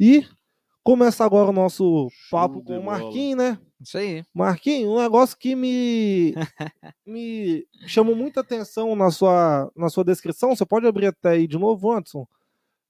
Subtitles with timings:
[0.00, 0.26] E
[0.82, 2.84] começa agora o nosso papo Show com o.
[2.84, 3.58] Marquinhos, né?
[3.78, 4.24] Isso aí.
[4.34, 6.34] Marquinhos, um negócio que me,
[7.06, 10.56] me chamou muita atenção na sua, na sua descrição.
[10.56, 12.26] Você pode abrir até aí de novo, Anderson?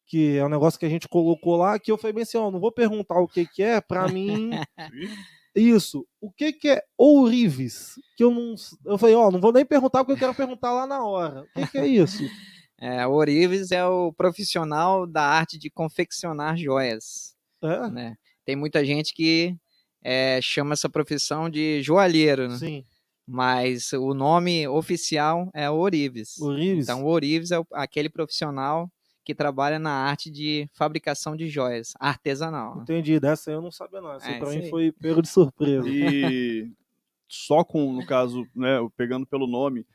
[0.07, 2.49] Que é um negócio que a gente colocou lá, que eu falei bem assim, ó,
[2.49, 4.51] não vou perguntar o que que é, pra mim...
[5.53, 6.07] Isso.
[6.21, 7.97] O que que é ourives?
[8.17, 8.55] Que eu não...
[8.85, 11.43] Eu falei, ó, não vou nem perguntar porque eu quero perguntar lá na hora.
[11.43, 12.23] O que que é isso?
[12.81, 17.35] É, o Orives é o profissional da arte de confeccionar joias.
[17.63, 17.89] É?
[17.91, 18.17] Né?
[18.45, 19.55] Tem muita gente que
[20.03, 22.57] é, chama essa profissão de joalheiro, né?
[22.57, 22.85] Sim.
[23.27, 26.39] mas o nome oficial é Orives.
[26.41, 26.85] Ourives?
[26.89, 28.91] Então, o Orives é o- aquele profissional
[29.25, 32.77] que trabalha na arte de fabricação de joias, artesanal.
[32.77, 32.83] né?
[32.83, 34.15] Entendi, dessa eu não sabia não.
[34.15, 34.71] Essa É, pra mim aí.
[34.71, 35.87] foi pego de surpresa.
[35.89, 36.73] E
[37.29, 39.87] só com, no caso, né, pegando pelo nome,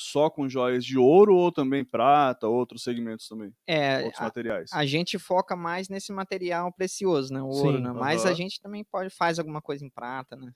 [0.00, 4.70] só com joias de ouro ou também prata, outros segmentos também, É, outros a, materiais.
[4.72, 7.42] a gente foca mais nesse material precioso, né?
[7.42, 7.92] O Sim, ouro, né?
[7.92, 8.36] Mas a aham.
[8.36, 10.52] gente também pode faz alguma coisa em prata, né?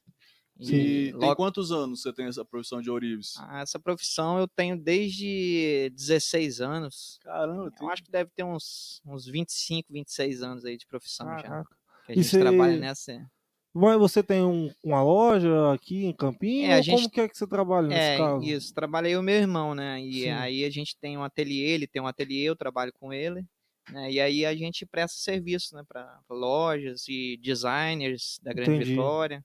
[0.60, 3.34] E tem logo- quantos anos você tem essa profissão de ourives?
[3.38, 7.18] Ah, essa profissão eu tenho desde 16 anos.
[7.22, 7.86] Caramba, tem...
[7.86, 11.48] Eu acho que deve ter uns, uns 25, 26 anos aí de profissão já.
[11.48, 11.76] Caraca.
[12.04, 13.30] Que a E gente cê- trabalha nessa.
[13.74, 16.66] Mas você tem um- uma loja aqui em Campinho?
[16.66, 18.44] É, a gente- Como que é que você trabalha nesse É, caso?
[18.44, 18.74] isso.
[18.74, 20.00] Trabalhei o meu irmão, né?
[20.02, 20.30] E Sim.
[20.30, 23.44] aí a gente tem um ateliê, ele tem um ateliê, eu trabalho com ele.
[23.90, 24.12] Né?
[24.12, 25.82] E aí a gente presta serviço, né?
[25.88, 28.90] Para lojas e designers da Grande Entendi.
[28.90, 29.44] Vitória.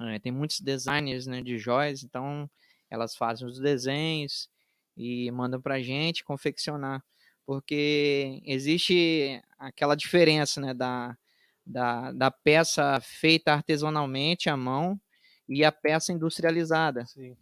[0.00, 1.42] É, tem muitos designers, né?
[1.42, 2.50] De joias, então
[2.90, 4.48] elas fazem os desenhos
[4.96, 7.04] e mandam pra gente confeccionar.
[7.46, 10.72] Porque existe aquela diferença, né?
[10.72, 11.16] Da,
[11.70, 15.00] da, da peça feita artesanalmente à mão
[15.48, 17.06] e a peça industrializada.
[17.06, 17.36] Sim.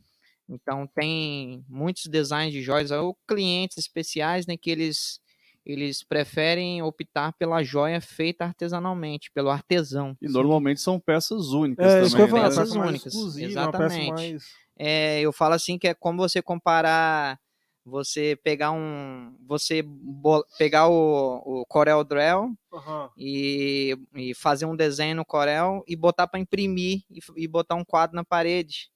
[0.49, 5.21] Então tem muitos designs de joias ou clientes especiais, né, que eles
[5.67, 10.17] eles preferem optar pela joia feita artesanalmente, pelo artesão.
[10.23, 12.57] E normalmente são peças únicas É, isso que eu também, falar, né?
[12.57, 14.33] Peças únicas, exclusiva, uma peça exatamente.
[14.33, 14.45] mais...
[14.79, 17.39] É, eu falo assim que é como você comparar
[17.89, 19.83] você pegar um você
[20.59, 23.11] pegar o, o Corel Draw Aham.
[23.17, 27.85] e, e fazer um desenho no Corel e botar para imprimir e, e botar um
[27.85, 28.91] quadro na parede.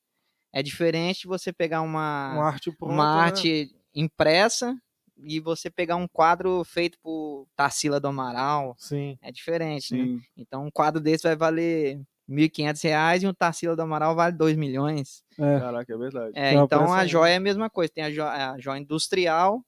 [0.52, 3.22] É diferente de você pegar uma Uma arte pronta, uma né?
[3.22, 4.76] arte impressa
[5.24, 8.74] e você pegar um quadro feito por Tarsila do Amaral.
[8.78, 9.16] Sim.
[9.22, 10.04] É diferente, né?
[10.04, 10.20] Sim.
[10.36, 14.56] Então um quadro desse vai valer 1.500 reais e um Tarsila do Amaral vale 2
[14.56, 15.22] milhões.
[15.38, 15.58] É.
[15.60, 16.32] Caraca, é verdade.
[16.34, 17.92] É, É então a joia é a mesma coisa.
[17.92, 19.62] Tem a joia, a joia industrial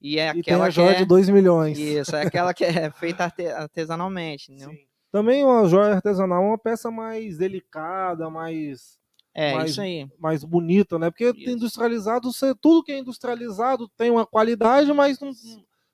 [0.00, 1.06] e é E tem aquela a joia que de é...
[1.06, 1.78] 2 milhões.
[1.78, 4.52] Isso, é aquela que é feita arte- artesanalmente?
[4.58, 4.78] Sim.
[5.12, 8.96] Também uma joia artesanal é uma peça mais delicada, mais,
[9.34, 10.08] É, Mas- isso aí.
[10.18, 11.10] mais bonita, né?
[11.10, 11.50] Porque Isso.
[11.50, 15.32] industrializado, você, tudo que é industrializado tem uma qualidade, mas não,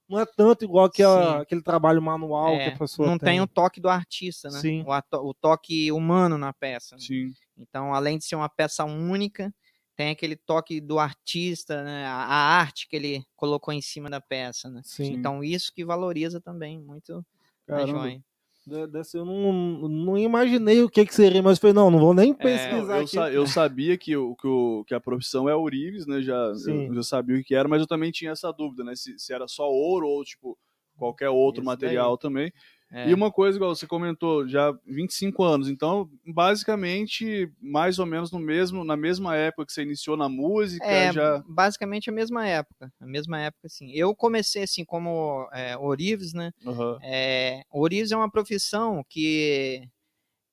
[0.09, 3.41] não é tanto igual que a- aquele trabalho manual É, que a pessoa não tem
[3.41, 4.61] o toque do artista, né?
[4.61, 4.85] Sim.
[4.87, 6.97] O, o toque humano na peça.
[6.97, 7.01] né?
[7.03, 7.33] Sim.
[7.57, 9.53] Então, além de ser uma peça única,
[9.97, 12.05] tem aquele toque do artista, né?
[12.07, 14.69] a, a arte que ele colocou em cima da peça.
[14.71, 14.83] Né?
[14.85, 15.15] Sim.
[15.15, 17.25] Então, isso que valoriza também muito
[17.67, 17.87] a Caramba.
[18.01, 18.23] joia.
[18.67, 22.13] De- Dessa eu não, não imaginei o que, que seria, mas falei, não, não vou
[22.13, 23.11] nem Não, pesquisar eu, aqui.
[23.11, 26.21] sa- eu sabia que, o, que, o- que a profissão é ourives, né?
[26.21, 26.89] Já, Sim.
[26.89, 28.97] eu já sabia o que era, mas eu também tinha essa dúvida, né?
[28.97, 30.59] Se, se era só ouro ou, tipo,
[30.97, 32.53] qualquer outro Isso material também.
[32.91, 35.69] É, E uma coisa, igual você comentou, já 25 anos.
[35.69, 40.87] Então, basicamente, mais ou menos no mesmo, na mesma época que você iniciou na música,
[40.87, 41.43] é, já.
[41.49, 42.93] basicamente a mesma época.
[43.01, 43.91] A mesma época, assim.
[43.93, 46.53] Eu comecei, assim, como é, Orives, né?
[46.65, 46.99] Aham.
[47.03, 49.89] É, Orives é uma profissão que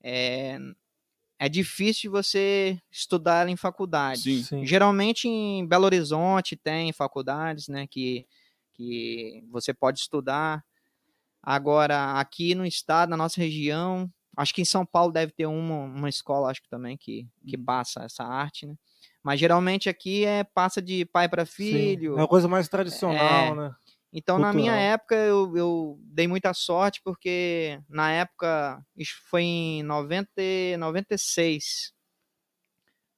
[0.03, 0.57] é,
[1.39, 4.21] é difícil de você estudar em faculdade.
[4.21, 4.43] Sim.
[4.43, 4.65] Sim.
[4.65, 8.25] Geralmente em Belo Horizonte tem faculdades, né, que,
[8.73, 10.63] que você pode estudar.
[11.43, 15.83] Agora, aqui no estado, na nossa região, acho que em São Paulo deve ter uma,
[15.83, 17.65] uma escola, acho que também, que, que Uhum.
[17.65, 18.75] passa essa arte, né?
[19.23, 21.55] Mas geralmente aqui é passa de pai para Sim.
[21.55, 22.15] filho.
[22.17, 23.55] É uma coisa mais tradicional, É.
[23.55, 23.75] né?
[24.13, 24.93] Então, na minha Cultural.
[24.93, 31.93] época, eu, eu dei muita sorte, porque na época, isso foi em 90, e 96.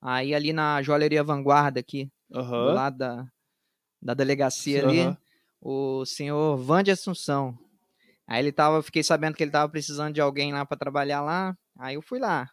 [0.01, 2.10] Aí, ali na Joalheria Vanguarda, aqui,
[2.57, 2.71] do Aham.
[2.71, 3.25] lado da,
[4.01, 5.18] da delegacia Sim, ali,
[5.62, 7.57] o senhor Van de Assunção.
[8.27, 11.56] Aí ele tava, fiquei sabendo que ele tava precisando de alguém lá para trabalhar lá,
[11.80, 12.50] aí eu fui lá.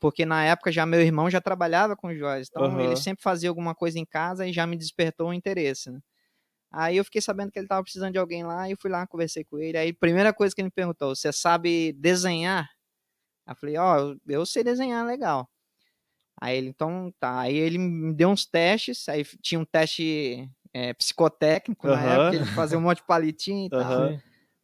[0.00, 2.80] Porque na época já meu irmão já trabalhava com joias, então Aham.
[2.80, 6.00] ele sempre fazia alguma coisa em casa e já me despertou o interesse, né?
[6.72, 9.06] Aí eu fiquei sabendo que ele tava precisando de alguém lá e eu fui lá,
[9.06, 9.78] conversei com ele.
[9.78, 12.68] Aí, primeira coisa que ele me perguntou, você sabe desenhar?
[13.46, 15.48] Aí eu falei, ó, eu, eu sei desenhar, legal.
[16.40, 17.40] Aí ele, então, tá.
[17.40, 22.04] Aí ele me deu uns testes, aí tinha um teste é, psicotécnico na Aham.
[22.04, 24.14] época, ele fazia um monte de palitinho e tal.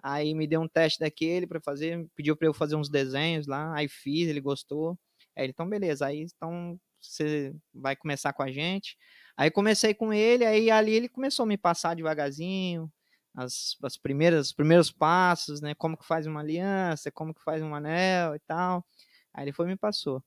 [0.09, 3.77] Aí me deu um teste daquele pra fazer, pediu pra eu fazer uns desenhos lá,
[3.77, 4.97] aí fiz, ele gostou.
[5.35, 8.97] Aí ele, então beleza, aí então você vai começar com a gente.
[9.37, 12.89] Aí comecei com ele, aí ali ele começou a me passar devagarzinho,
[13.35, 15.75] as, as primeiras, os primeiros passos, né?
[15.75, 18.87] Como que faz uma aliança, como que faz um anel e tal.
[19.35, 20.23] Aí ele foi e me passou.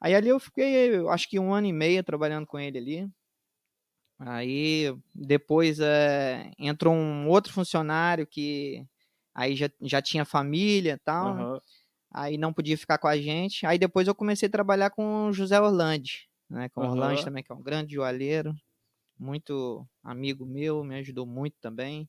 [0.00, 3.10] Aí ali eu fiquei, eu acho que um ano e meio trabalhando com ele ali.
[4.18, 8.86] Aí depois é, entrou um outro funcionário que
[9.40, 11.36] aí já, já tinha família e tal.
[11.38, 11.60] Aham.
[12.12, 13.66] Aí não podia ficar com a gente.
[13.66, 16.68] Aí depois eu comecei a trabalhar com o José Orlandi, né?
[16.70, 16.90] Com o Aham.
[16.90, 18.54] Orlandi também, que é um grande joalheiro,
[19.18, 22.08] muito amigo meu, me ajudou muito também.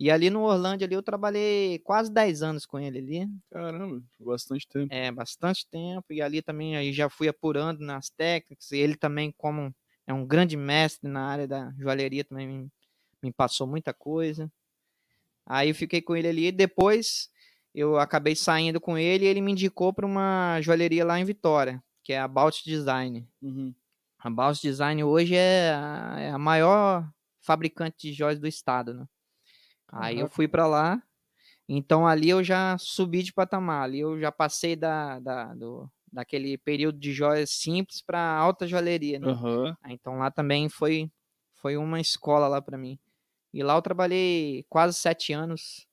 [0.00, 3.28] E ali no Orlando ali eu trabalhei quase 10 anos com ele ali.
[3.50, 4.90] Caramba, bastante tempo.
[4.90, 6.12] É, bastante tempo.
[6.12, 8.70] E ali também aí já fui apurando nas técnicas.
[8.72, 9.74] E ele também, como
[10.06, 12.68] é um grande mestre na área da joalheria, também me,
[13.22, 14.50] me passou muita coisa.
[15.48, 16.46] Aí eu fiquei com ele ali.
[16.46, 17.30] E depois
[17.74, 21.82] eu acabei saindo com ele e ele me indicou para uma joalheria lá em Vitória,
[22.04, 23.26] que é a Balt Design.
[23.40, 23.74] Uhum.
[24.18, 27.08] A Balt Design hoje é a, é a maior
[27.40, 29.06] fabricante de joias do estado, né?
[29.90, 30.34] Aí eu Caraca.
[30.34, 31.02] fui para lá.
[31.66, 33.84] Então ali eu já subi de patamar.
[33.84, 39.18] Ali eu já passei da, da, do, daquele período de joias simples para alta joalheria,
[39.18, 39.28] né?
[39.82, 41.10] Aí, Então lá também foi,
[41.54, 42.98] foi uma escola lá para mim.
[43.52, 45.86] E lá eu trabalhei quase sete anos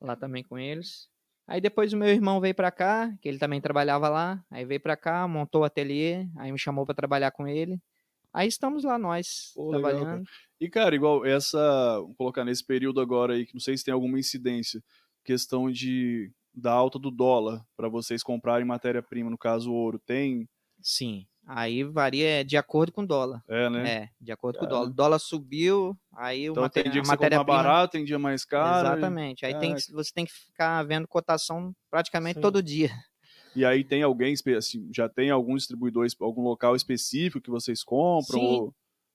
[0.00, 1.08] lá também com eles.
[1.46, 4.44] Aí depois o meu irmão veio para cá, que ele também trabalhava lá.
[4.50, 7.80] Aí veio para cá, montou o ateliê, aí me chamou para trabalhar com ele.
[8.32, 10.00] Aí estamos lá nós, Pô, legal, cara.
[10.00, 10.28] trabalhando.
[10.60, 11.98] E, cara, igual essa.
[12.00, 14.82] Vou colocar nesse período agora aí, que não sei se tem alguma incidência,
[15.24, 20.48] questão de da alta do dólar para vocês comprarem matéria-prima, no caso ouro, tem?
[20.82, 21.26] Sim.
[21.46, 23.42] Aí varia de acordo com o dólar.
[23.48, 23.88] É, né?
[23.88, 24.86] É, de acordo com o dólar.
[24.88, 28.04] O dólar subiu, aí o então mate- tem dia que você mais matéria-prima barato, tem
[28.04, 28.86] dia mais caro.
[28.86, 29.44] e- Exatamente.
[29.46, 32.40] Aí tem que- você tem que ficar vendo cotação praticamente Sim.
[32.40, 32.90] todo dia.
[33.56, 38.38] E aí tem alguém, assim, já tem algum distribuidor, algum local específico que vocês compram?
[38.38, 38.74] Sim, ou-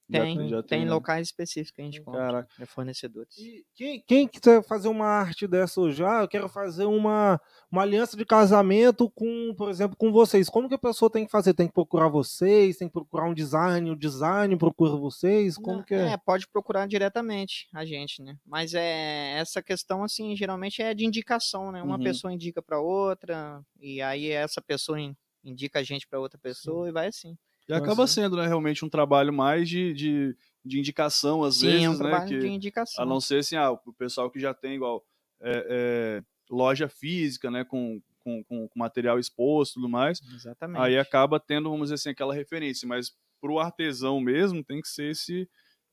[0.09, 0.91] já- Tem, já tem né?
[0.91, 2.49] locais específicos que a gente compra, Caraca.
[2.59, 3.35] é fornecedores.
[3.37, 7.41] E quem, quem quiser fazer uma arte dessa hoje, ah, eu quero fazer uma,
[7.71, 10.47] uma aliança de casamento com, por exemplo, com vocês.
[10.49, 11.53] Como que a pessoa tem que fazer?
[11.53, 12.77] Tem que procurar vocês?
[12.77, 13.89] Tem que procurar um design?
[13.89, 15.57] O design procura vocês?
[15.57, 16.11] Como Não, que é?
[16.13, 18.37] É, pode procurar diretamente a gente, né?
[18.45, 21.81] Mas é essa questão assim, geralmente é de indicação, né?
[21.81, 22.03] Uma Uhum.
[22.03, 26.87] pessoa indica para outra e aí essa pessoa in- indica a gente para outra pessoa
[26.87, 27.35] e vai assim.
[27.67, 27.83] E Nossa.
[27.83, 31.89] acaba sendo, né, realmente um trabalho mais de, de, de indicação, às Sim, vezes, é
[31.89, 32.25] um né?
[32.27, 33.03] que- de indicação.
[33.03, 35.03] A não ser assim, ah, o pessoal que já tem igual
[35.41, 40.81] é, é, loja física, né, com, com, com com material exposto e tudo mais, Exatamente.
[40.81, 45.11] aí acaba tendo, vamos dizer assim, aquela referência, mas pro artesão mesmo tem que ser
[45.11, 45.49] esse,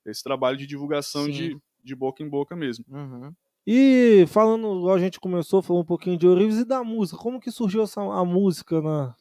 [0.06, 1.32] esse trabalho de divulgação Sim.
[1.32, 2.84] de, de boca em boca mesmo.
[2.88, 3.32] Uhum.
[3.66, 7.18] E falando, igual a gente começou, falou um pouquinho de Ourives e da música.
[7.18, 9.14] Como que surgiu essa, a música na.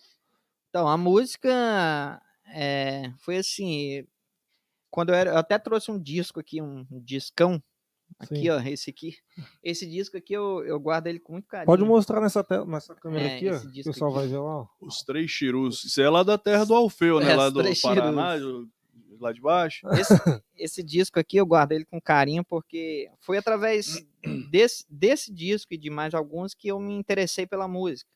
[0.69, 2.21] Então, a música
[2.53, 4.05] é, foi assim.
[4.89, 7.61] Quando eu, era, eu até trouxe um disco aqui, um, um discão.
[8.19, 8.49] Aqui, Sim.
[8.49, 9.15] ó, esse aqui.
[9.63, 11.65] Esse disco aqui eu, eu guardo ele com muito carinho.
[11.65, 13.53] Pode mostrar nessa, te- nessa câmera É, aqui, ó.
[13.53, 14.19] esse O disco pessoal aqui.
[14.19, 14.67] vai ver lá, ó.
[14.81, 18.35] Os Três Chirus, isso é lá da terra do Alfeu, né, É, lá do Paraná,
[18.37, 18.67] Chirus.
[19.17, 19.87] lá de baixo.
[19.93, 20.13] Esse,
[20.57, 24.05] esse disco aqui eu guardo ele com carinho porque foi através
[24.51, 28.09] desse, desse disco e de mais alguns que eu me interessei pela música.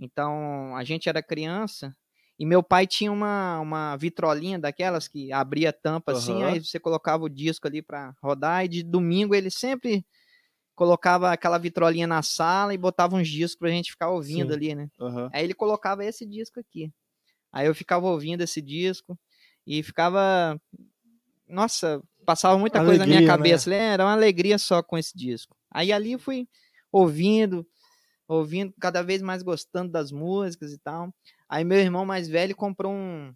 [0.00, 1.96] Então, a gente era criança
[2.38, 6.52] e meu pai tinha uma, uma vitrolinha daquelas que abria a tampa assim, Aham.
[6.52, 10.04] aí você colocava o disco ali para rodar e de domingo ele sempre
[10.74, 14.56] colocava aquela vitrolinha na sala e botava uns discos pra gente ficar ouvindo Sim.
[14.56, 14.88] ali, né?
[15.00, 15.30] Aham.
[15.32, 16.92] Aí ele colocava esse disco aqui.
[17.52, 19.18] Aí eu ficava ouvindo esse disco
[19.66, 20.58] e ficava.
[21.46, 23.36] Nossa, passava muita coisa na minha Alegria, né?
[23.36, 23.74] cabeça.
[23.74, 25.56] Era uma alegria só com esse disco.
[25.70, 26.48] Aí ali fui
[26.90, 27.66] ouvindo,
[28.32, 31.12] ouvindo, cada vez mais gostando das músicas e tal.
[31.48, 33.34] Aí meu irmão mais velho comprou um,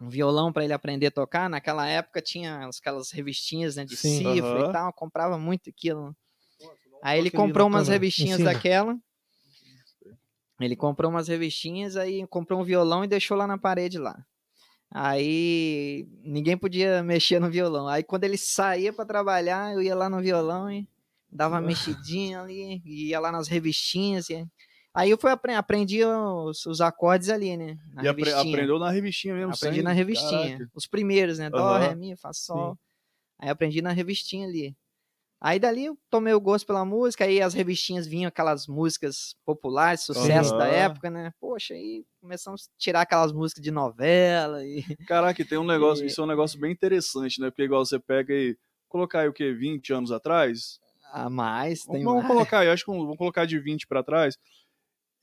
[0.00, 1.50] um violão para ele aprender a tocar.
[1.50, 4.18] Naquela época tinha aquelas revistinhas né, de Sim.
[4.18, 4.68] cifra Aham.
[4.68, 4.92] e tal.
[4.92, 6.16] Comprava muito aquilo.
[7.02, 8.98] Aí ele comprou umas revistinhas daquela.
[10.60, 14.22] Ele comprou umas revistinhas, aí comprou um violão e deixou lá na parede lá.
[14.90, 17.88] Aí ninguém podia mexer no violão.
[17.88, 20.86] Aí quando ele saía para trabalhar, eu ia lá no violão e
[21.32, 24.28] dava uma mexidinha ali, e ia lá nas revistinhas.
[24.30, 24.46] E...
[24.94, 27.78] Aí eu fui apre aprendi os, os acordes ali, né?
[27.94, 30.52] Na E apre- aprendeu na revistinha mesmo, Aprendi sem- na revistinha.
[30.58, 30.70] Caraca.
[30.74, 31.48] Os primeiros, né?
[31.50, 31.78] Dó, Aham.
[31.78, 32.76] ré, mi, fá, sol.
[33.38, 34.76] Aí aprendi na revistinha ali.
[35.40, 40.02] Aí dali eu tomei o gosto pela música, aí as revistinhas vinham aquelas músicas populares,
[40.02, 40.74] sucesso da Aham.
[40.74, 41.32] época, né?
[41.40, 46.08] Poxa, aí começamos a tirar aquelas músicas de novela e Caraca, tem um negócio, E-
[46.08, 47.50] isso é um negócio bem interessante, né?
[47.50, 48.54] Porque igual você pega e
[48.86, 49.50] colocar aí o quê?
[49.52, 50.78] 20 anos atrás?
[51.12, 52.32] A mais, tem Vamos mais.
[52.32, 54.36] colocar, eu acho que vamos colocar de 20 pra trás.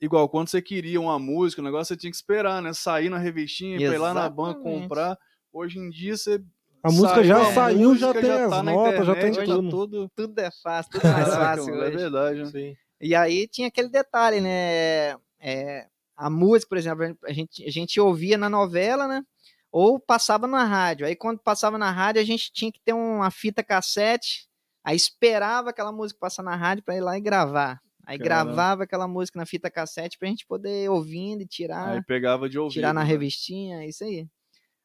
[0.00, 2.72] Igual, quando você queria uma música, o negócio você tinha que esperar, né?
[2.72, 5.18] Sair na revistinha, ir lá na banca comprar.
[5.52, 6.40] Hoje em dia você.
[6.82, 9.44] A música já saiu, já música tem já as tá na notas, já tem Hoje
[9.44, 9.70] tudo.
[9.70, 12.46] tudo, tudo é fácil, tudo mais Caraca, fácil é verdade, né?
[12.46, 12.76] Sim.
[13.00, 15.16] E aí tinha aquele detalhe, né?
[15.40, 19.22] É, a música, por exemplo, a gente, a gente ouvia na novela, né?
[19.70, 21.06] Ou passava na rádio.
[21.06, 24.47] Aí quando passava na rádio, a gente tinha que ter uma fita cassete.
[24.84, 27.80] Aí esperava aquela música passar na rádio para ir lá e gravar.
[28.06, 28.44] Aí Caramba.
[28.52, 32.48] gravava aquela música na fita cassete pra gente poder ir ouvindo e tirar, Aí pegava
[32.48, 32.72] de ouvir.
[32.74, 33.06] tirar na né?
[33.06, 34.26] revistinha, é isso aí.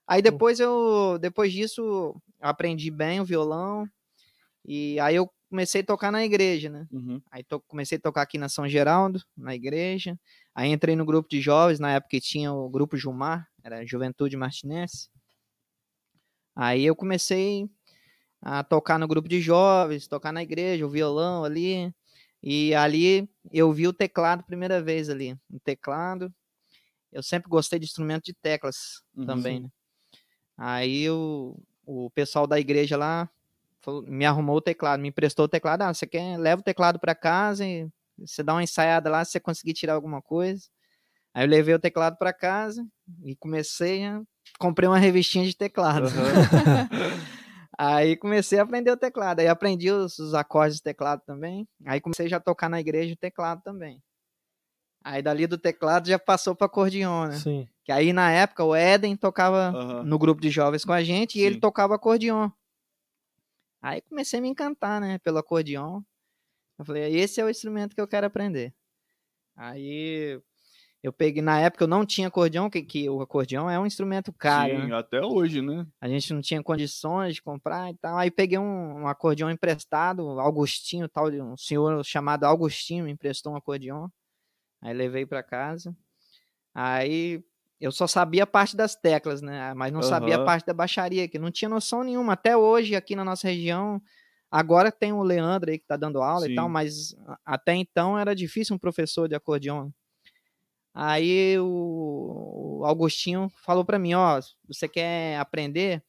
[0.06, 3.88] Aí depois eu, depois disso, eu aprendi bem o violão.
[4.66, 6.86] E aí eu comecei a tocar na igreja, né?
[6.92, 7.22] Uhum.
[7.32, 10.20] Aí to- comecei a tocar aqui na São Geraldo, na igreja.
[10.54, 14.36] Aí entrei no grupo de jovens, na época que tinha o grupo Jumar, era Juventude
[14.36, 15.10] Martinense.
[16.56, 17.70] Aí eu comecei
[18.46, 21.94] a tocar no grupo de jovens, tocar na igreja, o violão ali.
[22.42, 25.34] E ali eu vi o teclado primeira vez ali.
[25.50, 26.32] O teclado.
[27.12, 29.26] Eu sempre gostei de instrumento de teclas Uhum.
[29.26, 29.70] também, né?
[30.58, 33.30] Aí o, o pessoal da igreja lá
[33.82, 35.84] falou- me arrumou o teclado, me emprestou o teclado.
[35.84, 36.38] Ah, você quer?
[36.38, 39.94] Leva o teclado para casa e você dá uma ensaiada lá se você conseguir tirar
[39.94, 40.64] alguma coisa.
[41.34, 42.86] Aí eu levei o teclado para casa
[43.24, 44.22] e comecei a.
[44.60, 46.08] Comprei uma revistinha de teclado.
[47.78, 49.40] Aí comecei a aprender o teclado.
[49.40, 51.68] Aí aprendi os, os acordes de teclado também.
[51.86, 54.02] Aí comecei já a tocar na igreja o teclado também.
[55.04, 57.36] Aí dali do teclado já passou para acordeon, né?
[57.36, 57.68] Sim.
[57.84, 61.42] Que aí na época o Éden tocava no grupo de jovens com a gente e
[61.42, 61.62] ele Sim.
[61.62, 62.50] tocava acordeon.
[63.82, 66.02] Aí comecei a me encantar, né, pelo acordeon.
[66.80, 68.74] Eu falei, esse é o instrumento que eu quero aprender.
[69.58, 70.42] Aí
[71.04, 74.32] eu peguei, na época eu não tinha acordeon, que, que o acordeon é um instrumento
[74.32, 74.96] caro, Sim, né?
[74.96, 75.86] até hoje, né?
[76.00, 78.18] A gente não tinha condições de comprar e tal.
[78.18, 83.52] Aí peguei um, um acordeon emprestado, Augustinho, tal, de um senhor chamado Augustinho me emprestou
[83.52, 84.08] um acordeon.
[84.82, 85.94] Aí levei para casa.
[86.74, 87.44] Aí
[87.82, 89.74] eu só sabia a parte das teclas, né?
[89.74, 92.32] Mas não sabia a parte da baixaria, que não tinha noção nenhuma.
[92.32, 94.02] Até hoje, aqui na nossa região,
[94.50, 96.56] agora tem o Leandro aí que tá dando aula e Sim.
[96.56, 97.14] tal, mas
[97.46, 99.90] até então era difícil um professor de acordeon.
[100.94, 106.04] Aí o o Augustinho falou para mim, ó, você quer aprender?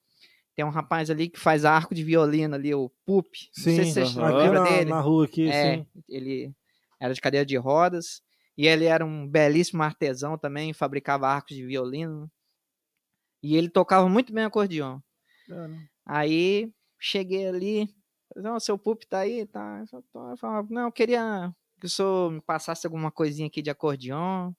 [0.56, 3.26] Tem um rapaz ali que faz arco de violino ali, o Pup.
[3.56, 4.90] Não Sim, sei se lembra na, dele.
[4.90, 5.86] na rua aqui, É, sim.
[6.08, 6.52] ele
[7.00, 8.22] era de cadeira de rodas
[8.58, 12.30] e ele era um belíssimo artesão também, fabricava arcos de violino.
[13.40, 14.98] E ele tocava muito bem acordeon.
[16.06, 17.88] Aí cheguei ali,
[18.36, 19.80] não, seu pup tá aí, tá?
[19.80, 23.46] Eu falei, "Tô." Eu falava, não, eu queria que o senhor me passasse alguma coisinha
[23.46, 24.52] aqui de acordeon.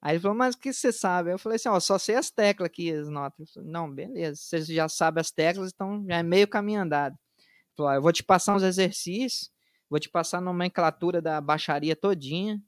[0.00, 1.32] Aí ele falou, mas o que você sabe?
[1.32, 3.52] Eu falei assim, ó, só sei as teclas aqui, as notas.
[3.52, 7.14] Falei, não, beleza, você já sabe as teclas, então já é meio caminho andado.
[7.14, 9.50] Ele falou, ó, eu vou te passar uns exercícios,
[9.90, 12.62] vou te passar a nomenclatura da baixaria todinha,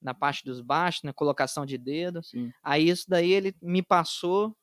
[0.00, 2.22] na parte dos baixos, na colocação de dedo.
[2.22, 2.52] Sim.
[2.62, 4.56] Aí isso daí ele me passou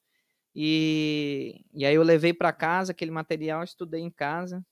[0.56, 4.63] e, e aí eu levei para casa aquele material, estudei em casa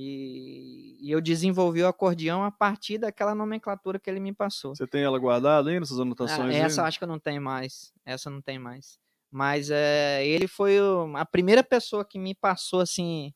[0.00, 4.74] e, e eu desenvolvi o acordeão a partir daquela nomenclatura que ele me passou.
[4.76, 6.54] Você tem ela guardada aí nessas Ah, anotações?
[6.54, 6.88] essa eu aí?
[6.88, 7.92] acho que eu não tenho mais.
[8.06, 8.98] Essa não tem mais.
[9.30, 13.32] Mas é, ele foi o- a primeira pessoa que me passou assim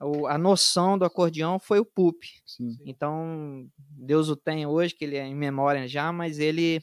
[0.00, 2.22] o- a noção do acordeão foi o Pup.
[2.46, 2.76] Sim.
[2.84, 6.80] Então, Deus o tem hoje, que ele é em memória já, mas ele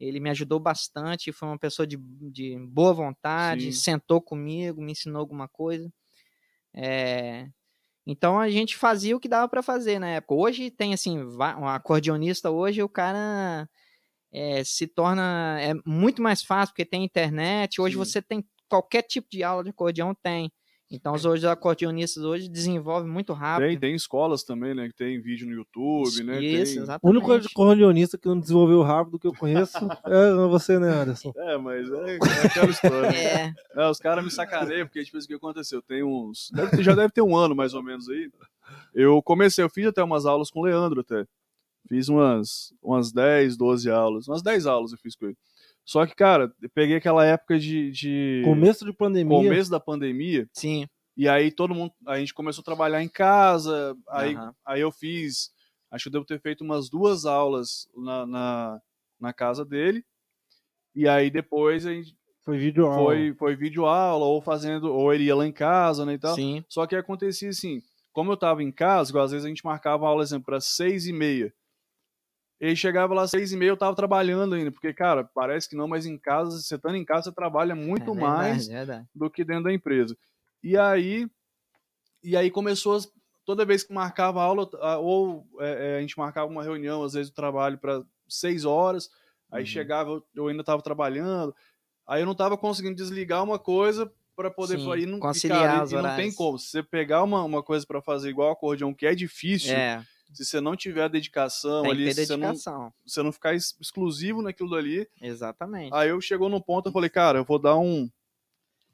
[0.00, 1.96] ele me ajudou bastante, foi uma pessoa de,
[2.30, 3.80] de boa vontade, Sim.
[3.80, 5.90] sentou comigo, me ensinou alguma coisa.
[6.74, 7.48] É,
[8.10, 10.34] então a gente fazia o que dava para fazer na época.
[10.34, 13.68] Hoje tem assim, um acordeonista hoje, o cara
[14.32, 17.82] é, se torna é muito mais fácil porque tem internet.
[17.82, 17.98] Hoje Sim.
[17.98, 20.50] você tem qualquer tipo de aula de acordeão tem.
[20.90, 23.68] Então os hoje os acordeonistas hoje desenvolvem muito rápido.
[23.68, 24.88] Tem, tem escolas também, né?
[24.88, 26.42] Que tem vídeo no YouTube, né?
[26.42, 26.80] Isso, tem...
[26.80, 27.16] O exatamente.
[27.16, 29.76] único acordeonista que não desenvolveu rápido que eu conheço
[30.06, 31.30] é você, né, Anderson?
[31.36, 33.16] É, mas é, é aquela história.
[33.16, 35.82] É, É, os caras me sacaneiam, porque tipo, o que aconteceu?
[35.82, 36.50] Tem uns.
[36.52, 38.30] deve ter- já deve ter um ano mais ou menos aí.
[38.94, 41.26] Eu comecei, eu fiz até umas aulas com o Leandro até.
[41.86, 44.28] Fiz umas, umas 10, 12 aulas.
[44.28, 45.36] Umas 10 aulas eu fiz com ele.
[45.88, 47.90] Só que, cara, eu peguei aquela época de.
[47.90, 49.38] de Começo de pandemia.
[49.38, 50.46] começo da pandemia.
[50.52, 50.86] sim.
[51.16, 51.92] E aí todo mundo.
[52.06, 53.96] A gente começou a trabalhar em casa.
[54.10, 54.54] Aí, Aham.
[54.66, 55.50] aí eu fiz.
[55.90, 58.80] Acho que eu devo ter feito umas duas aulas na, na,
[59.18, 60.04] na casa dele.
[60.94, 62.14] E aí depois a gente
[62.44, 63.04] Foi vídeo aula.
[63.04, 66.34] foi, foi vídeo aula, ou fazendo, ou ele ia lá em casa, né, e tal.
[66.34, 66.62] Sim.
[66.68, 67.80] Só que acontecia assim,
[68.12, 71.12] como eu tava em casa, às vezes a gente marcava aula, exemplo, para seis e
[71.12, 71.52] meia.
[72.60, 75.76] Ele chegava lá às seis e meia, eu tava trabalhando ainda, porque, cara, parece que
[75.76, 79.06] não, mas em casa, você estando em casa, você trabalha muito é mais verdade.
[79.14, 80.16] do que dentro da empresa.
[80.62, 81.28] E aí,
[82.22, 83.08] e aí começou, as-
[83.44, 84.68] toda vez que marcava aula,
[85.00, 89.08] ou é, é, a gente marcava uma reunião, às vezes, do trabalho para seis horas,
[89.52, 89.66] aí Uhum.
[89.66, 91.54] chegava, eu- ainda estava trabalhando,
[92.06, 94.84] aí eu não estava conseguindo desligar uma coisa para poder Sim.
[94.96, 96.58] E não, e, conciliar cara, e- os e não tem como.
[96.58, 100.44] Se você pegar uma, uma coisa para fazer igual acordeão, que é difícil, É, se
[100.44, 102.92] você não tiver dedicação tem ali, se você não, dedicação.
[103.06, 105.94] você não ficar ex- exclusivo naquilo dali, Exatamente.
[105.94, 108.10] Aí eu chegou num ponto, eu falei, cara, eu vou dar um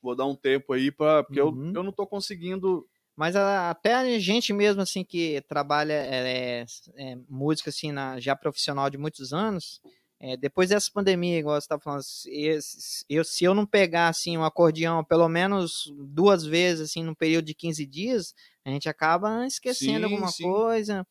[0.03, 1.71] vou dar um tempo aí para porque Uhum.
[1.71, 2.87] eu, eu não tô conseguindo.
[3.17, 8.19] Mas a- até a gente mesmo, assim, que trabalha é, é, é, música, assim, na,
[8.21, 9.81] já profissional de muitos anos,
[10.21, 14.37] é, depois dessa pandemia, igual você tá falando, se, eu, se eu não pegar, assim,
[14.37, 19.47] um acordeão pelo menos duas vezes, assim, num período de 15 dias, a gente acaba
[19.47, 20.45] esquecendo Sim, alguma sim.
[20.45, 21.07] coisa,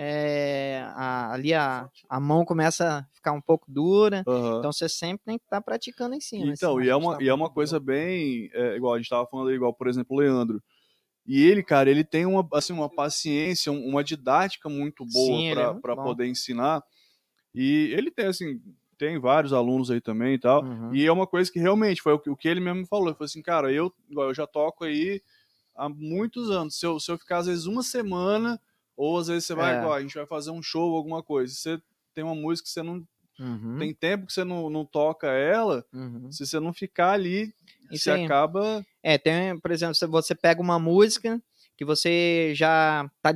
[0.00, 4.58] é, a- ali a, a mão começa a ficar um pouco dura, Aham.
[4.58, 6.52] então você sempre tem que estar praticando em cima.
[6.52, 9.26] então, e é uma tá e é uma coisa bem é, igual a gente tava
[9.26, 10.62] falando igual por exemplo o Leandro.
[11.26, 15.74] E ele, cara, ele tem uma assim uma paciência, um- uma didática muito boa é
[15.80, 16.04] para bom.
[16.04, 16.80] poder ensinar.
[17.54, 18.60] E ele tem assim,
[18.96, 20.62] tem vários alunos aí também e tal.
[20.62, 20.94] Uhum.
[20.94, 23.08] E é uma coisa que realmente foi o que, o que ele mesmo falou.
[23.08, 25.20] Ele falou assim, cara, eu, eu já toco aí
[25.74, 26.78] há muitos anos.
[26.78, 28.60] Se eu, se eu ficar, às vezes, uma semana,
[28.98, 29.78] ou às vezes você vai, É.
[29.94, 31.54] a gente vai fazer um show, alguma coisa.
[31.54, 31.80] Você
[32.14, 33.02] tem uma música que você não.
[33.40, 33.76] Uhum.
[33.78, 36.30] Tem tempo que você não, não toca ela, Uhum.
[36.32, 37.54] se você não ficar ali,
[37.90, 38.84] Isso você acaba.
[39.02, 41.40] É, tem, por exemplo, você pega uma música
[41.76, 43.32] que você já tá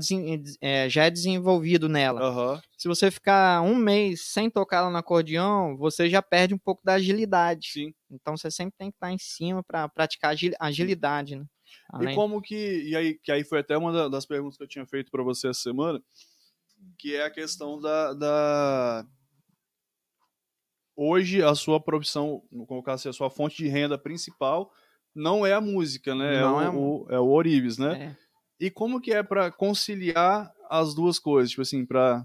[0.60, 2.20] é, já é desenvolvido nela.
[2.20, 2.62] Aham.
[2.76, 6.82] Se você ficar um mês sem tocar ela no acordeão, você já perde um pouco
[6.84, 7.68] da agilidade.
[7.72, 7.94] Sim.
[8.10, 11.44] Então você sempre tem que estar em cima para praticar agil- agilidade, né?
[12.12, 12.82] E como que.
[12.88, 15.22] E aí, que aí foi até uma da- das perguntas que eu tinha feito para
[15.22, 16.02] você essa semana,
[16.98, 18.12] que é a questão da.
[18.14, 19.06] da...
[20.94, 24.70] Hoje, a sua profissão, vou colocar assim, a sua fonte de renda principal
[25.14, 26.40] não é a música, né?
[26.40, 26.74] Não é, é o,
[27.04, 28.16] o- é o Orives, né?
[28.18, 28.22] é.
[28.60, 31.50] E como que é para conciliar as duas coisas?
[31.50, 32.24] Tipo assim, para.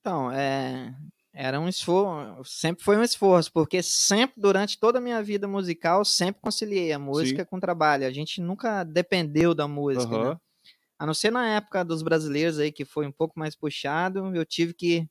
[0.00, 0.92] Então, é,
[1.38, 6.02] era um esforço, sempre foi um esforço, porque sempre, durante toda a minha vida musical,
[6.04, 8.06] sempre conciliei a música com o trabalho.
[8.06, 10.36] A gente nunca dependeu da música, né?
[10.98, 14.46] A não ser na época dos brasileiros aí, que foi um pouco mais puxado, eu
[14.46, 15.06] tive que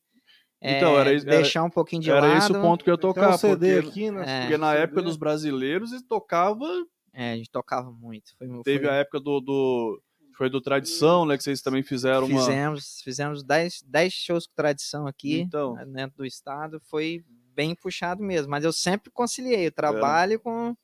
[0.60, 2.38] é, Então, era isso- era- deixar um pouquinho de Era lado.
[2.40, 3.38] esse o ponto que eu um tocar.
[3.38, 4.24] CD porque, aqui, né?
[4.26, 4.42] É.
[4.42, 4.82] porque na CD.
[4.84, 6.66] época dos brasileiros, tocava
[7.14, 8.32] É, a gente tocava muito.
[8.38, 10.02] Foi, Teve foi, a época do, do.
[10.38, 11.38] Foi do Tradição, né?
[11.38, 12.40] Que vocês também fizeram uma.
[12.40, 15.76] fizemos, fizemos 10, 10 shows com tradição aqui, Então.
[15.76, 19.68] né, dentro do estado, foi bem puxado mesmo, mas eu sempre conciliei É.
[19.70, 20.76] o trabalho com,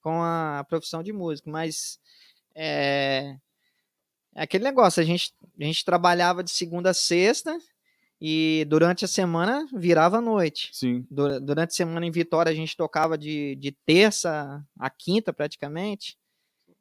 [0.00, 2.00] com a profissão de músico, mas
[2.54, 3.36] é,
[4.34, 7.56] é aquele negócio, a gente, a gente trabalhava de segunda a sexta
[8.20, 10.70] e durante a semana virava à noite.
[10.72, 11.06] Sim.
[11.10, 16.18] Du- Durante a semana em Vitória a gente tocava de, de terça a quinta praticamente.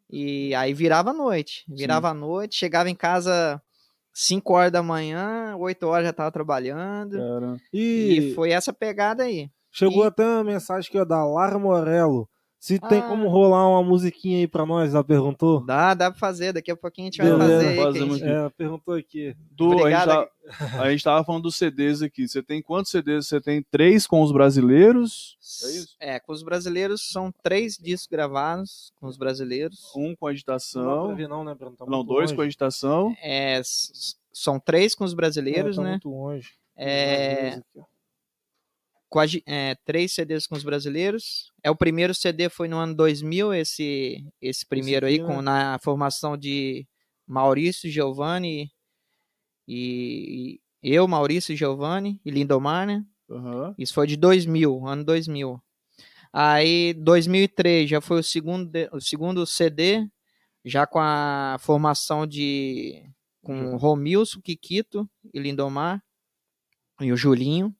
[0.09, 1.63] E aí virava à noite.
[1.67, 3.61] Virava à noite, chegava em casa
[4.13, 7.15] 5 horas da manhã, 8 horas já tava trabalhando.
[7.73, 9.49] E E, foi essa pegada aí.
[9.71, 12.27] chegou e- até uma mensagem que é da Lara Morello.
[12.59, 13.07] Se tem Ah.
[13.07, 15.63] como rolar uma musiquinha aí pra nós, ela perguntou.
[15.65, 16.51] Dá, dá pra fazer.
[16.51, 17.53] Daqui a pouquinho a gente vai Beleza.
[17.53, 17.73] fazer aí.
[17.75, 18.27] que a Fazemos gente-.
[18.29, 19.35] É, ela perguntou aqui.
[19.51, 20.29] Do, a, gente tava,
[20.81, 22.27] a gente tava falando dos CDs aqui.
[22.27, 23.27] Você tem quantos CDs?
[23.27, 25.37] Você tem três com os brasileiros?
[25.63, 25.95] É isso?
[26.01, 29.93] É, com os brasileiros são três discos gravados com os brasileiros.
[29.95, 31.15] Um com Não agitação.
[31.15, 31.55] ver não, né?
[31.55, 32.35] Tá Não, muito dois longe.
[32.35, 33.15] com agitação.
[33.23, 33.61] É,
[34.33, 35.91] são três com os brasileiros, É, tá né?
[35.91, 36.49] muito longe.
[36.75, 37.83] É, Aqui, ó.
[39.25, 41.51] Gi- é, três CDs com os brasileiros.
[41.63, 45.79] É o primeiro CD foi no ano 2000, esse esse primeiro aqui, aí com na
[45.79, 46.87] formação de
[47.27, 48.71] Maurício Giovanni
[49.67, 53.03] e, e eu, Maurício Giovanni e Lindomar, né?
[53.29, 53.75] Aham.
[53.77, 55.61] Isso foi de 2000, ano 2000.
[56.31, 60.07] Aí 2003 já foi o segundo o segundo CD,
[60.63, 63.03] já com a formação de
[63.41, 66.03] com Romilson, Kikito e Lindomar
[67.01, 67.73] e o Julinho.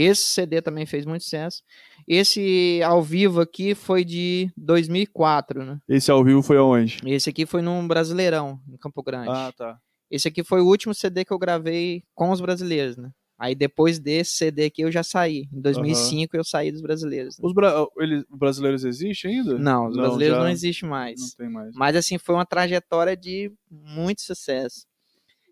[0.00, 1.62] Esse CD também fez muito sucesso.
[2.06, 5.78] Esse ao vivo aqui foi de 2004, né?
[5.88, 6.98] Esse ao vivo foi aonde?
[7.04, 9.28] Esse aqui foi num Brasileirão, em Campo Grande.
[9.30, 9.78] Ah, tá.
[10.10, 13.10] Esse aqui foi o último CD que eu gravei com os brasileiros, né?
[13.36, 15.48] Aí depois desse CD aqui eu já saí.
[15.52, 17.36] Em 2005 eu saí dos brasileiros.
[17.38, 17.42] né?
[17.46, 19.58] Os bra- eles, os brasileiros existem ainda?
[19.58, 21.20] Não, os brasileiros já não existem mais.
[21.20, 21.74] Não tem mais.
[21.74, 24.86] Mas assim, foi uma trajetória de muito sucesso.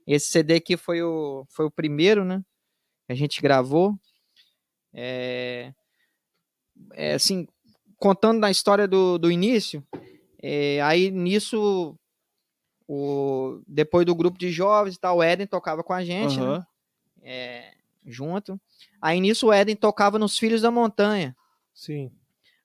[0.07, 2.41] Esse CD aqui foi o, foi o primeiro, né?
[3.07, 3.95] Que a gente gravou.
[4.99, 5.75] É,
[6.95, 7.47] é, assim,
[7.99, 9.87] contando da história do, do início,
[10.43, 11.95] é, aí nisso,
[12.89, 16.47] o, depois do grupo de jovens e tal, o Eden tocava com a gente, né?
[16.47, 16.67] Aham.
[17.23, 17.75] É,
[18.07, 18.59] junto.
[19.03, 21.37] Aí nisso o Eden tocava nos Filhos da Montanha.
[21.75, 22.11] Sim.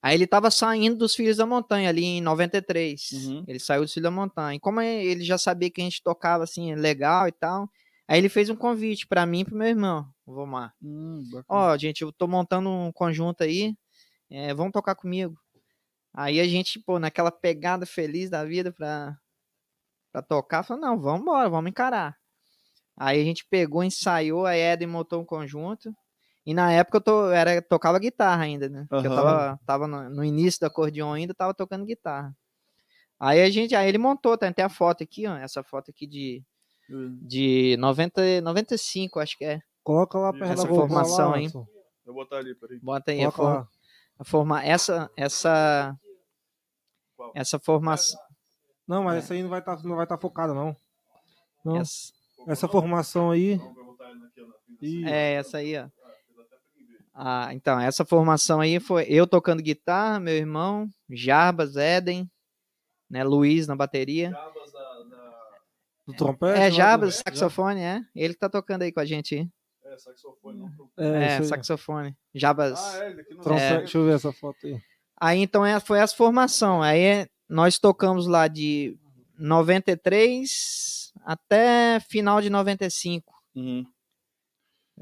[0.00, 3.10] Aí ele tava saindo dos Filhos da Montanha ali em 93.
[3.12, 3.44] Uhum.
[3.46, 4.56] Ele saiu dos Filhos da Montanha.
[4.56, 7.68] E como ele já sabia que a gente tocava assim legal e tal,
[8.12, 10.74] aí ele fez um convite pra mim e pro meu irmão, o Vomar.
[10.82, 11.24] Hum.
[11.48, 13.74] Ó, gente, eu tô montando um conjunto aí,
[14.30, 15.34] é, vamos tocar comigo.
[16.12, 19.16] Aí a gente, pô, naquela pegada feliz da vida pra,
[20.12, 22.14] pra tocar, falou, não, vamos embora, vamos encarar.
[22.94, 25.90] Aí a gente pegou, ensaiou, a Eden montou um conjunto.
[26.44, 28.84] E na época eu to, era, tocava guitarra ainda, né?
[28.90, 32.36] Porque eu tava, tava no, no início do acordeon ainda, tava tocando guitarra.
[33.18, 36.06] Aí a gente, aí ele montou, tem até a foto aqui, ó, essa foto aqui
[36.06, 36.44] de,
[37.22, 39.60] de 90, 95, acho que é.
[39.82, 41.40] Coloca lá perto Essa da formação lá.
[41.40, 41.66] Watson.
[42.06, 42.78] Eu vou botar ali, peraí.
[42.80, 43.68] Bota aí, a, Coloca for, lá.
[44.18, 45.96] a forma, essa, essa,
[47.16, 47.32] Qual?
[47.34, 48.20] essa formação,
[48.86, 49.18] Não, mas É.
[49.18, 50.76] essa aí não vai estar não vai tá focada, não.
[51.64, 51.76] Não.
[51.78, 52.12] essa,
[52.48, 53.56] Essa formação aí.
[53.56, 54.32] Não, frente.
[54.80, 55.88] Ih, é essa aí, ó.
[57.14, 62.28] Ah, então, essa formação aí foi eu tocando guitarra, meu irmão, Jarbas, Eden,
[63.08, 64.30] né, Luiz na bateria.
[64.30, 64.51] Da-
[66.06, 66.58] do trompete?
[66.58, 68.00] É, lá Jarbas, do- saxofone, é.
[68.14, 69.48] Ele que tá tocando aí com a gente aí.
[69.84, 71.08] É, saxofone, não trompete.
[71.08, 72.16] É, É, saxofone.
[72.34, 72.78] Jarbas.
[72.94, 73.78] Ah, é, ele aqui não Trompete, É.
[73.78, 74.80] Deixa eu ver essa foto aí.
[75.20, 76.82] Aí então é, foi essa formação.
[76.82, 78.96] Aí é- nós tocamos lá de
[79.38, 83.32] 93 até final de 95.
[83.54, 83.84] Uhum.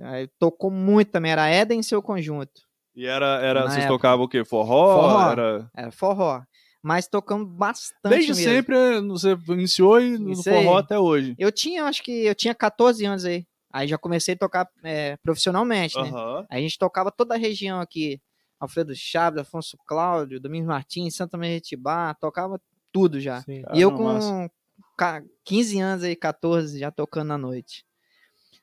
[0.00, 2.62] Aí tocou muito também, era Eden e seu conjunto.
[2.94, 3.94] E era, era Na vocês época.
[3.94, 4.44] tocavam o quê?
[4.44, 4.94] Forró?
[5.00, 5.30] Forró.
[5.32, 5.70] Era...
[5.76, 6.42] Era forró.
[6.82, 8.44] Mas tocamos bastante Desde mesmo.
[8.44, 10.82] sempre é, você iniciou e no Isso forró aí.
[10.82, 11.34] até hoje.
[11.38, 13.46] Eu tinha, acho que eu tinha 14 anos aí.
[13.72, 16.08] Aí já comecei a tocar é, profissionalmente, né?
[16.08, 16.46] Aham.
[16.50, 18.20] Aí a gente tocava toda a região aqui.
[18.58, 22.60] Alfredo Chaves, Afonso Cláudio, Domingos Martins, Santa Maria de Itibá, tocava
[22.92, 23.40] tudo já.
[23.42, 23.62] Sim.
[23.74, 24.50] e eu com massa.
[24.98, 27.84] ca- 15 anos aí, 14, já tocando na noite.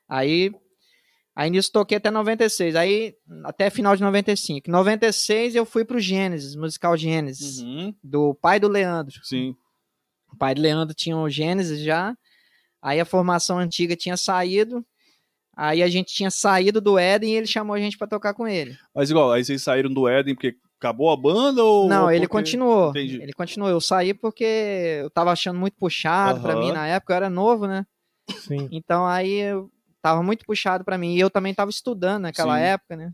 [0.08, 0.52] Aí,
[1.38, 2.74] aí nisso toquei até 96.
[2.74, 4.68] Aí, até final de 95.
[4.68, 7.94] Em 96 eu fui pro Gênesis, musical Gênesis, Uhum.
[8.02, 9.14] do pai do Leandro.
[9.22, 9.54] Sim.
[10.32, 12.14] O pai do Leandro tinha o Gênesis já.
[12.82, 14.84] Aí a formação antiga tinha saído.
[15.56, 18.46] Aí a gente tinha saído do Éden e ele chamou a gente pra tocar com
[18.46, 18.76] ele.
[18.94, 21.88] Mas igual, aí vocês saíram do Éden porque acabou a banda ou.
[21.88, 22.90] Não, ou ele porque- continuou.
[22.90, 23.20] Entendi.
[23.20, 23.68] Ele continuou.
[23.70, 24.44] Eu saí porque
[25.02, 26.60] eu tava achando muito puxado pra Aham.
[26.60, 27.84] mim na época, eu era novo, né?
[28.46, 28.68] Sim.
[28.70, 29.68] Então aí eu
[30.02, 31.14] tava muito puxado pra mim.
[31.14, 32.64] E eu também tava estudando naquela Sim.
[32.64, 33.12] época, né?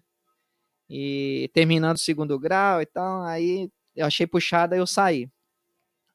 [0.88, 3.23] E terminando o segundo grau e tal.
[3.23, 5.29] Aí eu achei puxado, aí eu saí.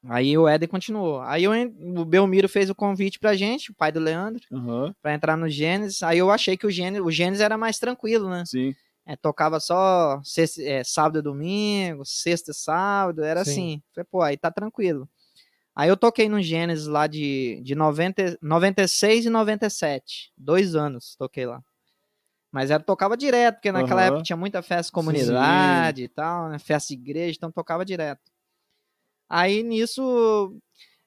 [0.08, 1.20] Aí o Éden continuou.
[1.22, 1.52] Aí eu
[1.98, 4.94] o Belmiro fez o convite pra gente, o pai do Leandro, Aham.
[5.02, 6.02] pra entrar no Gênesis.
[6.02, 8.44] Aí eu achei que o Gênesis, o Gênesis era mais tranquilo, né?
[8.46, 8.74] Sim.
[9.06, 13.50] É, tocava só sexta- é, sábado e domingo, sexta e sábado, era Sim.
[13.50, 13.82] assim.
[13.94, 15.08] Falei, pô, aí tá tranquilo.
[15.80, 20.30] Aí eu toquei no Gênesis lá de, de 90, 96 e 97.
[20.36, 21.64] Dois anos toquei lá.
[22.52, 24.08] Mas era, tocava direto, porque naquela Aham.
[24.08, 26.58] época tinha muita festa de comunidade e tal, né?
[26.58, 28.30] Festa de igreja, então tocava direto.
[29.26, 30.54] Aí nisso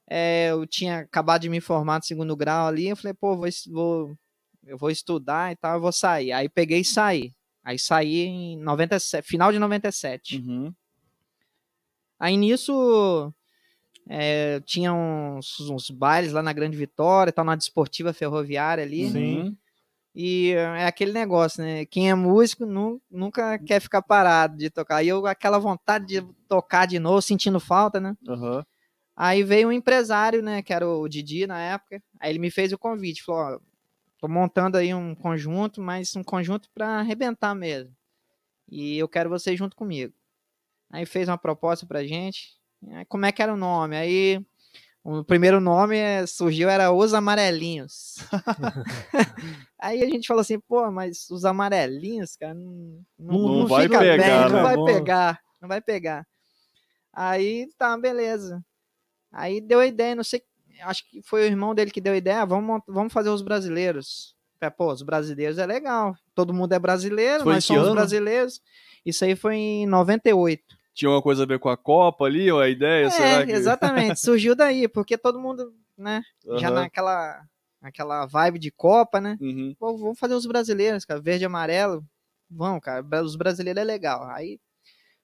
[0.10, 3.48] é, eu tinha acabado de me formar no segundo grau ali, eu falei, pô, vou,
[3.70, 4.18] vou,
[4.66, 6.32] eu vou estudar e tal, eu vou sair.
[6.32, 7.32] Aí peguei e saí.
[7.64, 10.38] Aí saí em 97, final de 97.
[10.38, 10.74] Uhum.
[12.18, 13.32] Aí nisso
[14.08, 19.10] é, tinha uns, uns bailes lá na Grande Vitória, tal, na desportiva ferroviária ali.
[19.10, 19.58] Sim.
[20.16, 21.86] E é aquele negócio, né?
[21.86, 25.02] Quem é músico nu- nunca quer ficar parado de tocar.
[25.04, 28.16] E eu, aquela vontade de tocar de novo, sentindo falta, né?
[28.28, 28.64] Aham.
[29.16, 30.62] Aí veio um empresário, né?
[30.62, 32.02] Que era o Didi na época.
[32.20, 33.24] Aí ele me fez o convite.
[33.24, 33.60] Falou: Ó,
[34.20, 37.96] tô montando aí um conjunto, mas um conjunto pra arrebentar mesmo.
[38.70, 40.14] E eu quero você junto comigo.
[40.92, 42.56] Aí fez uma proposta pra gente.
[43.08, 43.96] Como é que era o nome?
[43.96, 44.46] Aí
[45.04, 48.16] o primeiro nome eh, surgiu era Os Amarelinhos.
[49.80, 53.84] Aí a gente falou assim, pô, mas os amarelinhos, cara, não, não, Não não vai
[53.84, 54.50] fica pegar, bem, né?
[54.50, 54.86] não vai Bom.
[54.86, 56.26] pegar, não vai pegar.
[57.12, 58.64] Aí tá, beleza.
[59.30, 60.42] Aí deu a ideia, não sei,
[60.84, 63.42] acho que foi o irmão dele que deu a ideia, ah, vamos, vamos fazer os
[63.42, 64.36] brasileiros.
[64.78, 67.96] Pô, os brasileiros é legal, todo mundo é brasileiro, Foi nós somos ano?
[67.96, 68.62] brasileiros.
[69.06, 70.64] Isso aí foi em 98.
[70.94, 73.10] Tinha uma coisa a ver com a Copa ali, ou a ideia?
[73.10, 73.52] será É, que...
[73.52, 76.22] exatamente, surgiu daí, porque todo mundo, né,
[76.60, 76.76] já Aham.
[76.82, 77.44] naquela
[77.82, 79.38] aquela vibe de Copa, né?
[79.42, 79.76] Uhum.
[79.78, 81.20] Pô, vamos fazer os brasileiros, cara.
[81.20, 82.02] Verde e amarelo.
[82.50, 83.06] Vamos, cara.
[83.22, 84.24] Os brasileiros é legal.
[84.30, 84.58] Aí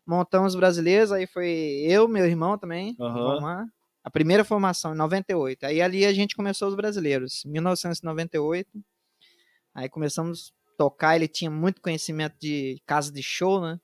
[0.06, 1.48] montamos os brasileiros, aí foi
[1.88, 2.98] eu, meu irmão também.
[3.00, 3.14] Aham.
[3.14, 3.66] Vamos lá.
[4.04, 5.66] A primeira formação, em 98.
[5.68, 7.44] Aí ali a gente começou os brasileiros.
[7.46, 8.68] 1998.
[9.74, 11.16] Aí começamos a tocar.
[11.16, 13.80] Ele tinha muito conhecimento de casa de show, né?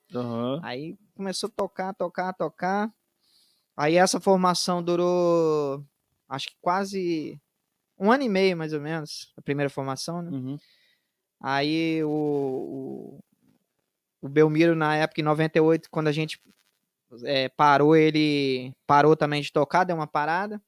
[0.62, 2.92] Aí começou a tocar, tocar, tocar.
[3.76, 5.84] Aí essa formação durou,
[6.28, 7.40] acho que quase
[7.98, 10.30] um ano e meio, mais ou menos, a primeira formação, né?
[10.30, 10.58] Uhum.
[11.40, 13.24] Aí o, o,
[14.22, 16.40] o Belmiro, na época, em 98, quando a gente
[17.24, 20.60] é, parou, ele parou também de tocar, deu uma parada.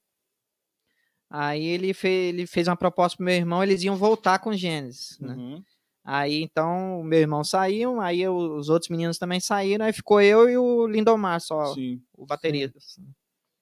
[1.31, 5.19] Aí ele, fez, ele fez uma proposta pro meu irmão, eles iam voltar com Gênesis,
[5.21, 5.35] né?
[5.35, 5.65] Uhum.
[6.11, 10.23] Aí então o meu irmão saiu, aí eu- os outros meninos também saíram, aí ficou
[10.23, 12.01] eu e o Lindomar só, Sim.
[12.17, 12.79] o baterista.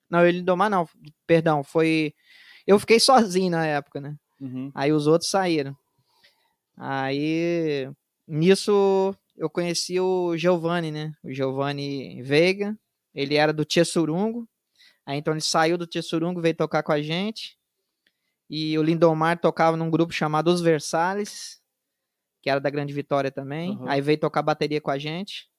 [0.09, 0.87] Não, o Lindomar não,
[1.25, 2.13] perdão, foi.
[2.65, 4.15] Eu fiquei sozinho na época, né?
[4.39, 4.71] Uhum.
[4.73, 5.75] Aí os outros saíram.
[6.77, 7.89] Aí
[8.25, 11.11] nisso eu conheci o Giovanni, né?
[11.23, 12.77] O Giovanni Veiga.
[13.13, 14.47] Ele era do Tia Surungo.
[15.05, 17.57] Aí então ele saiu do Tia Surungo, veio tocar com a gente.
[18.49, 21.59] E o Lindomar tocava num grupo chamado Os Versalhes,
[22.47, 23.73] que era da Grande Vitória também.
[23.75, 23.89] Aham.
[23.89, 25.49] Aí veio tocar bateria com a gente.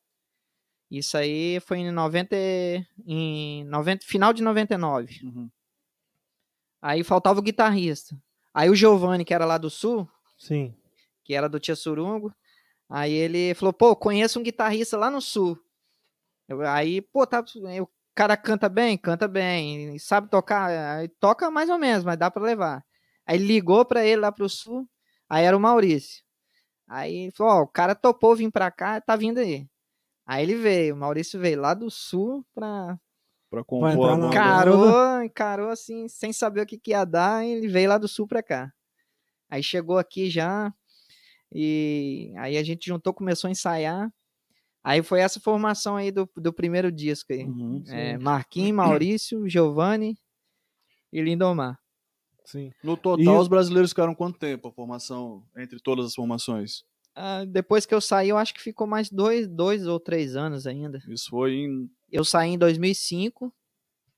[0.91, 5.21] Isso aí foi em 90, e- em 90 final de 99.
[5.23, 5.51] Uhum.
[6.81, 8.17] Aí faltava o guitarrista.
[8.55, 10.75] Aí o Giovanni, que era lá do sul, Sim.
[11.25, 12.33] que era do Tia Surungo.
[12.89, 15.59] Aí ele falou, pô, conheço um guitarrista lá no sul.
[16.49, 17.41] Eu- aí, pô, tá,
[17.83, 18.97] o cara canta bem?
[18.97, 19.99] Canta bem.
[19.99, 20.97] Sabe tocar?
[20.97, 22.83] Aí toca mais ou menos, mas dá pra levar.
[23.27, 24.89] Aí ligou pra ele lá pro sul,
[25.29, 26.25] aí era o Maurício.
[26.89, 29.69] Aí ele falou, ó, o cara topou vir pra cá, tá vindo aí.
[30.27, 32.99] Aí ele veio, o Maurício veio lá do sul pra...
[33.51, 34.27] Pra compor a.
[34.27, 38.07] Encarou, encarou assim, sem saber o que, que ia dar, e ele veio lá do
[38.07, 38.73] sul pra cá.
[39.49, 40.73] Aí chegou aqui já,
[41.51, 44.13] e aí a gente juntou, começou a ensaiar.
[44.85, 47.45] Aí foi essa formação aí do, do primeiro disco aí.
[47.45, 47.83] Uhum.
[47.89, 50.19] É, Marquinhos, Maurício, Giovanni
[51.13, 51.79] e Lindomar.
[52.51, 52.73] Sim.
[52.83, 56.83] No total, E- os brasileiros ficaram quanto tempo a formação, entre todas as formações?
[57.15, 60.67] Ah, depois que eu saí, eu acho que ficou mais dois, dois ou três anos
[60.67, 60.99] ainda.
[61.09, 63.53] Isso foi em Eu saí em 2005,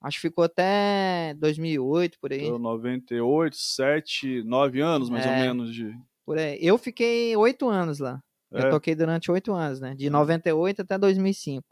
[0.01, 2.45] acho que ficou até 2008, por aí.
[2.45, 5.41] então, 98, 7, 9 anos mais ou É.
[5.41, 5.93] menos de.
[6.25, 6.57] Por aí.
[6.63, 8.23] Eu fiquei oito anos lá.
[8.53, 8.65] É.
[8.67, 9.95] Eu toquei durante oito anos, né?
[9.97, 11.65] De 98 até 2005.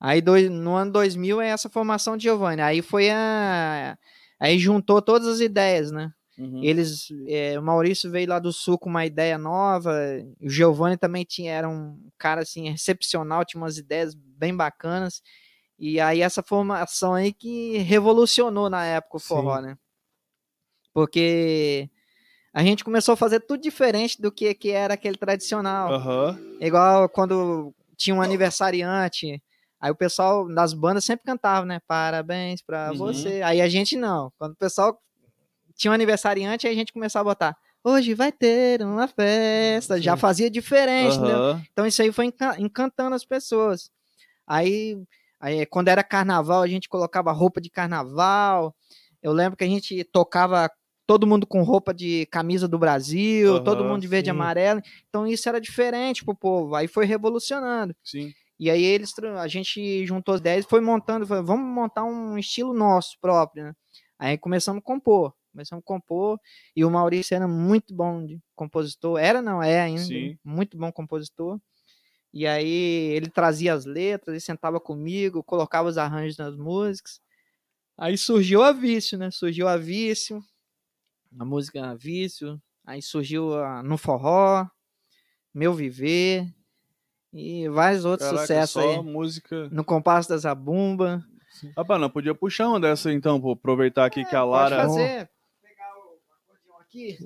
[0.00, 2.62] Aí dois, no ano 2000 é essa formação de Giovanni.
[2.62, 3.98] Aí foi a.
[4.44, 6.12] Aí juntou todas as ideias, né?
[6.36, 6.62] Uhum.
[6.62, 9.98] Eles, é, o Maurício veio lá do sul com uma ideia nova.
[10.38, 15.22] O Giovanni também tinha, era um cara assim excepcional, tinha umas ideias bem bacanas.
[15.78, 19.28] E aí essa formação aí que revolucionou na época o Sim.
[19.28, 19.78] forró, né?
[20.92, 21.88] Porque
[22.52, 25.90] a gente começou a fazer tudo diferente do que, que era aquele tradicional.
[25.90, 26.38] Aham.
[26.60, 29.42] Igual quando tinha um aniversariante,
[29.84, 31.78] aí o pessoal das bandas sempre cantava, né?
[31.86, 32.96] Parabéns pra Uhum.
[32.96, 33.42] você.
[33.44, 34.32] Aí a gente não.
[34.38, 34.98] Quando o pessoal
[35.76, 37.56] tinha um aniversariante, aí a gente começava a botar.
[37.84, 40.00] Hoje vai ter uma festa.
[40.00, 40.20] Já Sim.
[40.20, 41.34] fazia diferente, né?
[41.34, 41.62] Aham.
[41.72, 43.90] Então isso aí foi enca- encantando as pessoas.
[44.46, 44.96] Aí,
[45.38, 48.74] aí, quando era carnaval, a gente colocava roupa de carnaval.
[49.22, 50.70] Eu lembro que a gente tocava
[51.06, 54.36] todo mundo com roupa de camisa do Brasil, todo Aham, mundo de verde e sim.
[54.36, 54.80] amarelo.
[55.10, 56.74] Então isso era diferente pro povo.
[56.74, 57.94] Aí foi revolucionando.
[58.02, 58.32] Sim.
[58.58, 62.72] E aí eles, a gente juntou as ideias, foi montando, foi, vamos montar um estilo
[62.72, 63.76] nosso próprio, né?
[64.18, 66.38] Aí começamos a compor, começamos a compor,
[66.74, 70.38] e o Maurício era muito bom de compositor, era não, é ainda, Sim.
[70.44, 71.60] muito bom compositor.
[72.32, 77.20] E aí ele trazia as letras, ele sentava comigo, colocava os arranjos nas músicas.
[77.96, 79.30] Aí surgiu a Vício, né?
[79.30, 80.42] Surgiu a Vício,
[81.38, 84.66] a música Vício, aí surgiu a No Forró,
[85.52, 86.52] Meu Viver,
[87.34, 89.02] e vários outros Caraca, sucessos só aí.
[89.02, 89.68] música.
[89.70, 91.22] No Compasso da Zabumba.
[91.76, 93.52] Rapaz, não podia puxar uma dessa então, pô.
[93.52, 94.76] Aproveitar aqui que a Pode Lara.
[94.76, 95.30] fazer.
[95.62, 97.18] Pegar o acordeão aqui.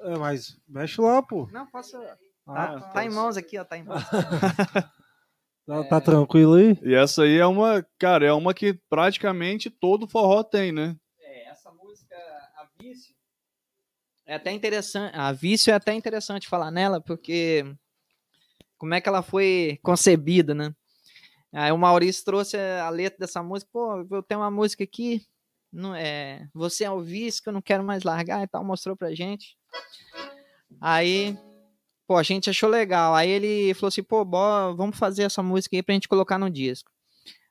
[0.00, 1.48] É, mas mexe lá, pô.
[1.52, 1.96] Não, posso.
[2.46, 3.64] Ah, Tá, tá em mãos aqui, ó.
[3.64, 4.02] Tá em mãos.
[5.66, 6.78] Tá, tá tranquilo aí?
[6.82, 10.94] E essa aí é uma, cara, é uma que praticamente todo forró tem, né?
[11.18, 12.14] É, essa música,
[12.58, 13.14] a Vício.
[14.26, 15.16] É até interessante.
[15.16, 17.64] A Vício é até interessante falar nela, porque.
[18.84, 20.74] Como é que ela foi concebida, né?
[21.50, 23.70] Aí o Maurício trouxe a letra dessa música.
[23.72, 25.24] Pô, eu tenho uma música aqui.
[25.72, 28.62] Não é, você é o vício que eu não quero mais largar e tal.
[28.62, 29.56] Mostrou pra gente.
[30.78, 31.34] Aí.
[32.06, 33.14] Pô, a gente achou legal.
[33.14, 36.50] Aí ele falou assim, pô, bora, vamos fazer essa música aí pra gente colocar no
[36.50, 36.90] disco.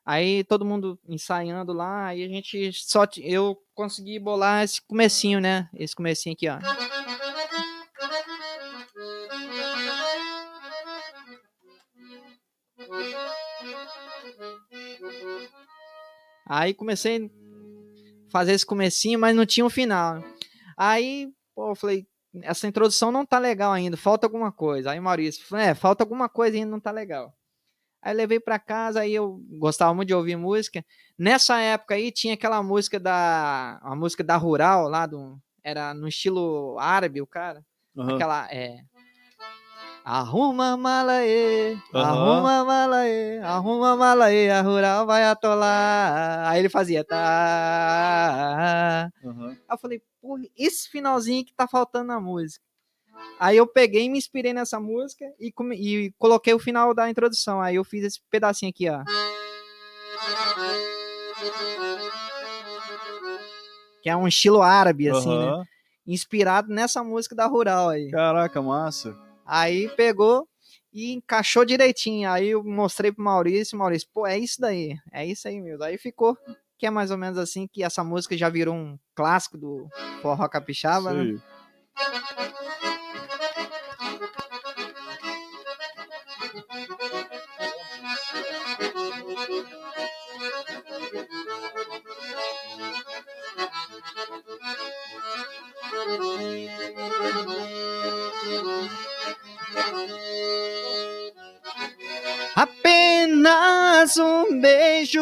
[0.06, 5.68] Aí todo mundo ensaiando lá, aí a gente só eu consegui bolar esse comecinho, né?
[5.74, 6.58] Esse comecinho aqui, ó.
[16.46, 20.22] Aí comecei a fazer esse comecinho, mas não tinha um final.
[20.76, 22.06] Aí, pô, eu falei,
[22.42, 24.90] essa introdução não tá legal ainda, falta alguma coisa.
[24.90, 27.32] Aí o Maurício, falou, é, falta alguma coisa ainda, não tá legal.
[28.02, 30.84] Aí eu levei pra casa, aí eu gostava muito de ouvir música.
[31.18, 33.78] Nessa época aí tinha aquela música da.
[33.82, 37.64] A música da Rural lá, do, era no estilo árabe, o cara.
[37.96, 38.14] Aham.
[38.14, 38.48] Aquela.
[38.52, 38.80] É.
[40.04, 41.14] Arruma mala
[41.94, 42.04] Aham.
[42.04, 42.98] arruma mala
[43.42, 46.46] arruma mala a rural vai atolar.
[46.46, 47.16] Aí ele fazia, tá.
[49.24, 49.48] Aham.
[49.48, 52.62] Aí eu falei, pô, esse finalzinho que tá faltando na música.
[53.40, 57.08] Aí eu peguei e me inspirei nessa música e, come- e coloquei o final da
[57.08, 57.62] introdução.
[57.62, 59.02] Aí eu fiz esse pedacinho aqui, ó.
[64.02, 65.46] Que é um estilo árabe, assim, né?
[65.46, 65.64] Aham.
[66.06, 68.10] Inspirado nessa música da Rural aí.
[68.10, 69.23] Caraca, massa.
[69.44, 70.48] Aí pegou
[70.92, 72.30] e encaixou direitinho.
[72.30, 75.82] Aí eu mostrei pro Maurício, Maurício, pô, é isso daí, é isso aí, meu.
[75.82, 76.36] Aí ficou,
[76.78, 79.88] que é mais ou menos assim, que essa música já virou um clássico do
[80.22, 81.40] forró capixaba, né?
[102.54, 105.20] Apenas um beijo.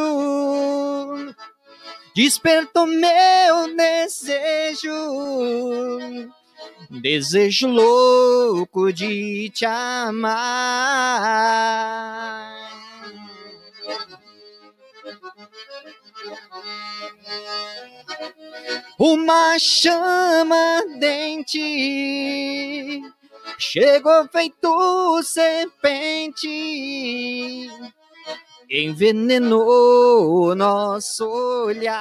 [2.15, 4.93] Despertou meu desejo,
[6.91, 10.43] desejo louco de te amar.
[18.99, 21.59] Uma chama ardente
[23.63, 26.49] chegou feito serpente,
[28.69, 31.25] envenenou nosso
[31.67, 32.01] olhar.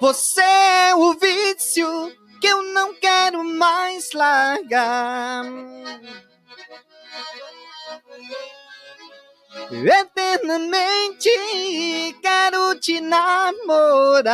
[0.00, 5.42] Você é o vício que eu não quero mais largar.
[9.70, 11.30] Eternamente
[12.22, 14.28] quero te namorar.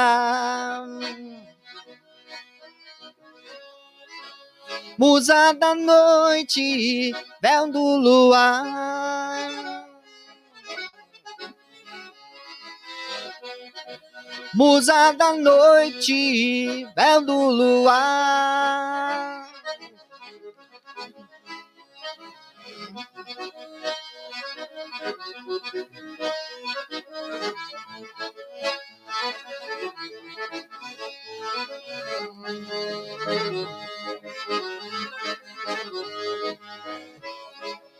[4.96, 9.50] Musa da noite, véu do luar.
[14.54, 19.44] Musa da noite, véu do luar.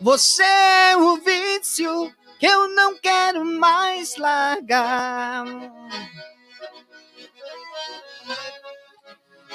[0.01, 5.45] Você é o vício que eu não quero mais largar.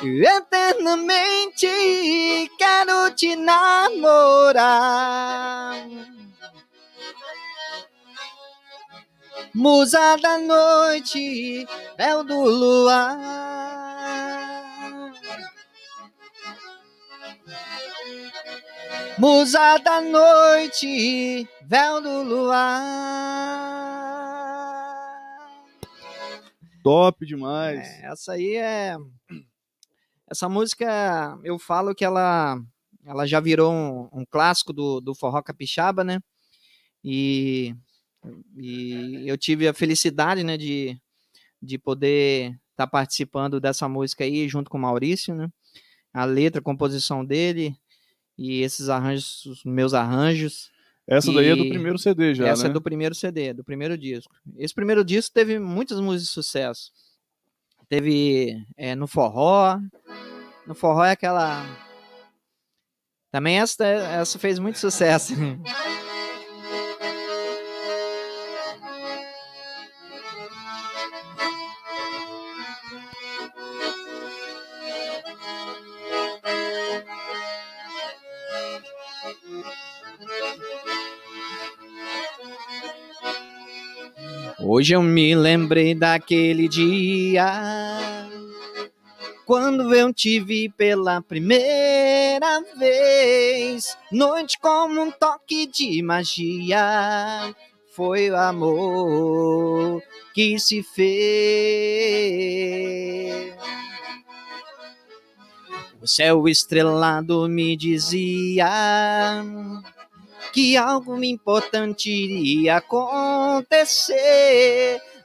[0.03, 1.69] Eternamente
[2.59, 4.71] quero te namorar.
[9.55, 11.67] Musa da noite,
[11.99, 13.19] véu do luar.
[19.19, 23.01] Musa da noite, véu do luar.
[26.83, 27.81] Top demais.
[27.81, 28.97] É, essa aí é.
[30.31, 32.59] Essa música, eu falo que ela,
[33.05, 36.21] ela já virou um, um clássico do, do forró capixaba, né?
[37.05, 37.75] E,
[38.57, 40.99] e eu tive a felicidade, né, de,
[41.61, 45.49] de poder estar participando dessa música aí junto com o Maurício, né?
[46.13, 47.75] A letra, a composição dele
[48.37, 50.71] e esses arranjos, os meus arranjos.
[51.07, 52.71] Essa daí é do primeiro CD já, Essa né?
[52.71, 54.35] é do primeiro CD, do primeiro disco.
[54.57, 56.93] Esse primeiro disco teve muitas músicas de sucesso.
[57.89, 59.79] Teve é, no forró.
[60.67, 61.65] No forró é aquela.
[63.33, 65.35] Também essa, essa fez muito sucesso.
[84.81, 87.45] Hoje eu me lembrei daquele dia
[89.45, 93.95] quando eu te vi pela primeira vez.
[94.11, 97.55] Noite como um toque de magia.
[97.95, 100.03] Foi o amor
[100.33, 101.05] que se fez.
[106.01, 109.45] O céu estrelado me dizia
[110.53, 114.19] que algo importante iria acontecer.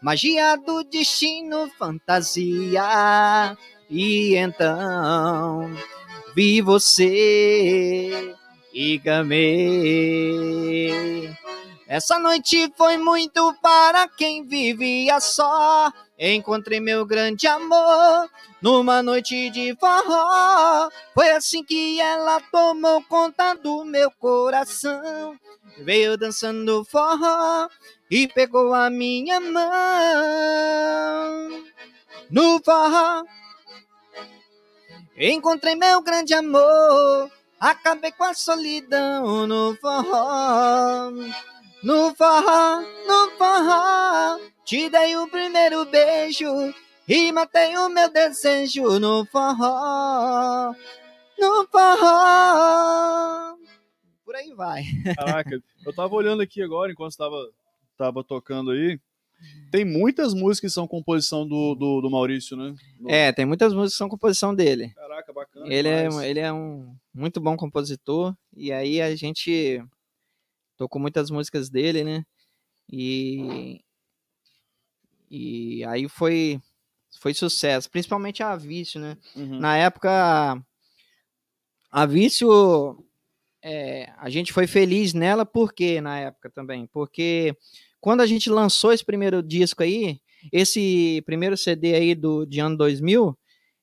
[0.02, 3.58] Magia do destino, fantasia.
[3.90, 5.72] E então
[6.36, 8.36] vi você
[8.74, 10.06] e gamei.
[11.88, 15.92] Essa noite foi muito para quem vivia só.
[16.18, 18.30] Encontrei meu grande amor
[18.62, 20.90] numa noite de forró.
[21.14, 25.38] Foi assim que ela tomou conta do meu coração.
[25.80, 27.68] Veio dançando forró
[28.10, 29.66] e pegou a minha mão.
[32.30, 33.24] No forró,
[35.18, 37.30] encontrei meu grande amor.
[37.60, 41.12] Acabei com a solidão no forró.
[41.86, 46.48] No forró, no forró, te dei o primeiro beijo
[47.08, 50.74] e matei o meu desejo no forró.
[51.38, 53.56] No forró.
[54.26, 54.84] Por aí vai.
[55.16, 57.38] Caraca, eu tava olhando aqui agora, enquanto estava
[57.98, 59.00] tava tocando aí.
[59.70, 62.74] Tem muitas músicas que são composição do, do, do Maurício, né?
[63.00, 64.90] No- É, tem muitas músicas que são composição dele.
[64.96, 65.68] Caraca, bacana.
[65.72, 68.34] Ele é, ele é um muito bom compositor.
[68.56, 69.84] E aí a gente
[70.78, 72.26] tocou muitas músicas dele, né?
[72.92, 73.82] E,
[75.30, 76.60] e aí foi,
[77.20, 77.90] foi sucesso.
[77.90, 79.18] Principalmente a Vício, né?
[79.36, 79.60] Uhum.
[79.60, 80.62] Na época,
[81.92, 83.04] a Vício,
[83.64, 86.88] é, a gente foi feliz nela, por quê na época também?
[86.88, 87.56] Porque
[88.00, 90.20] quando a gente lançou esse primeiro disco aí,
[90.52, 93.38] esse primeiro CD aí do, de ano 2000,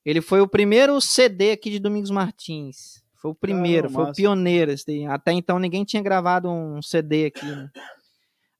[0.04, 3.01] ele foi o primeiro CD aqui de Domingos Martins.
[3.22, 4.72] Foi o primeiro, Caramba, foi o pioneiro.
[4.72, 5.06] esse daí.
[5.06, 7.46] Até então ninguém tinha gravado um CD aqui.
[7.46, 7.70] né?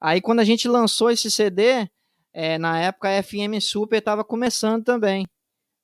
[0.01, 1.89] Aí quando a gente lançou esse CD,
[2.33, 5.27] é, na época a FM Super estava começando também,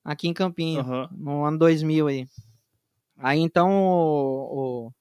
[0.05, 1.09] aqui em Campinho Aham.
[1.11, 2.29] no ano 2000 aí.
[3.19, 4.93] Aí então o, o,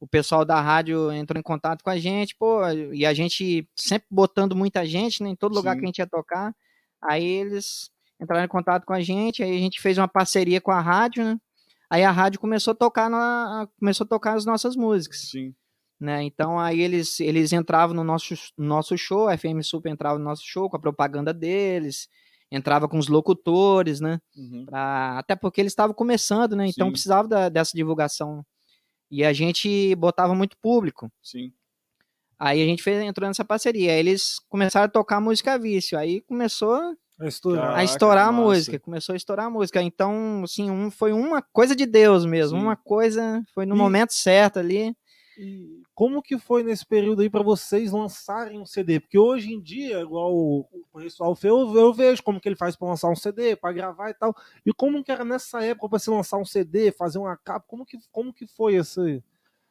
[0.00, 2.60] o pessoal da rádio entrou em contato com a gente, pô,
[2.92, 5.78] e a gente sempre botando muita gente, né, em todo lugar Sim.
[5.78, 6.54] que a gente ia tocar.
[7.00, 10.70] Aí eles entraram em contato com a gente, aí a gente fez uma parceria com
[10.70, 11.38] a rádio, né?
[11.92, 15.54] Aí a rádio começou a tocar na, começou a tocar as nossas músicas, Sim.
[16.00, 16.22] né?
[16.22, 20.24] Então aí eles eles entravam no nosso no nosso show, a FM Super entrava no
[20.24, 22.08] nosso show com a propaganda deles,
[22.50, 24.18] entrava com os locutores, né?
[24.34, 24.64] Uhum.
[24.64, 26.66] Pra- até porque eles estavam começando, né?
[26.66, 26.92] Então Sim.
[26.92, 28.42] precisava da- dessa divulgação.
[29.10, 31.12] E a gente botava muito público.
[31.22, 31.52] Sim.
[32.38, 33.92] Aí a gente fez, entrou nessa parceria.
[33.92, 35.98] Aí eles começaram a tocar música vício.
[35.98, 36.96] Aí começou
[37.28, 37.76] estourar.
[37.76, 38.78] a estourar a música.
[38.78, 39.82] Começou a estourar a música.
[39.82, 42.58] Então, assim, um, foi uma coisa de Deus mesmo.
[42.58, 42.64] Sim.
[42.64, 43.42] Uma coisa.
[43.54, 44.94] Foi no E- momento certo ali.
[45.38, 49.00] E como que foi nesse período aí pra vocês lançarem um CD?
[49.00, 52.54] Porque hoje em dia, igual o o pessoal fez, eu, eu vejo como que ele
[52.54, 54.34] faz pra lançar um CD, pra gravar e tal.
[54.64, 57.64] E como que era nessa época pra se lançar um CD, fazer uma capa?
[57.66, 59.00] Como que, como que foi essa,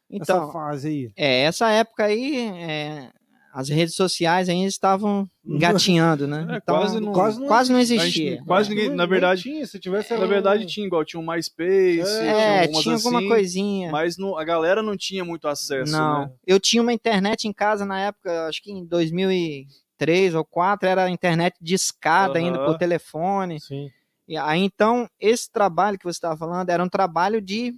[0.10, 1.12] Então, essa fase aí?
[1.16, 3.12] é, essa época aí, é,
[3.54, 6.48] as redes sociais ainda estavam engatinhando, né?
[6.50, 8.44] É, então, quase não- quase não, quase não A gente- existia.
[8.46, 12.02] quase ninguém, na verdade, tinha, se tivesse na era verdade tinha igual, tinha um MySpace,
[12.02, 13.92] É, algumas tinha alguma assim, coisinha.
[13.92, 16.32] mas não, a galera não tinha muito acesso, Não, né?
[16.48, 21.10] eu tinha uma internet em casa na época, acho que em 2003 ou 2004, era
[21.10, 22.66] internet discada ainda Aham.
[22.66, 23.60] por telefone.
[23.60, 23.90] Sim.
[24.28, 27.74] E aí, então, esse trabalho que você estava falando era um trabalho de,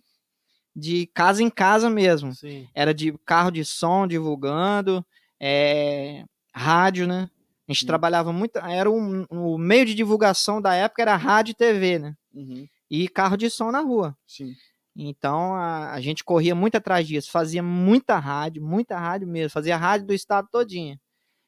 [0.76, 2.34] de casa em casa mesmo.
[2.36, 2.68] Sim.
[2.76, 5.04] Era de carro de som divulgando,
[5.46, 6.24] é,
[6.56, 7.30] rádio, né?
[7.68, 7.88] A gente Sim.
[7.88, 8.58] trabalhava muito.
[8.60, 12.16] Era um, o meio de divulgação da época era rádio e TV, né?
[12.34, 14.18] Uhum, E carro de som na rua.
[14.28, 14.56] sim.
[14.96, 19.76] Então a, a gente corria muito atrás disso, fazia muita rádio, muita rádio mesmo, fazia
[19.76, 21.00] rádio do estado todinho.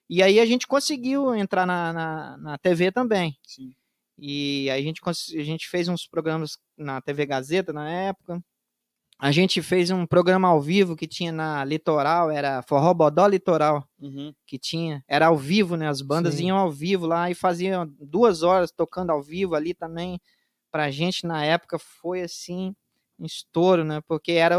[0.09, 3.37] E aí a gente conseguiu entrar na, na, na TV também.
[3.43, 3.75] sim.
[4.17, 8.41] E aí a gente, a gente fez uns programas na TV Gazeta na época.
[9.17, 13.87] A gente fez um programa ao vivo que tinha na Litoral, era Forró Bodó Litoral,
[13.99, 14.33] Uhum.
[14.45, 15.03] que tinha.
[15.07, 15.87] Era ao vivo, né?
[15.87, 16.47] As bandas Sim.
[16.47, 20.19] iam ao vivo lá e faziam duas horas tocando ao vivo ali também.
[20.69, 22.75] Pra gente na época foi assim,
[23.17, 24.01] um estouro, né?
[24.05, 24.57] Porque era,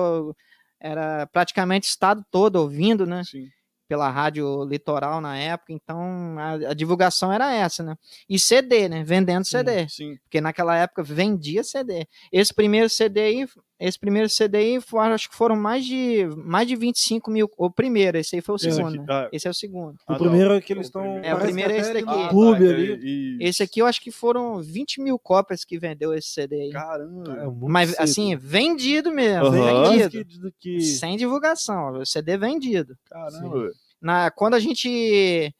[0.80, 3.22] era praticamente o estado todo ouvindo, né?
[3.24, 3.48] Sim.
[3.88, 5.72] Pela rádio Litoral na época.
[5.72, 7.94] Então a, a divulgação era essa, né?
[8.28, 9.04] E CD, né?
[9.04, 9.50] Vendendo Sim.
[9.50, 9.88] CD.
[9.88, 10.16] Sim.
[10.24, 12.06] Porque naquela época vendia CD.
[12.32, 13.46] Esse primeiro CD aí,
[13.78, 17.50] esse primeiro CD aí, foi- acho que foram mais de, mais de 25 mil.
[17.58, 19.04] O primeiro, esse aí foi o Esse segundo, aqui, né?
[19.08, 19.96] ah, Esse é o segundo.
[20.08, 21.02] O Ah, primeiro é que eles estão.
[21.02, 22.08] primeiro- É, o primeiro é esse daqui.
[22.08, 23.38] Ah, clube tá, ali.
[23.42, 26.70] é- Esse aqui eu acho que foram 20 mil cópias que vendeu esse CD aí.
[26.70, 27.32] Caramba.
[27.34, 28.00] É muito Mas cedo.
[28.02, 29.90] assim, vendido mesmo, Aham.
[29.98, 30.52] vendido.
[30.58, 32.96] Que, que, Sem divulgação, o CD vendido.
[33.10, 33.70] Caramba.
[34.00, 35.52] Na, quando a gente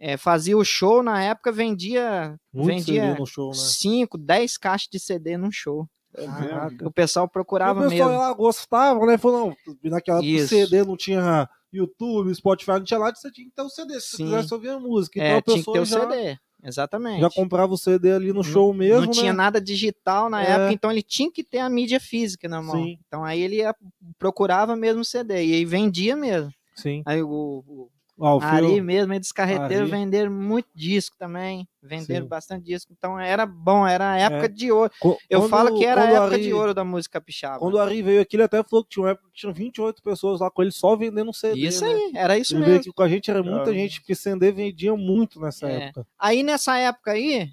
[0.00, 3.54] é, fazia o show, na época vendia, muito vendia CD no show, né?
[3.56, 5.88] 5, 10 caixas de CD num show.
[6.16, 6.88] É mesmo.
[6.88, 8.22] O pessoal procurava o pessoal mesmo.
[8.22, 9.18] lá gostava, né?
[9.18, 10.46] Falou, não, naquela época.
[10.46, 14.10] CD não tinha YouTube, Spotify, não tinha lá, você tinha que ter o CD, se
[14.10, 14.24] você Sim.
[14.26, 15.18] quisesse ouvir a música.
[15.18, 16.38] Então É, a tinha que pessoa ter o já, CD.
[16.66, 17.20] Exatamente.
[17.20, 19.36] já comprava o CD ali no show não, mesmo, não tinha né?
[19.36, 20.50] nada digital na É.
[20.52, 22.76] época, então ele tinha que ter a mídia física na mão.
[22.76, 22.98] Sim.
[23.06, 23.74] Então aí ele ia-
[24.18, 26.50] procurava mesmo o CD e aí vendia mesmo.
[26.74, 27.02] Sim.
[27.04, 27.28] Aí o,
[27.66, 30.00] o- O Alfeu, Ari mesmo, dos carreteiros Ari.
[30.04, 31.66] venderam muito disco também.
[31.82, 32.28] Venderam Sim.
[32.28, 32.92] bastante disco.
[32.96, 34.48] Então era bom, era a época É.
[34.48, 34.90] de ouro.
[35.00, 37.58] co- Eu quando- falo que era a época Ari- de ouro da música capixaba.
[37.58, 40.00] Quando o Ari veio aqui, ele até falou que tinha uma época que tinha 28
[40.00, 41.58] pessoas lá com ele só vendendo um CD.
[41.60, 41.90] Isso né?
[41.92, 42.80] aí, era isso Ele veio mesmo.
[42.90, 43.74] aqui com a gente, era muita Caramba.
[43.74, 45.86] gente, porque CD vendia muito nessa É.
[45.88, 46.06] época.
[46.16, 47.48] Aí nessa época aí,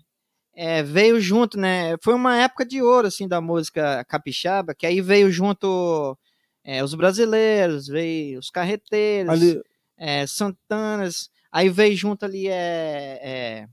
[0.55, 1.95] é, veio junto, né?
[2.03, 6.15] Foi uma época de ouro, assim, da música capixaba, que aí veio junto
[6.63, 9.59] é, os brasileiros, veio os carreteiros, Ali,
[10.03, 13.67] é, Santanas, aí veio junto ali é, é,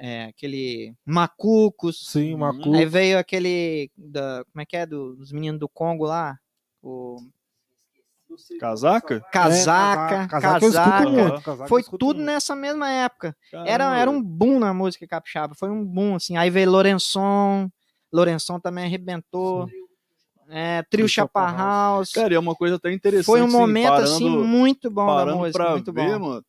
[0.00, 2.38] é, aquele Macucos, sim, Uhum.
[2.38, 2.74] Macu.
[2.74, 6.36] aí veio aquele, da, como é que é, do- dos meninos do Congo lá,
[6.82, 7.18] o
[8.58, 9.20] Casaca?
[9.30, 12.26] Casaca, É, casaca, Casaca, casaca foi tudo muito.
[12.26, 13.36] nessa mesma época.
[13.52, 16.36] Era, era um boom na música capixaba, foi um boom, assim.
[16.36, 17.68] Aí veio Lourençon,
[18.12, 19.68] Lourençon também arrebentou.
[20.54, 22.10] É, Trio Chapa Chaparraus.
[22.12, 23.24] Cara, e é uma coisa até interessante.
[23.24, 26.28] Foi um assim, momento, parando, assim, muito bom da parando música, pra muito ver, bom.
[26.28, 26.44] mano.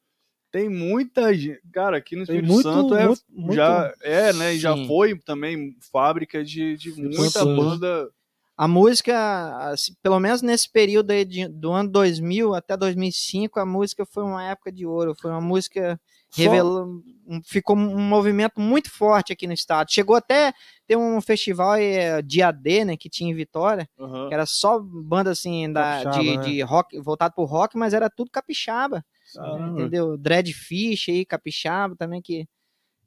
[0.52, 1.62] Tem muita gente.
[1.72, 4.54] Cara, aqui no Espírito muito, Santo é, muito, já é, né?
[4.54, 4.86] e Já Sim.
[4.88, 7.56] foi também fábrica de, de muita Sim.
[7.56, 8.10] banda.
[8.56, 13.66] A música, assim, pelo menos nesse período aí de- do ano 2000 até 2005, a
[13.66, 15.16] música foi uma época de ouro.
[15.20, 16.00] Foi uma música
[16.36, 17.02] revelou,
[17.46, 19.92] ficou um movimento muito forte aqui no estado.
[19.92, 20.54] Chegou até
[20.88, 24.28] ter um festival eh, de AD, né, que tinha em Vitória, Aham.
[24.28, 26.44] que era só banda assim da, Capixaba, de, né?
[26.44, 29.82] de rock, voltado pro rock, mas era tudo capixaba, Caramba.
[29.82, 30.18] entendeu?
[30.18, 32.48] Dreadfish aí, capixaba também que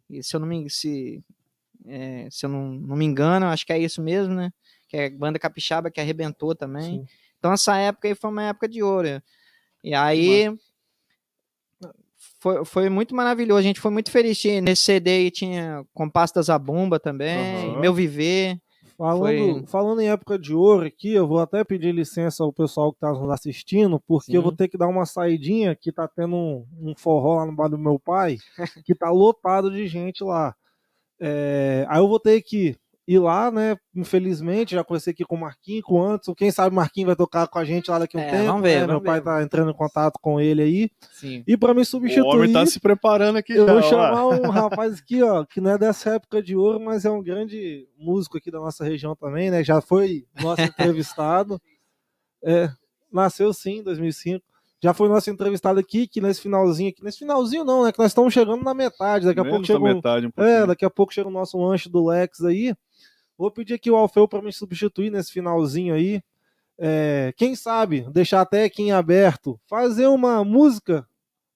[0.08, 1.22] e se eu não me se,
[1.84, 4.52] é, se eu não, não me engano, acho que é isso mesmo, né?
[4.88, 7.00] Que é banda capixaba que arrebentou também.
[7.00, 7.06] Sim.
[7.38, 9.20] Então essa época aí foi uma época de ouro.
[9.82, 10.56] E aí
[12.38, 14.38] foi, foi muito maravilhoso, a gente foi muito feliz.
[14.38, 17.80] Tinha- Nesse CD aí tinha Compasso da Zabumba também, Aham.
[17.80, 18.58] Meu Viver.
[18.98, 22.92] Falando, Foi- falando em época de ouro aqui, eu vou até pedir licença ao pessoal
[22.94, 24.36] que tá nos assistindo, porque Sim.
[24.36, 27.52] eu vou ter que dar uma saidinha, que tá tendo um, um forró lá no
[27.54, 28.38] bar do meu pai,
[28.86, 30.54] que tá lotado de gente lá.
[31.20, 32.74] É, aí eu vou ter que
[33.08, 33.76] ir lá, né?
[33.94, 36.34] Infelizmente, já conversei aqui com o Marquinhos, com o Anderson.
[36.34, 38.44] Quem sabe o Marquinhos vai tocar com a gente lá daqui a um É, tempo.
[38.46, 38.78] vamos ver, né?
[38.80, 39.24] Meu vamos pai ver.
[39.24, 40.90] tá entrando em contato com ele aí.
[41.12, 41.44] Sim.
[41.46, 42.26] E pra me O substituir.
[42.26, 43.72] homem tá se preparando aqui Eu já.
[43.72, 47.10] vou chamar um rapaz aqui, ó, que não é dessa época de ouro, mas é
[47.10, 49.62] um grande músico aqui da nossa região também, né?
[49.62, 51.60] Já foi nosso entrevistado.
[52.42, 52.68] É,
[53.12, 54.44] nasceu sim em 2005.
[54.82, 57.02] Já foi nosso entrevistado aqui, que nesse finalzinho aqui.
[57.02, 57.92] Nesse finalzinho não, né?
[57.92, 59.24] Que nós estamos chegando na metade.
[59.24, 61.32] Daqui a Menos pouco chega da o, metade, um é, daqui a pouco chega o
[61.32, 62.74] nosso lanche do Lex aí.
[63.38, 66.22] Vou pedir aqui o Alfeu para me substituir nesse finalzinho aí.
[66.78, 71.06] É, quem sabe, deixar até aqui em aberto, fazer uma música,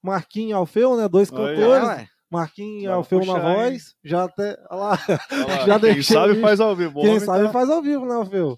[0.02, 1.08] Marquinhos e Alfeu, né?
[1.08, 1.88] Dois Aí, cantores.
[1.88, 2.08] Ué.
[2.30, 3.94] Marquinhos e Alfeu na voz.
[4.04, 4.56] Já até.
[4.70, 4.98] Olha lá,
[5.30, 6.40] Olha lá, já Quem deixei sabe isso.
[6.40, 7.00] faz ao vivo.
[7.00, 8.56] Quem sabe tá- faz ao vivo, né, Alfeu?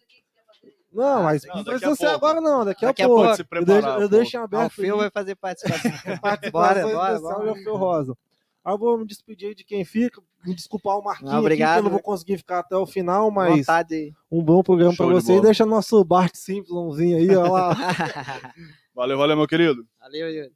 [0.92, 2.26] Não, mas Não, não precisa ser pouco.
[2.26, 2.64] agora, não.
[2.66, 3.22] Daqui, Daqui a pouco.
[3.22, 3.36] pouco.
[3.36, 4.62] Se eu preparar, deixo, eu deixo em aberto.
[4.64, 5.00] Alfeu aí.
[5.00, 5.90] vai fazer participação.
[6.20, 7.48] participação bora, bora, bora.
[7.50, 8.14] Alfeu Rosa.
[8.64, 11.46] Aí eu vou me despedir aí de quem fica, me desculpar o Marquinhos Não, aqui,
[11.46, 11.74] obrigado.
[11.74, 14.14] que eu não vou conseguir ficar até o final, mas Vontade.
[14.30, 15.36] um bom programa Show pra de você.
[15.36, 17.74] E deixa nosso Bart Simplonzinho aí, ó lá.
[18.94, 19.86] Valeu, valeu, meu querido.
[19.98, 20.52] Valeu, Yuri.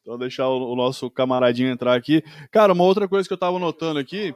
[0.00, 2.22] Então deixar o, o nosso camaradinho entrar aqui.
[2.50, 4.34] Cara, uma outra coisa que eu tava notando aqui,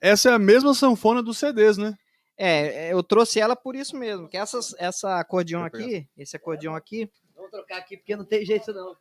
[0.00, 1.94] essa é a mesma sanfona dos CDs, né?
[2.36, 7.10] É, eu trouxe ela por isso mesmo, que essas, essa acordeão aqui, esse acordeão aqui,
[7.36, 8.96] Vamos trocar aqui porque não tem jeito não.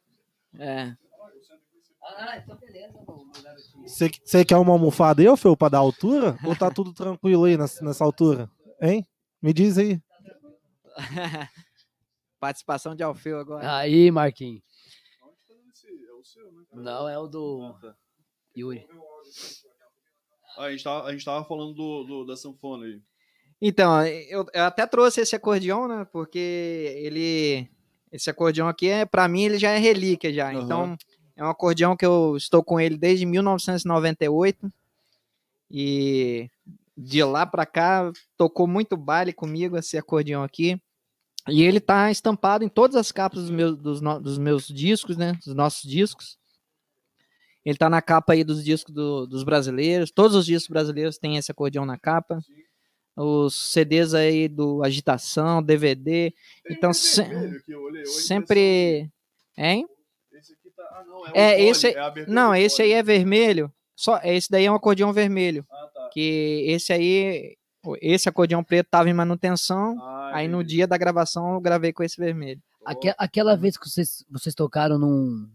[0.60, 0.94] é,
[2.02, 3.88] Ah, então beleza, meu meu garotinho.
[4.24, 6.38] Você quer uma almofada aí, Alfeu, pra dar altura?
[6.44, 8.50] Ou tá tudo tranquilo aí nessa, nessa altura?
[8.82, 9.06] Hein?
[9.42, 10.02] Me diz aí.
[12.40, 13.76] participação de Alfeu agora.
[13.78, 14.62] Aí, Marquinhos.
[16.74, 17.76] Não, é o do
[18.58, 18.86] Yuri.
[20.58, 23.02] Ah, a, gente tava, a gente tava falando do, do- da sanfona aí.
[23.62, 26.06] Então, eu, eu até trouxe esse acordeão, né?
[26.12, 26.40] Porque
[26.98, 27.70] ele.
[28.12, 30.50] Esse acordeão aqui, é, para mim, ele já é relíquia já.
[30.52, 30.64] Aham.
[30.64, 30.98] Então,
[31.40, 34.72] é um acordeão que eu estou com ele desde 1998.
[35.72, 36.50] E
[36.98, 40.80] de lá pra cá, tocou muito baile comigo esse acordeão aqui.
[41.48, 45.16] E ele tá estampado em todas as capas dos meus, dos, no- dos meus discos,
[45.18, 45.34] né?
[45.46, 46.38] Dos nossos discos.
[47.64, 50.12] Ele tá na capa aí dos discos do- dos brasileiros.
[50.12, 52.40] Todos os discos brasileiros têm esse acordeão na capa
[53.22, 56.34] os CDs aí do Agitação, DVD.
[56.70, 57.22] Então, se-
[58.06, 59.10] sempre.
[59.58, 59.86] Hein?
[60.90, 60.96] Esse.
[60.96, 63.72] Ah, não, É, o esse- é a abertura Não, esse aí é vermelho.
[63.96, 65.66] Só esse daí é um acordeão vermelho.
[65.70, 66.10] Ah, tá.
[66.14, 67.56] Que esse aí,
[68.02, 69.98] esse acordeão preto tava em manutenção.
[70.02, 72.62] Ah, Aí no dia da gravação eu gravei com esse vermelho.
[72.86, 75.50] Aque- aquela vez que vocês, vocês tocaram num,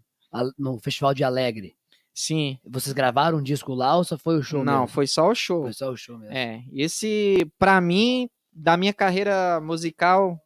[0.58, 1.74] no Festival de Alegre,
[2.12, 2.58] Sim.
[2.64, 4.88] vocês gravaram um disco lá ou só foi o show Não, mesmo?
[4.88, 5.62] foi só o show.
[5.62, 6.34] Foi só o show mesmo.
[6.36, 10.38] É, esse, pra mim, da minha carreira musical,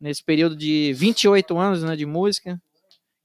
[0.00, 2.60] nesse período de 28 anos né, de música,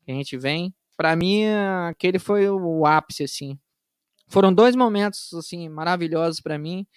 [0.06, 0.74] que a gente vem.
[0.98, 1.46] Pra mim,
[1.90, 3.60] aquele foi o ápice, assim.
[4.28, 6.88] Foram dois momentos, assim, maravilhosos pra mim,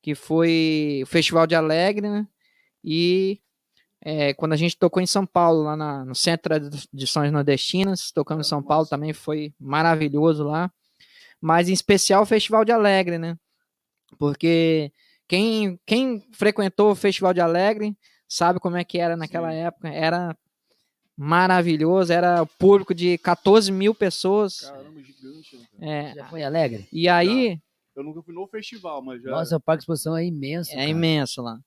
[0.00, 2.26] que foi o Festival de Alegre, né?
[2.82, 3.40] E
[4.00, 8.10] é, quando a gente tocou em São Paulo, lá na- no Centro de Tradições Nordestinas,
[8.10, 10.72] tocamos em São Paulo também, foi maravilhoso lá.
[11.40, 13.36] Mas em especial o Festival de Alegre, né?
[14.18, 14.92] Porque
[15.28, 17.96] quem, quem frequentou o Festival de Alegre
[18.28, 19.56] sabe como é que era naquela Sim.
[19.58, 19.88] época.
[19.88, 20.36] Era
[21.16, 24.60] maravilhoso, era o público de 14 mil pessoas.
[24.60, 25.56] Caramba, gigante.
[25.56, 25.90] né, cara?
[25.92, 26.88] É, Já foi alegre?
[26.92, 27.58] e aí,
[27.94, 29.30] Eu nunca fui no festival, mas já.
[29.30, 30.70] Nossa, o Parque de Exposição é imenso.
[30.72, 30.88] é cara.
[30.88, 31.58] imenso lá.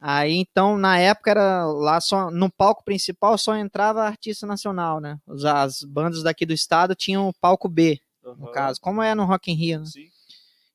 [0.00, 5.18] Aí então, na época era lá só no palco principal só entrava artista nacional, né?
[5.26, 8.52] As bandas daqui do estado tinham o palco B, no Aham.
[8.52, 9.86] caso, como é no Rock in Rio, né?
[9.86, 10.08] Sim.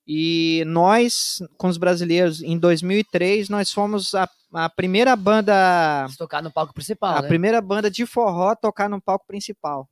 [0.07, 6.41] E nós, com os brasileiros, em 2003, nós fomos a, a primeira banda Se tocar
[6.41, 7.27] no palco principal, a né?
[7.27, 9.89] primeira banda de forró tocar no palco principal.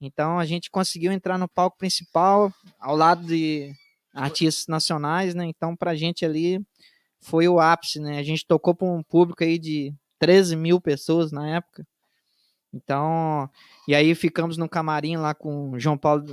[0.00, 3.72] Então a gente conseguiu entrar no palco principal ao lado de
[4.14, 5.44] artistas nacionais, né?
[5.46, 6.60] Então pra gente ali
[7.20, 8.18] foi o ápice, né?
[8.18, 11.86] A gente tocou para um público aí de 13 mil pessoas na época.
[12.72, 13.48] Então,
[13.88, 16.24] e aí ficamos no camarim lá com o João Paulo,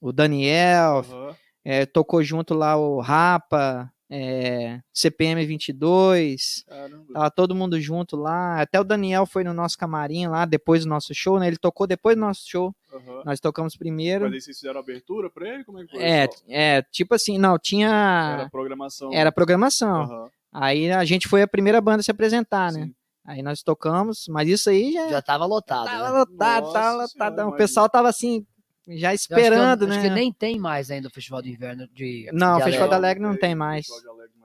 [0.00, 1.36] o, o Daniel, Aham.
[1.64, 7.12] é, tocou junto lá o Rapa, é, CPM 22, Caramba.
[7.12, 8.60] Tava todo mundo junto lá.
[8.60, 11.46] Até o Daniel foi no nosso camarim lá, depois do nosso show, né?
[11.48, 12.74] Ele tocou depois do nosso show.
[12.92, 13.22] Aham.
[13.24, 14.24] Nós tocamos primeiro.
[14.26, 15.64] Mas aí vocês fizeram abertura pra ele?
[15.64, 16.02] Como é que foi?
[16.02, 18.48] É, é, tipo assim, não, Era tinha.
[18.50, 19.12] programação.
[19.12, 20.02] Era programação.
[20.02, 20.28] Aham.
[20.52, 22.84] Aí a gente foi a primeira banda a se apresentar, né?
[22.84, 22.94] Sim.
[23.26, 25.84] Aí nós tocamos, mas isso aí já, Já tava lotado.
[25.86, 26.18] tava né?
[26.20, 27.44] lotado, Nossa tava Senhora, lotadão.
[27.46, 27.56] O imagina.
[27.58, 28.46] pessoal tava assim,
[28.88, 30.02] já Eu acho que eu- esperando, acho né?
[30.02, 32.28] que nem tem mais ainda o Festival de Inverno de.
[32.32, 32.90] Não, de o Festival Alegre.
[32.90, 33.86] da Alegre não tem mais.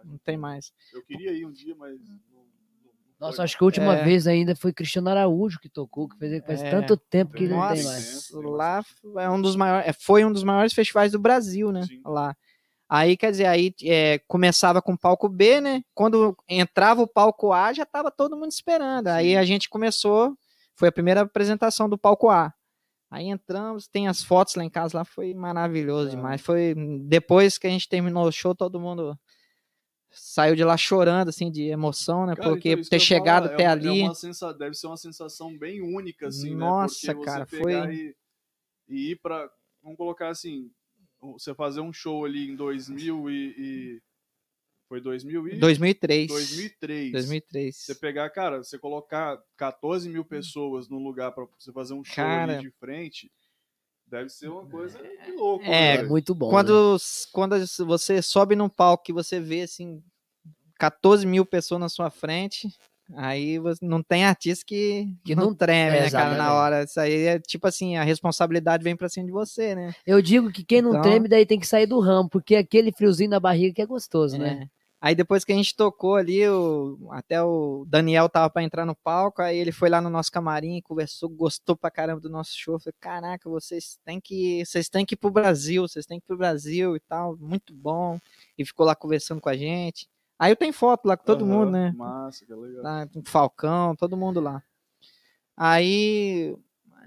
[0.04, 0.72] Não tem mais.
[0.94, 2.00] Eu queria ir um dia, mas.
[3.20, 4.04] Nossa, acho que a última É.
[4.04, 6.72] vez ainda foi Cristiano Araújo que tocou, que fez, faz É.
[6.72, 8.32] tanto tempo que Tem não tem mais.
[8.42, 9.20] lá bastante.
[9.20, 11.84] é um dos maiores, é, foi um dos maiores festivais do Brasil, né?
[11.84, 12.02] Sim.
[12.04, 12.36] Lá.
[12.89, 15.84] Aí, quer dizer, aí é, começava com o palco B, né?
[15.94, 19.08] Quando entrava o palco A, já tava todo mundo esperando.
[19.08, 20.36] Aí a gente começou,
[20.76, 22.52] foi a primeira apresentação do palco A.
[23.12, 26.12] Aí entramos, tem as fotos lá em casa, lá foi maravilhoso Ah.
[26.12, 26.41] demais.
[26.41, 29.20] Foi depois que a gente terminou o show, todo mundo
[30.09, 32.36] saiu de lá chorando, assim, de emoção, né?
[32.38, 34.01] Cara, Porque então, ter chegado falar, até é ali.
[34.03, 37.24] É deve ser uma sensação bem única, assim, Nossa, né?
[37.26, 38.16] Cara, foi- E,
[38.88, 39.49] e ir pra.
[39.84, 40.72] Vamos colocar assim.
[41.22, 43.55] Você fazer um show ali em 2000 e.
[43.57, 44.01] e-
[44.92, 45.56] foi 2000 e.
[45.58, 46.28] 2003.
[46.28, 47.12] 2003.
[47.14, 47.76] 2003.
[47.78, 52.16] Você pegar, cara, você colocar 14 mil pessoas num lugar pra você fazer um show
[52.16, 52.58] Cara.
[52.58, 53.32] ali de frente,
[54.06, 55.64] deve ser uma coisa de louco.
[55.64, 56.10] É, né, É velho?
[56.10, 56.48] muito bom.
[56.48, 56.52] né?
[56.52, 56.98] Quando,
[57.32, 60.04] quando você sobe num palco que você vê assim
[60.78, 62.68] 14 mil pessoas na sua frente,
[63.16, 66.84] aí você, não tem artista que, Que não, não- treme, é, né, cara, na hora.
[66.84, 69.96] Isso aí é tipo assim, a responsabilidade vem pra cima de você, né?
[70.06, 72.92] Eu digo que quem não Então- treme daí tem que sair do ramo, porque aquele
[72.92, 74.68] friozinho na barriga que é gostoso, né?
[75.04, 78.95] Aí depois que a gente tocou ali, o, até o Daniel tava pra entrar no
[78.95, 82.80] palco, aí ele foi lá no nosso camarim, conversou, gostou pra caramba do nosso show.
[82.80, 86.28] Falei, caraca, vocês têm que, vocês têm que ir pro Brasil, vocês têm que ir
[86.28, 88.20] pro Brasil e tal, muito bom.
[88.56, 90.08] E ficou lá conversando com a gente.
[90.38, 91.91] Aí eu tenho foto lá com todo Aham, mundo, né?
[91.97, 92.84] Massa, que legal.
[92.84, 94.62] lá, com Falcão, todo mundo lá.
[95.58, 96.56] Aí,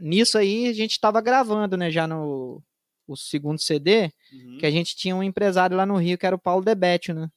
[0.00, 2.62] nisso aí, a gente tava gravando, né, já no
[3.06, 4.56] o segundo CD, Uhum.
[4.58, 7.28] que a gente tinha um empresário lá no Rio, que era o Paulo Debetio, né?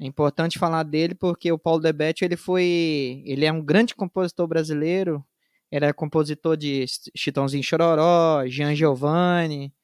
[0.00, 4.46] É importante falar dele porque o Paulo Debetio, ele foi, ele é um grande compositor
[4.46, 5.22] brasileiro,
[5.70, 9.74] era compositor de Chitãozinho Chororó, Jean Giovanni,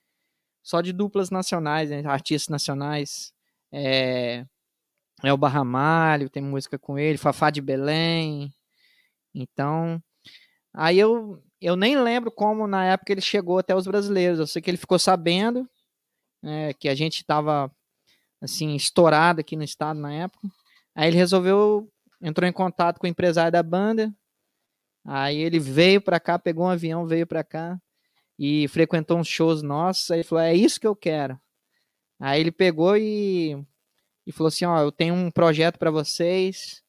[0.63, 3.31] só de duplas nacionais, né, artistas nacionais,
[3.71, 4.47] é,
[5.23, 8.51] é o Barramalho, tem música com ele, Fafá de Belém,
[9.35, 10.03] então,
[10.73, 14.63] aí eu, eu nem lembro como na época ele chegou até os brasileiros, eu sei
[14.63, 15.69] que ele ficou sabendo,
[16.43, 17.71] né, que a gente estava
[18.47, 20.49] assim estourado aqui no estado na época.
[20.95, 21.89] Aí ele resolveu
[22.23, 24.13] entrou em contato com o empresário da banda.
[25.05, 27.81] Aí ele veio para cá, pegou um avião, veio para cá
[28.39, 30.11] e frequentou uns shows nossos.
[30.11, 31.39] Aí ele falou: "É isso que eu quero".
[32.21, 33.57] Aí ele pegou e
[34.27, 36.83] e falou assim: "Ó, eu tenho um projeto para vocês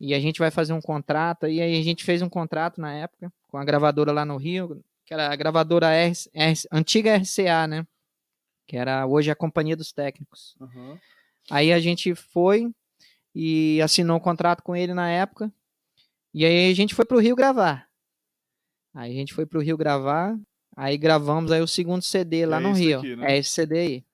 [0.00, 1.48] e a gente vai fazer um contrato".
[1.48, 4.84] E aí a gente fez um contrato na época com a gravadora lá no Rio,
[5.06, 7.86] que era a gravadora R, R, antiga RCA, né?
[8.70, 10.54] Que era hoje a Companhia dos Técnicos.
[10.60, 10.96] Aham.
[11.50, 12.72] Aí a gente foi
[13.34, 15.52] e assinou um contrato com ele na época.
[16.32, 17.88] E aí a gente foi pro Rio gravar.
[18.94, 20.38] Aí a gente foi pro Rio gravar.
[20.76, 23.00] Aí gravamos aí o segundo CD lá é no Rio.
[23.00, 23.32] aqui, né?
[23.32, 24.04] É esse CD aí.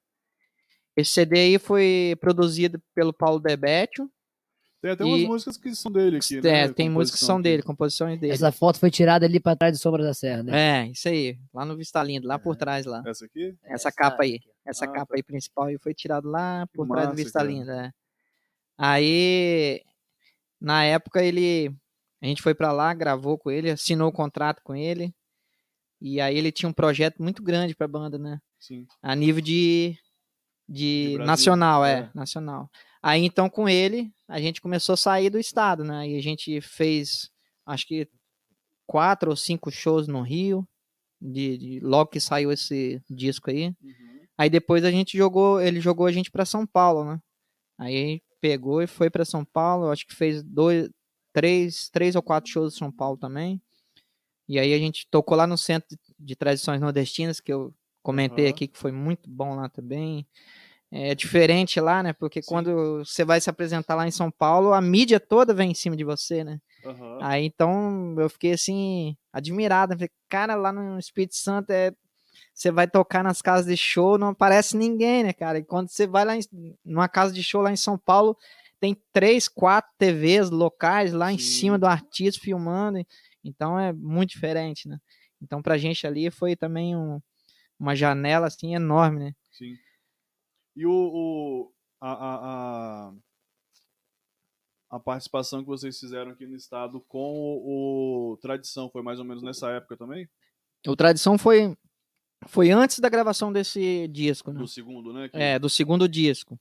[0.96, 4.10] Esse CD aí foi produzido pelo Paulo Debetio.
[4.80, 6.68] Tem até E- umas músicas que são dele aqui, É, né?
[6.72, 7.42] tem músicas que são aqui.
[7.44, 8.32] dele, composições dele.
[8.32, 10.84] Essa foto foi tirada ali pra trás de Sombra da Serra, né?
[10.86, 11.38] É, isso aí.
[11.52, 13.02] Lá no Vista Lindo, lá por trás lá.
[13.06, 13.56] Essa aqui?
[13.64, 14.40] Essa capa aí.
[14.64, 15.14] Essa Ah, capa tá.
[15.16, 17.50] aí principal aí foi tirada lá por trás do massa, Vista cara.
[17.50, 17.86] Linda.
[17.86, 17.92] é.
[18.78, 19.82] Aí,
[20.60, 21.74] na época, ele.
[22.20, 25.14] A gente foi pra lá, gravou com ele, assinou o contrato com ele.
[26.00, 28.38] E aí ele tinha um projeto muito grande pra banda, né?
[28.58, 28.86] Sim.
[29.02, 29.96] A nível de.
[30.68, 32.10] De, De nacional, é, é.
[32.12, 32.68] nacional.
[33.06, 36.08] Aí então com ele, a gente começou a sair do estado, né?
[36.08, 37.30] E a gente fez,
[37.64, 38.08] acho que
[38.84, 40.66] quatro ou cinco shows no Rio,
[41.20, 43.68] de, de- logo que saiu esse disco aí.
[43.80, 44.20] Uhum.
[44.36, 47.20] Aí depois a gente jogou, ele jogou a gente pra São Paulo, né?
[47.78, 50.90] Aí pegou e foi pra São Paulo, acho que fez dois,
[51.32, 53.62] três, três ou quatro shows em São Paulo também.
[54.48, 58.50] E aí a gente tocou lá no Centro de- Tradições Nordestinas, que eu comentei Aham.
[58.52, 60.26] aqui que foi muito bom lá também.
[60.90, 62.12] É diferente lá, né?
[62.12, 62.48] Porque Sim.
[62.48, 65.96] quando você vai se apresentar lá em São Paulo, a mídia toda vem em cima
[65.96, 66.58] de você, né?
[66.84, 67.18] Aham.
[67.22, 69.94] Aí então eu fiquei assim, admirado.
[69.94, 71.92] Falei, cara, lá no Espírito Santo é.
[72.54, 75.58] Você vai tocar nas casas de show, não aparece ninguém, né, cara?
[75.58, 76.40] E quando você vai lá em,
[76.84, 78.36] numa casa de show lá em São Paulo,
[78.80, 81.44] tem três, quatro TVs locais lá em Sim.
[81.44, 83.04] cima do artista filmando.
[83.44, 84.98] Então é muito diferente, né?
[85.42, 87.20] Então pra gente ali foi também um-
[87.78, 89.32] uma janela assim enorme, né?
[89.52, 89.74] Sim.
[90.76, 93.12] E o, o- a, a,
[94.90, 99.24] a, participação que vocês fizeram aqui no estado com o, o Tradição foi mais ou
[99.24, 100.28] menos nessa época também?
[100.86, 101.74] O Tradição foi,
[102.46, 104.60] foi antes da gravação desse disco, né?
[104.60, 105.30] Do segundo, né?
[105.30, 106.60] Que- É, do segundo disco.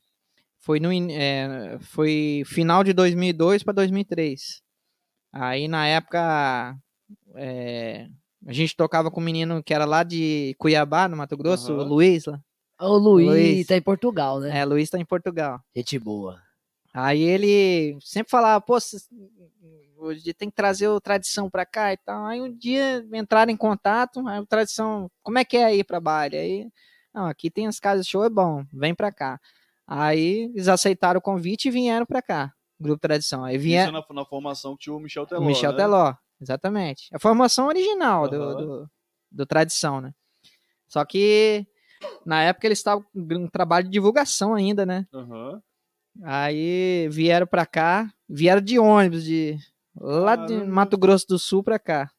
[0.60, 4.64] Foi no é, foi final de 2002 para 2003.
[5.32, 6.76] Aí na época
[7.36, 8.10] é,
[8.48, 11.82] a gente tocava com um menino que era lá de Cuiabá, no Mato Grosso, o
[11.82, 11.90] Aham.
[11.90, 12.42] Luiz lá.
[12.80, 13.68] O Luiz, Luiz.
[13.68, 14.60] tá em Portugal, né?
[14.60, 15.60] É, Luiz tá em Portugal.
[15.76, 16.42] Gente boa.
[16.94, 18.78] Aí ele sempre falava, pô,
[19.98, 22.26] hoje tem que trazer o Tradição pra cá e tal.
[22.26, 26.00] Aí um dia entraram em contato, aí o Tradição, como é que é aí pra
[26.00, 26.38] baile?
[26.38, 26.68] Aí,
[27.14, 29.40] não, aqui tem as casas show, é bom, vem pra cá.
[29.88, 33.44] Aí eles aceitaram o convite e vieram pra cá, Grupo Tradição.
[33.44, 35.78] Aí Isso vieram na, na formação que tinha o Michel Teló, o Michel né?
[35.78, 37.08] Teló, exatamente.
[37.14, 38.56] A formação original do, Aham.
[38.56, 38.90] do,
[39.32, 40.14] do Tradição, né?
[40.88, 41.68] Só que
[42.26, 45.06] na época eles estavam com um trabalho de divulgação ainda, né?
[45.14, 45.62] Aham.
[46.24, 49.58] Aí vieram pra cá, vieram de ônibus de
[49.96, 50.54] lá de.
[50.64, 52.10] Mato Grosso do Sul pra cá.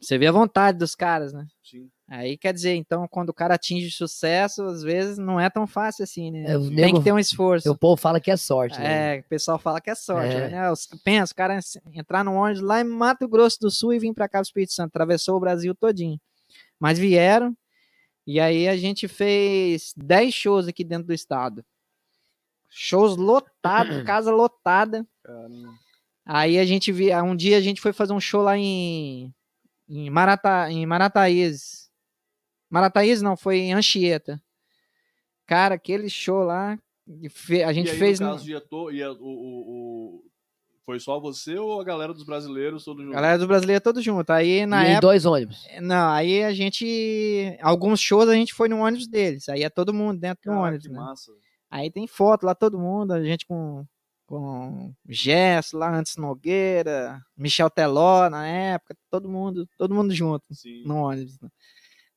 [0.00, 1.44] Você vê a vontade dos caras, né?
[1.62, 1.90] Sim.
[2.08, 6.04] Aí quer dizer, então, quando o cara atinge sucesso, às vezes não é tão fácil
[6.04, 6.52] assim, né?
[6.52, 7.68] É, o Tem nego- que ter um esforço.
[7.70, 9.16] O povo fala que é sorte, né?
[9.16, 10.48] É, o pessoal fala que é sorte, É.
[10.48, 10.70] né?
[10.70, 11.58] Os- Pensa, o cara
[11.92, 14.72] entrar no ônibus lá em Mato Grosso do Sul e vir pra cá pro Espírito
[14.72, 16.18] Santo, atravessou o Brasil todinho.
[16.80, 17.54] Mas vieram,
[18.30, 21.64] e aí a gente fez 10 shows aqui dentro do estado.
[22.68, 25.06] Shows lotados, casa lotada.
[25.24, 25.74] Caramba.
[26.26, 29.34] Aí a gente via, um dia a gente foi fazer um show lá em
[29.88, 31.90] em Marata, em Marataízes.
[32.68, 34.38] Marataízes não, foi em Anchieta.
[35.46, 36.78] Cara, aquele show lá,
[37.66, 40.27] a gente e aí, fez no caso, ia to- ia o, o-
[40.88, 43.14] Foi só você ou a galera dos brasileiros todos juntos?
[43.14, 44.30] Galera do brasileiro todo junto.
[44.30, 45.00] Aí na e época.
[45.02, 45.68] dois ônibus.
[45.82, 47.58] Não, aí a gente.
[47.60, 49.50] Alguns shows a gente foi no ônibus deles.
[49.50, 50.86] Aí é todo mundo dentro do Caraca, ônibus.
[50.86, 50.98] que né?
[50.98, 51.30] massa.
[51.70, 53.84] Aí tem foto lá, todo mundo, a gente com.
[54.24, 60.84] Com Gesso lá, antes Nogueira, Michel Teló na época, todo mundo, todo mundo junto Sim.
[60.86, 61.38] no ônibus.
[61.38, 61.50] né?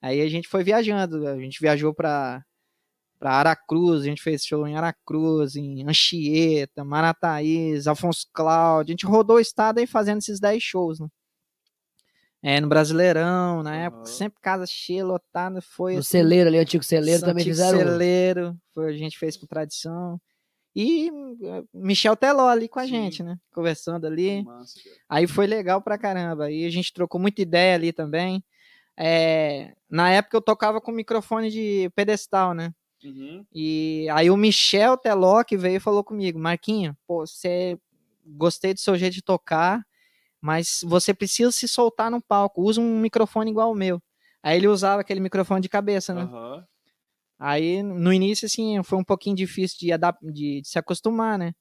[0.01, 2.41] Aí a gente foi viajando, a gente viajou pra,
[3.21, 9.05] pra Aracruz, a gente fez show em Aracruz, em Anchieta, Marataízes, Afonso Cláudio, a gente
[9.05, 11.07] rodou o estado aí fazendo esses 10 shows, né?
[12.41, 16.61] É, no Brasileirão, na época, sempre casa cheia, lotada, foi No assim, celeiro ali, o
[16.61, 17.77] antigo celeiro, também Antigo fizeram.
[17.77, 20.19] Celeiro, foi, a gente fez com tradição.
[20.75, 21.11] E
[21.43, 22.89] eh, Michel Teló ali com a Sim.
[22.89, 23.37] gente, né?
[23.53, 24.43] Conversando ali.
[24.43, 24.79] Massa.
[25.07, 26.45] Aí foi legal pra caramba.
[26.45, 28.43] Aí a gente trocou muita ideia ali também.
[28.97, 32.73] É, na época eu tocava com microfone de pedestal, né?
[33.03, 33.45] Uhum.
[33.53, 37.77] E aí o Michel Teló que veio e falou comigo, Marquinho, pô, você
[38.25, 39.83] gostei do seu jeito de tocar,
[40.39, 44.01] mas você precisa se soltar no palco, usa um microfone igual o meu.
[44.41, 46.23] Aí ele usava aquele microfone de cabeça, né?
[46.23, 46.65] Aham.
[47.43, 49.87] Aí, no início, assim, foi um pouquinho difícil de,
[50.31, 51.53] de, de se acostumar, né?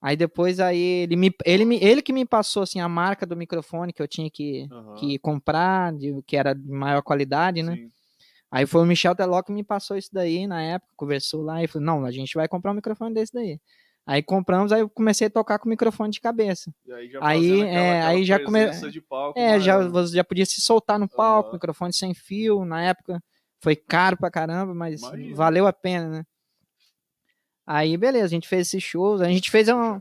[0.00, 3.36] Aí depois, aí, ele, me, ele, me, ele que me passou, assim, a marca do
[3.36, 4.94] microfone que eu tinha que, Aham.
[4.96, 7.76] que comprar, de, que era de maior qualidade, né?
[7.76, 7.90] Sim.
[8.50, 11.66] Aí foi o Michel Teló que me passou isso daí na época, conversou lá e
[11.66, 13.60] falou, não, a gente vai comprar um microfone desse daí.
[14.06, 16.72] Aí compramos, aí eu comecei a tocar com o microfone de cabeça.
[16.86, 18.38] E aí já Aí, aquela, é, aquela aí já
[19.02, 21.56] palco É, já, você já podia se soltar no palco, Aham.
[21.56, 23.22] microfone sem fio, na época
[23.60, 25.36] foi caro pra caramba, mas Imagino.
[25.36, 26.24] valeu a pena, né?
[27.66, 30.00] Aí, beleza, a gente fez esses shows, a gente fez um...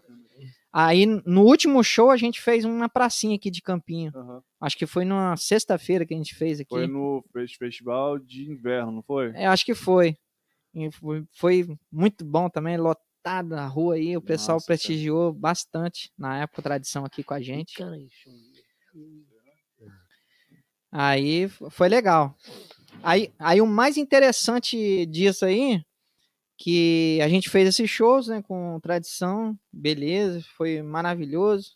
[0.79, 4.11] Aí, no último show, a gente fez uma pracinha aqui de Campinho.
[4.15, 4.43] Aham.
[4.61, 6.69] Acho que foi numa sexta-feira que a gente fez aqui.
[6.69, 9.31] Foi no fes- festival de inverno, não foi?
[9.33, 10.15] É, acho que foi.
[10.75, 11.25] E foi.
[11.33, 14.15] foi muito bom também, lotada a rua aí.
[14.15, 14.77] O pessoal Nossa, cara.
[14.77, 17.73] prestigiou bastante na época, tradição aqui com a gente.
[17.73, 18.07] Cara, ver.
[20.91, 22.35] Aí foi legal.
[23.01, 25.83] Aí, aí o mais interessante disso aí,
[26.57, 31.71] que a gente fez esses shows, né, com tradição, beleza, foi maravilhoso.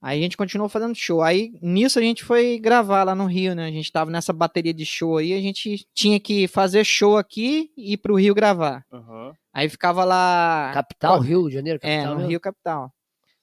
[0.00, 1.22] Aí a gente continuou fazendo show.
[1.22, 3.66] Aí nisso a gente foi gravar lá no Rio, né?
[3.66, 7.70] A gente tava nessa bateria de show aí, a gente tinha que fazer show aqui
[7.76, 8.84] e ir pro Rio gravar.
[8.92, 9.32] Aham.
[9.52, 10.70] Aí ficava lá.
[10.72, 12.10] Capital, Rio de Janeiro, É, capital.
[12.12, 12.30] no mesmo?
[12.30, 12.92] Rio Capital.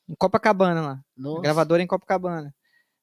[0.07, 0.99] Em Copacabana lá.
[1.17, 1.41] Nossa.
[1.41, 2.55] Gravadora em Copacabana.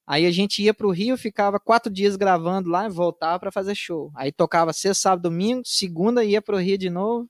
[0.07, 3.75] Aí a gente ia pro Rio, ficava quatro dias gravando lá e voltava pra fazer
[3.75, 4.11] show.
[4.15, 7.29] Aí tocava sexta, sábado, domingo, segunda ia pro Rio de novo,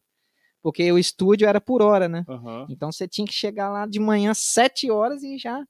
[0.63, 2.25] porque o estúdio era por hora, né?
[2.27, 2.65] Aham.
[2.69, 5.63] Então você tinha que chegar lá de manhã sete horas e já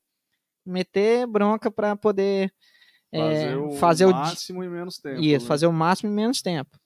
[0.66, 2.54] meter bronca pra poder
[3.12, 5.22] é, Fazer o fazer o di- máximo em menos tempo.
[5.22, 5.48] isso, né?
[5.48, 6.80] fazer o máximo em menos tempo.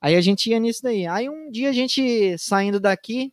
[0.00, 1.06] Aí a gente ia nisso daí.
[1.06, 3.32] Aí um dia a gente saindo daqui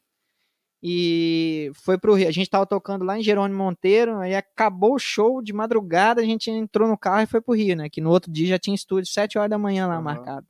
[0.83, 2.27] e foi pro Rio.
[2.27, 6.25] A gente tava tocando lá em Jerônimo Monteiro, aí acabou o show de madrugada, a
[6.25, 7.89] gente entrou no carro e foi pro Rio, né?
[7.89, 10.03] Que no outro dia já tinha estúdio, sete horas da manhã lá Aham.
[10.03, 10.47] marcado.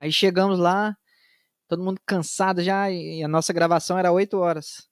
[0.00, 0.96] Aí chegamos lá,
[1.68, 4.88] todo mundo cansado já, e a nossa gravação era oito horas.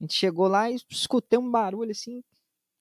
[0.00, 2.22] A gente chegou lá e escutei um barulho assim,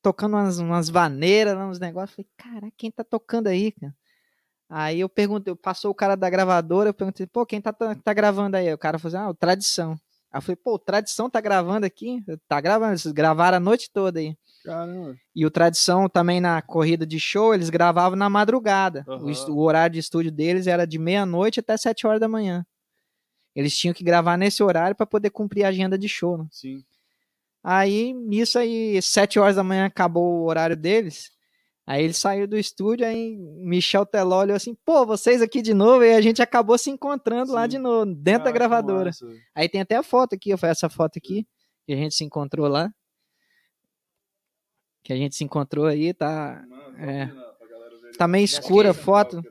[0.01, 2.15] tocando umas, umas vaneiras, uns negócios.
[2.15, 3.93] Falei, cara, quem tá tocando aí, cara?
[4.67, 8.13] Aí eu perguntei, passou o cara da gravadora, eu perguntei, pô, quem tá, tá, tá
[8.13, 8.73] gravando aí?
[8.73, 9.91] O cara falou assim, ah, o Tradição.
[10.31, 12.23] Aí eu falei, pô, o Tradição tá gravando aqui?
[12.47, 14.35] Tá gravando, eles gravaram a noite toda aí.
[14.63, 15.15] Caramba.
[15.35, 19.05] E o Tradição também na corrida de show, eles gravavam na madrugada.
[19.07, 19.29] O, Aham.
[19.31, 22.65] est- o horário de estúdio deles era de meia-noite até sete horas da manhã.
[23.55, 26.45] Eles tinham que gravar nesse horário para poder cumprir a agenda de show, né?
[26.51, 26.83] Sim.
[27.63, 31.31] Aí, nisso aí, sete horas da manhã acabou o horário deles.
[31.87, 36.03] Aí ele saiu do estúdio, aí Michel Teló olhou assim, pô, vocês aqui de novo,
[36.03, 37.69] e a gente acabou se encontrando lá Sim.
[37.69, 39.11] de novo, dentro da Cara, que gravadora.
[39.53, 41.47] Aí tem até a foto aqui, foi essa foto aqui,
[41.85, 42.91] que a gente se encontrou lá.
[45.03, 47.25] Que a gente se encontrou aí, tá, Mano, É.
[47.27, 48.17] ver.
[48.17, 49.43] tá meio escura a foto,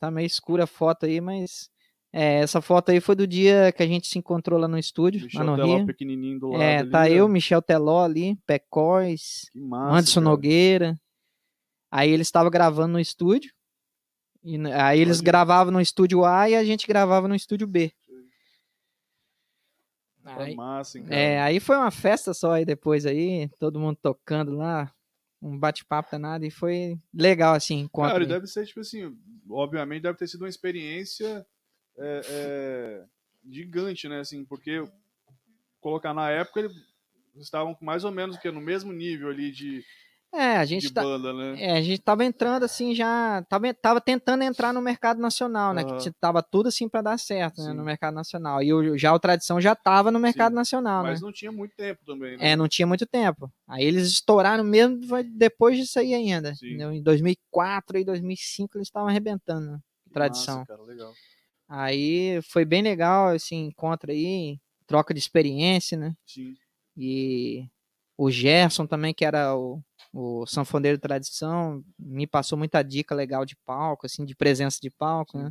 [0.00, 1.70] tá meio escura a foto aí, mas
[2.12, 5.22] é, essa foto aí foi do dia que a gente se encontrou lá no estúdio,
[5.24, 5.86] Michel lá no Teló Rio.
[5.86, 7.12] pequenininho do lado É, ali, tá né?
[7.12, 10.30] eu, Michel Teló ali, Pecóis, massa, Anderson cara.
[10.30, 11.00] Nogueira.
[11.90, 13.52] Aí eles estavam gravando no estúdio.
[14.42, 17.92] E, aí eles gravavam no estúdio A e a gente gravava no estúdio B.
[20.24, 21.16] Aí, massa, hein, cara.
[21.16, 24.92] é, aí foi uma festa só aí depois aí, todo mundo tocando lá,
[25.40, 28.26] um bate-papo danado e foi legal assim, Cara, e aí.
[28.26, 29.16] deve ser, tipo assim,
[29.48, 31.46] obviamente deve ter sido uma experiência
[31.98, 33.04] é, é,
[33.50, 34.20] gigante, né?
[34.20, 34.84] Assim, porque
[35.80, 36.72] colocar na época, eles
[37.36, 39.84] estavam mais ou menos que no mesmo nível ali de,
[40.34, 41.62] É, a gente tá, banda, né?
[41.62, 45.82] é, a gente tava entrando assim já, tava, tava tentando entrar no mercado nacional, né?
[45.82, 45.98] Aham.
[45.98, 48.62] Que tava tudo assim pra dar certo, né, no mercado nacional.
[48.62, 51.10] E o, já o Tradição já tava no mercado Sim, nacional, né?
[51.10, 52.52] Mas não tinha muito tempo também, né?
[52.52, 53.50] É, não tinha muito tempo.
[53.66, 56.52] Aí eles estouraram mesmo depois disso aí ainda.
[56.62, 59.72] Em 2004 e 2005 eles estavam arrebentando.
[59.72, 59.78] né?
[60.04, 60.58] Que tradição.
[60.58, 61.12] Massa, cara, legal.
[61.68, 66.14] Aí foi bem legal esse encontro aí, troca de experiência, né?
[66.26, 66.54] Sim.
[66.96, 67.66] E
[68.16, 73.56] o Gerson também, que era o, o sanfoneiro tradição, me passou muita dica legal de
[73.56, 75.50] palco, assim, de presença de palco, né?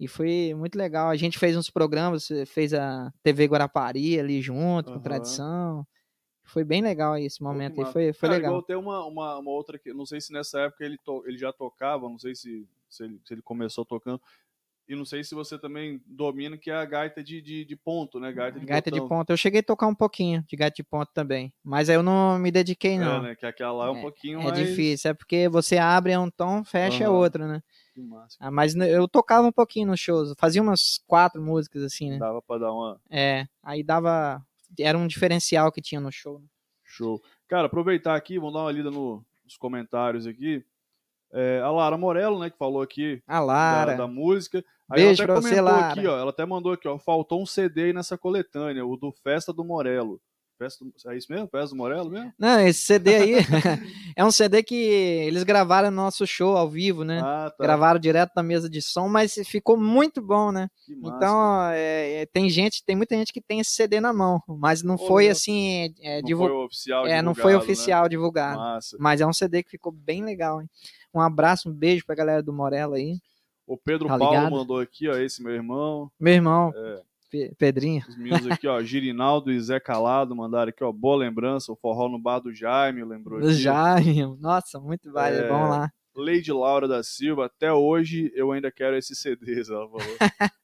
[0.00, 1.08] E foi muito legal.
[1.08, 5.02] A gente fez uns programas, fez a TV Guarapari ali junto, com Aham.
[5.02, 5.86] tradição.
[6.46, 8.50] Foi bem legal esse momento aí, foi, foi Cara, legal.
[8.52, 11.38] igual tem uma, uma, uma outra que, não sei se nessa época ele, to- ele
[11.38, 14.20] já tocava, não sei se, se, ele, se ele começou tocando,
[14.88, 18.20] e não sei se você também domina, que é a gaita de, de, de ponto,
[18.20, 18.32] né?
[18.32, 19.08] Gaita de Gaita de botão.
[19.18, 19.32] ponta.
[19.32, 21.52] Eu cheguei a tocar um pouquinho de gaita de ponta também.
[21.62, 23.18] Mas aí eu não me dediquei, não.
[23.18, 23.34] É, né?
[23.34, 24.58] Que aquela lá é um É- pouquinho É mais...
[24.58, 27.16] difícil, é porque você abre é um tom, fecha é Aham.
[27.16, 27.62] outro, né?
[27.94, 28.36] Que massa.
[28.40, 32.18] Ah, mas eu tocava um pouquinho nos shows, fazia umas quatro músicas assim, né?
[32.18, 34.44] Dava pra dar uma É, aí dava.
[34.78, 36.40] Era um diferencial que tinha no show.
[36.40, 36.46] né?
[36.82, 37.22] show.
[37.48, 40.64] Cara, aproveitar aqui, vamos dar uma lida no- nos comentários aqui.
[41.34, 43.96] É, a Lara Morello, né, que falou aqui A da, Lara.
[43.96, 44.64] da música.
[44.90, 45.92] Aí Beijo ela até você, comentou Lara.
[45.92, 46.18] aqui, ó.
[46.18, 46.98] Ela até mandou aqui, ó.
[46.98, 50.20] Faltou um CD aí nessa coletânea, o do Festa do Morello.
[50.84, 51.48] Do, é isso mesmo?
[51.48, 52.32] Festa do Morello mesmo?
[52.38, 53.34] Não, esse CD aí
[54.16, 57.20] é um CD que eles gravaram no nosso show ao vivo, né?
[57.22, 57.62] Ah, tá.
[57.64, 60.68] Gravaram direto na mesa de som, mas ficou muito bom, né?
[60.84, 64.12] Que massa, Então, é, é, tem gente, tem muita gente que tem esse CD na
[64.12, 65.32] mão, mas não Ô, foi meu.
[65.32, 67.72] assim, é, não divu- foi oficial é, não foi divulgado, né?
[67.72, 68.58] oficial divulgado.
[68.58, 68.96] Massa.
[68.98, 70.68] Mas é um CD que ficou bem legal, hein?
[71.14, 73.18] Um abraço, um beijo pra galera do Morello aí.
[73.66, 74.50] O Pedro Tá Paulo ligado?
[74.52, 76.10] mandou aqui, ó, esse meu irmão.
[76.20, 77.02] Meu irmão, É.
[77.34, 78.04] Pe- Pedrinho.
[78.08, 82.08] Os meninos aqui, ó, Girinaldo e Zé Calado mandaram aqui, ó, boa lembrança, o forró
[82.08, 83.56] no bar do Jaime, lembrou Do aqui.
[83.56, 84.36] Jaime.
[84.38, 85.38] Nossa, muito vale.
[85.38, 85.48] É.
[85.48, 85.90] Vamos lá.
[86.16, 90.00] Lady Laura da Silva, até hoje eu ainda quero esses CDs, ela falou.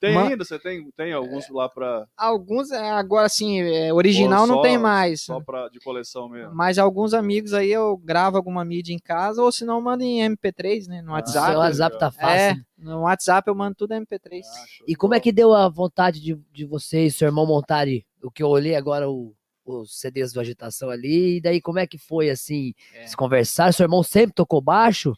[0.00, 0.44] tem ainda?
[0.44, 4.62] Você tem, tem alguns lá pra, Alguns, é, agora assim, é, original Ou não só-
[4.62, 5.22] tem mais.
[5.22, 6.54] só pra, de coleção mesmo?
[6.54, 10.20] Mas alguns amigos aí eu gravo alguma mídia em casa, ou se não, mando em
[10.20, 11.02] MP3, né?
[11.02, 11.50] No O WhatsApp.
[11.50, 12.36] seu WhatsApp tá fácil.
[12.36, 14.40] É, no WhatsApp eu mando tudo MP3.
[14.44, 15.22] Ah, E como é bola.
[15.22, 18.74] que deu a vontade de, de você e seu irmão montarem o que eu olhei
[18.74, 19.34] agora, o-
[19.68, 23.06] os CDs do Agitação ali, e daí como é que foi, assim, É.
[23.06, 23.72] se conversar?
[23.72, 25.12] Seu irmão sempre tocou baixo?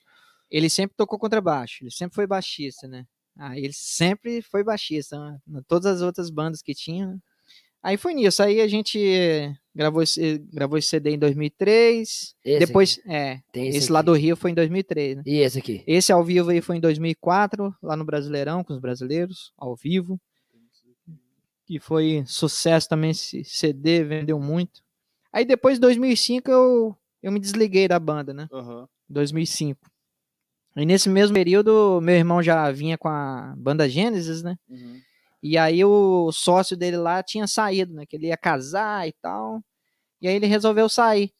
[0.51, 3.05] Ele sempre tocou contrabaixo, ele sempre foi baixista, né?
[3.38, 5.38] Ah, ele sempre foi baixista, né?
[5.68, 7.07] Todas as outras bandas que tinha.
[7.07, 7.18] né?
[7.82, 8.98] Aí foi nisso, aí a gente
[9.74, 14.07] gravou esse, gravou esse CD em 2003, Esse depois, é, Tem esse, esse lá aqui.
[14.07, 15.22] do Rio foi em 2003, né?
[15.24, 15.82] E esse aqui?
[15.86, 20.20] Esse ao vivo aí foi em 2004, lá no Brasileirão, com os brasileiros, ao vivo.
[21.70, 24.82] Que foi sucesso também esse CD, vendeu muito.
[25.32, 28.48] Aí depois de 2005 eu, eu me desliguei da banda, né?
[28.52, 28.88] Aham.
[29.08, 29.80] 2005.
[30.74, 34.58] E nesse mesmo período, meu irmão já vinha com a banda Gênesis, né?
[34.68, 35.00] Uhum.
[35.40, 38.04] E aí o sócio dele lá tinha saído, né?
[38.04, 39.62] Que ele ia casar e tal.
[40.20, 41.32] E aí ele resolveu sair.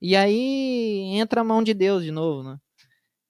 [0.00, 2.58] E aí entra a mão de Deus de novo, né?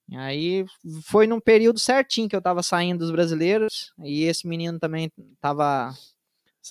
[0.07, 0.65] E aí
[1.05, 3.91] foi num período certinho que eu tava saindo dos brasileiros.
[4.03, 5.11] E esse menino também
[5.41, 5.91] tava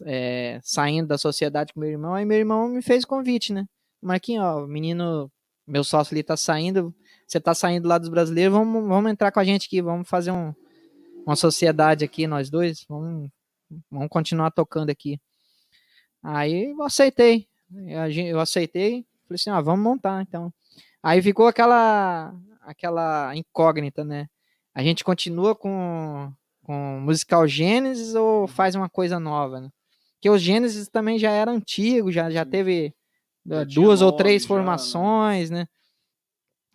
[0.05, 2.15] é, saindo da sociedade com meu irmão.
[2.15, 3.67] Aí meu irmão me fez o convite, né?
[4.03, 5.31] Marquinhos, ó, menino,
[5.67, 6.95] meu sócio ali tá saindo.
[7.27, 10.31] Você tá saindo lá dos brasileiros, vamos, vamos entrar com a gente aqui, vamos fazer
[10.31, 10.55] um,
[11.27, 13.29] uma sociedade aqui, nós dois, vamos,
[13.91, 15.21] vamos continuar tocando aqui.
[16.23, 20.53] Aí eu aceitei, eu aceitei, falei assim, ah, vamos montar, então.
[21.03, 24.27] Aí ficou aquela, aquela incógnita, né?
[24.75, 26.33] A gente continua com,
[26.63, 29.69] com musical Gênesis ou faz uma coisa nova, né?
[30.19, 32.95] Porque o Gênesis também já era antigo, já, já teve
[33.47, 35.67] Já tinha duas ou três já, formações, né?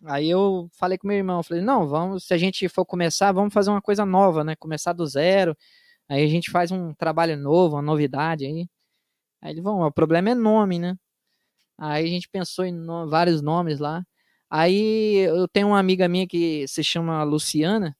[0.06, 3.54] Aí eu falei com meu irmão, falei, não, vamos, se a gente for começar, vamos
[3.54, 4.54] fazer uma coisa nova, né?
[4.56, 5.56] Começar do zero.
[6.08, 8.68] Aí a gente faz um trabalho novo, uma novidade aí.
[9.42, 10.96] Aí ele, vamos, o problema é nome, né?
[11.78, 14.04] Aí a gente pensou em no- vários nomes lá.
[14.50, 17.96] Aí eu tenho uma amiga minha que se chama Luciana,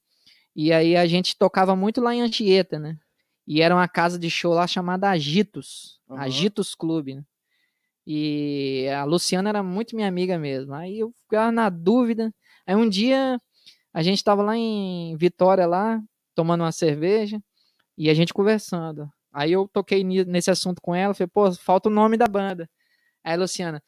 [0.56, 2.98] e aí a gente tocava muito lá em Anchieta, né?
[3.46, 6.22] E era uma casa de show lá chamada Agitos, Aham.
[6.22, 7.24] Agitos Clube, né?
[8.06, 10.74] E a Luciana era muito minha amiga mesmo.
[10.74, 12.34] Aí eu ficava na dúvida.
[12.66, 13.40] Aí um dia
[13.92, 16.02] a gente tava lá em Vitória lá,
[16.34, 17.40] tomando uma cerveja,
[17.96, 19.08] e a gente conversando.
[19.32, 22.68] Aí eu toquei nesse assunto com ela, falei, pô, falta o nome da banda.
[23.22, 23.82] Aí a Luciana,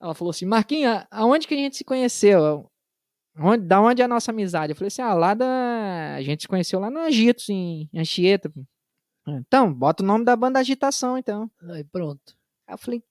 [0.00, 2.71] ela falou assim, Marquinha, aonde que a gente se conheceu?
[3.38, 4.72] Onde, da onde é a nossa amizade?
[4.72, 6.14] Eu falei assim, ah, lá da...
[6.16, 8.52] A gente se conheceu lá no Agitos, em Anchieta.
[9.26, 11.50] Então, bota o nome da banda Agitação, então.
[11.70, 12.36] Aí pronto.
[12.66, 13.02] Aí eu falei,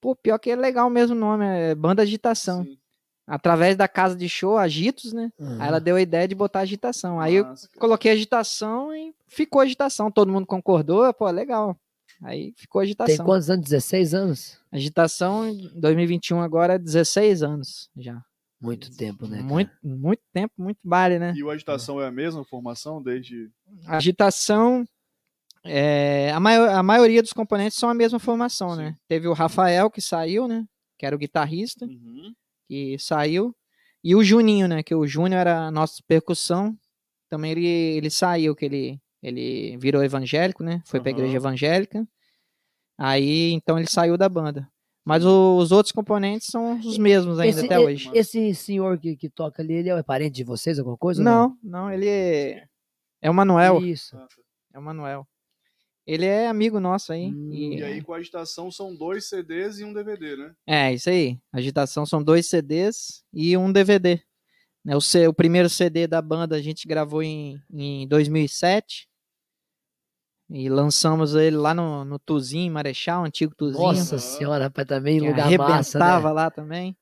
[0.00, 2.64] pô, pior que é legal mesmo o nome, é Banda Agitação.
[2.64, 2.78] Sim.
[3.26, 5.30] Através da casa de show, Agitos, né?
[5.60, 7.20] Aí ela deu a ideia de botar agitação.
[7.20, 7.80] Aí eu Massa, cara.
[7.80, 10.10] coloquei agitação e ficou agitação.
[10.10, 11.78] Todo mundo concordou, pô, legal.
[12.22, 13.26] Aí ficou Tem agitação.
[13.26, 13.66] quantos anos?
[13.66, 14.58] 16 anos?
[14.72, 18.24] Agitação em 2021 agora é 16 anos já.
[18.60, 19.38] Muito tempo, né?
[19.38, 19.48] cara?
[19.48, 21.32] muito, muito tempo, muito vale, né?
[21.36, 23.50] E o Agitação é a mesma formação desde.
[23.86, 24.84] Agitação,
[25.64, 28.82] é, a, maior, a maioria dos componentes são a mesma formação, Sim.
[28.82, 28.96] né?
[29.06, 30.64] Teve o Rafael que saiu, né?
[30.98, 31.86] Que era o guitarrista.
[31.86, 32.32] Uhum.
[32.66, 33.54] que saiu.
[34.02, 34.82] E o Juninho, né?
[34.82, 36.76] Que o Júnior era a nossa percussão.
[37.28, 40.82] Também ele, ele saiu, que ele, ele virou evangélico, né?
[40.86, 41.18] Foi pra Aham.
[41.18, 42.06] igreja evangélica.
[42.96, 44.68] Aí, então ele saiu da banda.
[45.08, 48.10] Mas o- os outros componentes são os mesmos ainda esse, até hoje.
[48.12, 51.20] Esse senhor que, que toca ali, ele é parente de vocês, alguma coisa?
[51.20, 52.64] ou Não, não, ele é,
[53.22, 53.80] é o Manuel.
[53.82, 54.14] Isso.
[54.74, 55.26] É o Manuel.
[56.06, 57.26] Ele é amigo nosso aí.
[57.32, 57.50] Hum.
[57.52, 60.52] e- E aí com a Agitação são dois CDs e um DVD, né?
[60.66, 61.38] É, isso aí.
[61.52, 64.20] Agitação são dois CDs e um DVD.
[64.84, 69.07] Né, O, C- o primeiro CD da banda a gente gravou em, em 2007.
[70.50, 73.82] E lançamos ele lá no, no Tuzinho, Marechal, antigo Tuzinho.
[73.82, 76.18] Nossa senhora, rapaz, também que lugar massa, né?
[76.18, 76.96] lá também.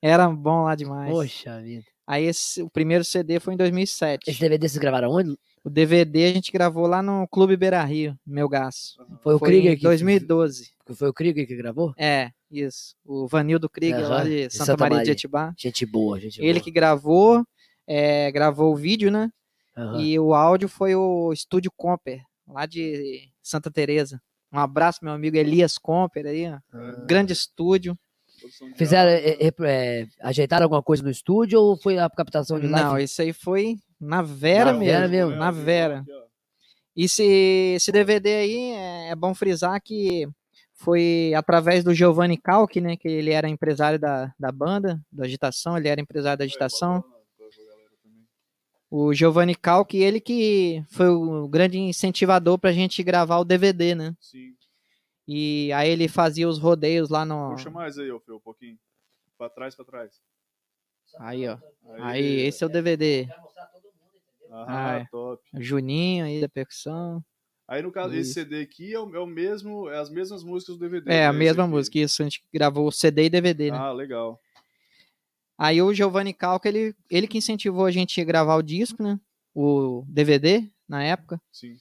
[0.00, 1.10] Era bom lá demais.
[1.10, 1.84] Poxa vida.
[2.06, 4.30] Aí esse, o primeiro CD foi em 2007.
[4.30, 5.36] Esse DVD vocês gravaram onde?
[5.62, 9.04] O DVD a gente gravou lá no Clube Beira Rio, meu gasto.
[9.20, 10.72] Foi o foi Krieger em que 2012.
[10.94, 11.92] Foi o Krieger que gravou?
[11.98, 12.94] É, isso.
[13.04, 15.12] O Vanildo Krieger lá Aham, de de Santa, Santa Maria, de Maria.
[15.12, 15.54] Etibá.
[15.58, 16.64] Gente boa, gente Ele boa.
[16.64, 17.44] que gravou,
[17.86, 19.28] é, gravou o vídeo, né?
[19.76, 20.00] Aham.
[20.00, 24.20] E o áudio foi o Estúdio Comper, lá de Santa Teresa.
[24.52, 26.58] Um abraço, meu amigo Elias Comper aí, ó.
[26.72, 27.04] Ah.
[27.06, 27.98] grande estúdio.
[28.76, 32.92] Fizeram, é, é, é, ajeitaram alguma coisa no estúdio ou foi a captação de Não,
[32.92, 33.04] live?
[33.04, 34.92] isso aí foi na Vera Na mesmo.
[34.92, 35.36] Vera mesmo.
[35.36, 36.04] Na Vera.
[36.96, 37.24] E esse,
[37.76, 40.28] esse DVD aí é, é bom frisar que
[40.74, 42.96] foi através do Giovanni Calque, né?
[42.96, 47.04] Que ele era empresário da, da banda, da agitação, ele era empresário da agitação.
[48.90, 54.16] O Giovanni Calque, ele que foi o grande incentivador pra gente gravar o DVD, né?
[54.20, 54.54] Sim.
[55.26, 57.50] E aí ele fazia os rodeios lá no.
[57.50, 58.78] Puxa mais aí, ô Fê, um pouquinho.
[59.36, 60.12] Pra trás, pra trás.
[61.20, 61.58] Aí, ó.
[62.00, 63.28] Aí, esse é o DVD.
[64.50, 65.04] Ah, Ah, é.
[65.10, 65.42] top.
[65.54, 67.22] O Juninho aí da percussão.
[67.66, 68.32] Aí, no caso, esse Isso.
[68.32, 71.12] CD aqui é o, é o mesmo, é as mesmas músicas do DVD.
[71.12, 71.70] É, a né, mesma esse aqui.
[71.70, 71.98] música.
[71.98, 73.76] Isso, a gente gravou CD e DVD, né?
[73.78, 74.40] Ah, legal.
[75.58, 79.18] Aí o Giovanni Calca, ele, ele que incentivou a gente a gravar o disco, né?
[79.52, 81.40] O DVD, na época.
[81.52, 81.76] Sim.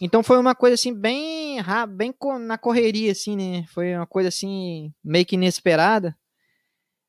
[0.00, 1.58] Então foi uma coisa assim, bem,
[1.90, 3.64] bem na correria, assim, né?
[3.68, 6.16] Foi uma coisa assim, meio que inesperada.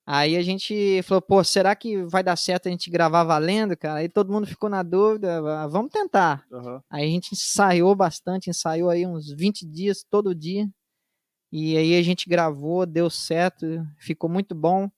[0.05, 3.99] Aí a gente falou, pô, será que vai dar certo a gente gravar valendo, cara?
[3.99, 6.45] Aí todo mundo ficou na dúvida, "Ah, vamos tentar.
[6.51, 6.83] Aham.
[6.89, 10.69] Aí a gente ensaiou bastante, ensaiou aí uns 20 dias, todo dia.
[11.51, 13.65] E aí a gente gravou, deu certo,
[13.97, 14.89] ficou muito bom.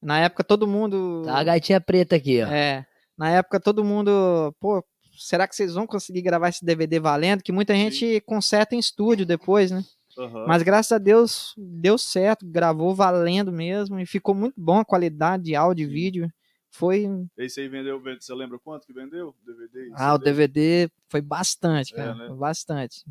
[0.00, 1.22] Na época todo mundo.
[1.24, 2.46] Tá a gaitinha preta aqui, ó.
[2.46, 2.86] É.
[3.16, 4.84] Na época todo mundo, pô,
[5.18, 7.42] será que vocês vão conseguir gravar esse DVD valendo?
[7.42, 9.82] Que muita gente conserta em estúdio depois, né?
[10.16, 10.46] aham.
[10.46, 15.44] Mas graças a Deus deu certo, gravou valendo mesmo e ficou muito bom a qualidade
[15.44, 15.92] de áudio e Sim.
[15.94, 16.32] vídeo.
[16.70, 17.06] Foi.
[17.36, 19.34] Esse aí vendeu, vende- você lembra quanto que vendeu?
[19.44, 19.90] DVD?
[19.94, 20.18] Ah, o?
[20.18, 22.14] DVD foi bastante, É, cara.
[22.14, 22.26] né?
[22.28, 23.04] Foi bastante.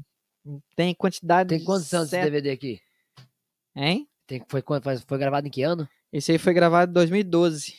[0.76, 1.50] Tem quantidade.
[1.50, 2.80] Tem quantos anos esse certa- DVD aqui?
[3.76, 4.08] Hein?
[4.28, 5.88] Tem, foi, quando- foi, foi gravado em que ano?
[6.12, 7.74] Esse aí foi gravado em 2012.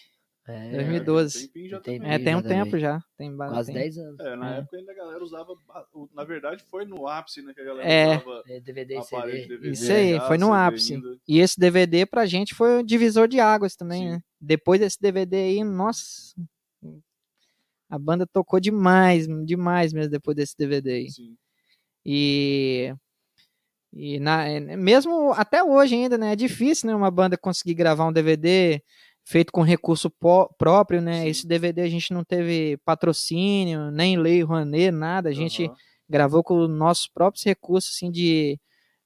[0.46, 1.46] É, 2012.
[1.48, 1.98] tempinho já Entendi.
[1.98, 2.12] também.
[2.14, 2.64] É, tem um também.
[2.64, 3.02] tempo já.
[3.18, 4.18] Tem quase tem- 10 anos.
[4.20, 4.58] É, na É.
[4.60, 5.54] época ainda a galera usava.
[6.14, 7.52] Na verdade, foi no ápice, né?
[7.52, 8.16] Que a galera É.
[8.16, 9.48] usava É, DVD e aparelho de CD.
[9.48, 9.70] DVD.
[9.72, 10.94] Isso aí, já, foi no CD ápice.
[10.94, 11.18] ainda.
[11.28, 14.08] E esse DVD pra gente foi um divisor de águas também, Sim.
[14.12, 14.20] né?
[14.40, 16.34] Depois desse DVD aí, nossa.
[17.90, 21.10] A banda tocou demais, demais mesmo depois desse DVD aí.
[21.10, 21.36] Sim.
[22.06, 22.94] E,
[23.98, 26.32] e na, é, mesmo até hoje ainda, né?
[26.32, 26.94] É difícil, né?
[26.94, 28.80] Uma banda conseguir gravar um DVD
[29.24, 31.22] feito com recurso pó- próprio, né?
[31.22, 31.28] Sim.
[31.28, 35.28] Esse DVD a gente não teve patrocínio, nem lei Rouanet, nada.
[35.28, 35.74] A gente Aham.
[36.08, 38.58] gravou com os nossos próprios recursos, assim, de.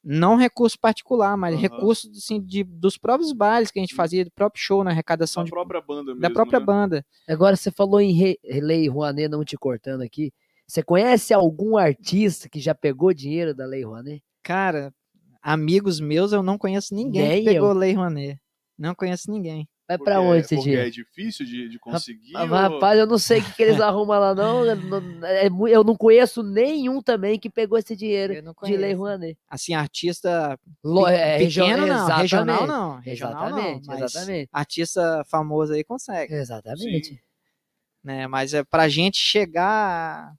[0.05, 1.61] Não recurso particular, mas Aham.
[1.62, 5.43] recurso assim, de, dos próprios bailes que a gente fazia, do próprio show, na arrecadação
[5.43, 6.20] Da de- própria banda mesmo.
[6.20, 6.66] da própria né?
[6.66, 7.07] banda.
[7.28, 10.32] Agora você falou em Re- Lei Rouanet, não te cortando aqui.
[10.66, 14.22] Você conhece algum artista que já pegou dinheiro da Lei Rouanet?
[14.43, 14.93] Cara,
[15.40, 17.74] amigos meus, eu não conheço ninguém Nem que pegou eu.
[17.76, 18.38] lei Rouanet.
[18.78, 19.68] Não conheço ninguém.
[19.86, 20.86] Vai Porque pra é- onde esse porque dinheiro?
[20.88, 22.32] é difícil de, de conseguir.
[22.36, 24.64] Ah, ou- rapaz, eu não sei o que, que eles arrumam lá, não.
[24.64, 28.95] Eu não, é eu não conheço nenhum também que pegou esse dinheiro não de Lei.
[28.95, 29.36] Rouanet.
[29.49, 34.49] Assim, artista Lo- pe- é, pequeno não, regional não, regional não, Exatamente, mas exatamente.
[34.53, 37.22] artista famoso aí consegue, Exatamente.
[38.03, 38.26] né?
[38.28, 40.32] Mas é pra gente chegar,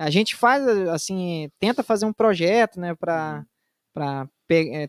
[0.00, 2.96] a gente faz assim, tenta fazer um projeto, né, Uhum.
[2.96, 3.46] para
[3.92, 4.28] para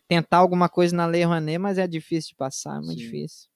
[0.07, 3.05] tentar alguma coisa na Lei Rouanet, mas é difícil de passar, é muito Sim.
[3.05, 3.49] difícil.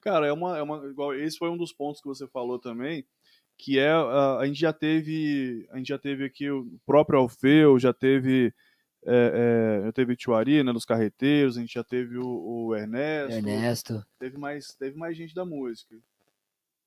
[0.00, 0.84] Cara, é uma, é uma.
[0.86, 3.06] Igual, esse foi um dos pontos que você falou também.
[3.56, 3.90] Que é.
[3.90, 5.66] A, a gente já teve.
[5.70, 8.52] A gente já teve aqui o próprio Alfeu, já teve.
[9.06, 12.26] É, é, já teve Tchuari, né, dos carreteiros, a gente já teve o,
[12.68, 14.06] o Ernesto, Ernesto.
[14.18, 15.94] Teve mais, teve mais gente da música.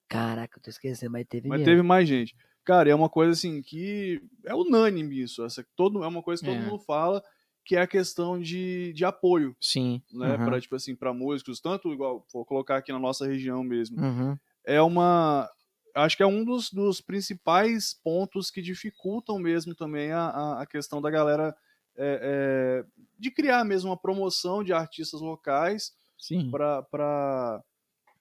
[0.10, 1.72] Caraca, eu tô esquecendo, mas teve Mas mesmo.
[1.72, 2.36] teve mais gente.
[2.68, 5.42] Cara, é uma coisa assim que é unânime isso.
[5.46, 6.66] Essa, todo, é uma coisa que todo É.
[6.66, 7.24] mundo fala,
[7.64, 10.02] que é a questão de, de apoio, Sim.
[10.12, 10.36] né?
[10.36, 14.02] uhum, Pra, tipo assim, para músicos, tanto igual, vou colocar aqui na nossa região mesmo.
[14.02, 14.38] uhum.
[14.66, 15.50] É uma.
[15.96, 20.66] Acho que é um dos, dos principais pontos que dificultam mesmo também a, a, a
[20.66, 21.56] questão da galera
[21.96, 22.86] é, é,
[23.18, 26.52] de criar mesmo uma promoção de artistas locais Sim.
[26.52, 27.64] para pra...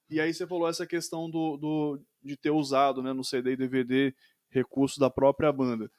[0.08, 3.56] E aí você falou essa questão do, do, de ter usado né, no CD e
[3.56, 4.14] DVD
[4.56, 5.90] recursos da própria banda.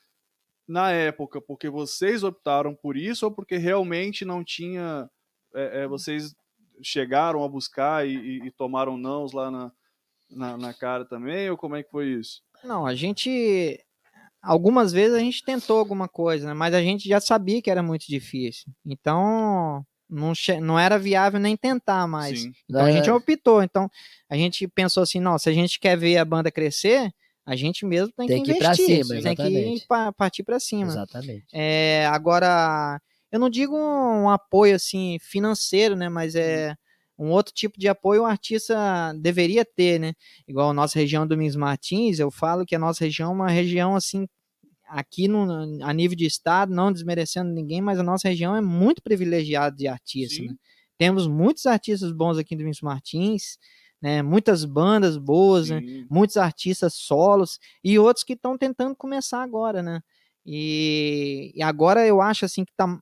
[0.67, 5.09] Na época, porque vocês optaram por isso ou porque realmente não tinha.
[5.55, 6.35] é, é, vocês
[6.83, 9.71] chegaram a buscar e, e- e tomaram nãos lá na,
[10.29, 11.49] na, na cara também?
[11.49, 12.41] Ou como é que foi isso?
[12.63, 13.79] Não, a gente.
[14.41, 16.53] Algumas vezes a gente tentou alguma coisa, né?
[16.53, 18.71] mas a gente já sabia que era muito difícil.
[18.85, 22.41] Então, não, che- não era viável nem tentar mais.
[22.43, 22.51] Sim.
[22.69, 23.63] Então a É, gente optou.
[23.63, 23.89] Então,
[24.29, 27.11] a gente pensou assim: não, se a gente quer ver a banda crescer,
[27.47, 29.05] a gente mesmo tem, Tem que que ir investir.
[29.05, 30.91] cima, tem que ir pa- partir para cima.
[30.91, 31.45] Exatamente.
[31.53, 32.99] É, agora,
[33.31, 36.09] eu não digo um apoio assim financeiro, né?
[36.09, 36.75] Mas é
[37.17, 40.13] um outro tipo de apoio o artista deveria ter, né?
[40.45, 43.49] Igual a nossa região do Domingos Martins, eu falo que a nossa região é uma
[43.49, 44.27] região assim
[44.85, 49.01] aqui no, a nível de estado, não desmerecendo ninguém, mas a nossa região é muito
[49.01, 50.37] privilegiada de artistas.
[50.37, 50.47] Sim.
[50.47, 50.55] Né?
[50.97, 53.57] Temos muitos artistas bons aqui em Domingos Martins,
[54.01, 54.21] né?
[54.21, 55.81] Muitas bandas boas, né?
[56.09, 60.01] Muitos artistas solos e outros que estão tentando começar agora, né?
[60.45, 62.99] E, e agora eu acho assim que tá,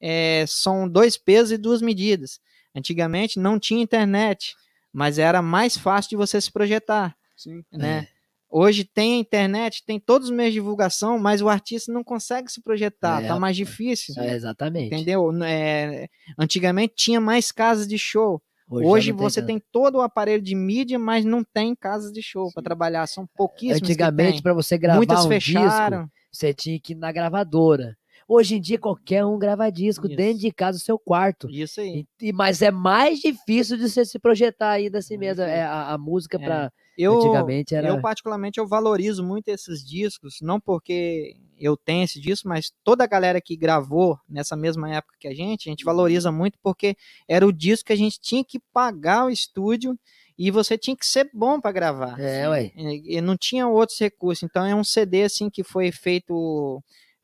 [0.00, 2.38] é, são dois pesos e duas medidas.
[2.74, 4.54] Antigamente não tinha internet,
[4.92, 7.62] mas era mais fácil de você se projetar, Sim.
[7.72, 8.08] né?
[8.54, 12.52] Hoje tem a internet, tem todos os meios de divulgação, mas o artista não consegue
[12.52, 14.14] se projetar, É, tá mais difícil.
[14.18, 14.94] É, exatamente.
[14.94, 15.30] Entendeu?
[15.42, 16.06] É,
[16.38, 18.42] antigamente tinha mais casas de show.
[18.72, 19.46] Hoje não você tanto.
[19.48, 23.06] tem todo o aparelho de mídia, mas não tem casas de show para trabalhar.
[23.06, 23.80] São pouquíssimas.
[23.80, 24.42] que Antigamente, tem.
[24.42, 26.02] para você gravar Muitas um fecharam.
[26.04, 27.96] disco, você tinha que ir na gravadora.
[28.28, 30.16] Hoje em dia, qualquer um grava disco Isso.
[30.16, 31.50] dentro de casa, do seu quarto.
[31.50, 32.06] Isso aí.
[32.20, 35.42] E- mas é mais difícil de você se projetar ainda assim mesmo.
[35.42, 36.44] É, a, a música É.
[36.44, 37.88] pra Eu, antigamente era.
[37.88, 43.04] eu, particularmente, eu valorizo muito esses discos, não porque eu tenho esse disco, mas toda
[43.04, 46.96] a galera que gravou nessa mesma época que a gente, a gente valoriza muito porque
[47.28, 49.98] era o disco que a gente tinha que pagar o estúdio
[50.36, 52.18] e você tinha que ser bom para gravar.
[52.18, 52.72] É, ué.
[52.76, 54.42] E, e não tinha outros recursos.
[54.42, 56.82] Então é um CD assim que foi feito,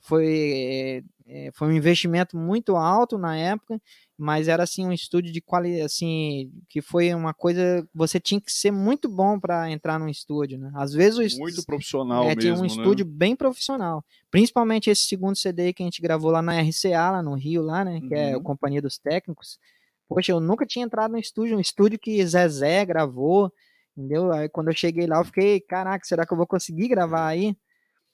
[0.09, 3.81] foi, é, foi um investimento muito alto na época,
[4.17, 8.51] mas era assim um estúdio de qualidade, assim, que foi uma coisa, você tinha que
[8.51, 10.73] ser muito bom para entrar num estúdio, né?
[10.75, 12.67] Às vezes o Muito profissional é, mesmo, tinha um né?
[12.67, 14.03] estúdio bem profissional.
[14.31, 17.85] Principalmente esse segundo CD que a gente gravou lá na RCA, lá no Rio, lá,
[17.85, 18.01] né?
[18.01, 18.43] Que é a Uhum.
[18.43, 19.59] Companhia dos Técnicos.
[20.09, 23.53] Poxa, eu nunca tinha entrado no estúdio, um estúdio que Zezé gravou,
[23.97, 24.33] entendeu?
[24.33, 27.55] Aí quando eu cheguei lá, eu fiquei, caraca, será que eu vou conseguir gravar aí?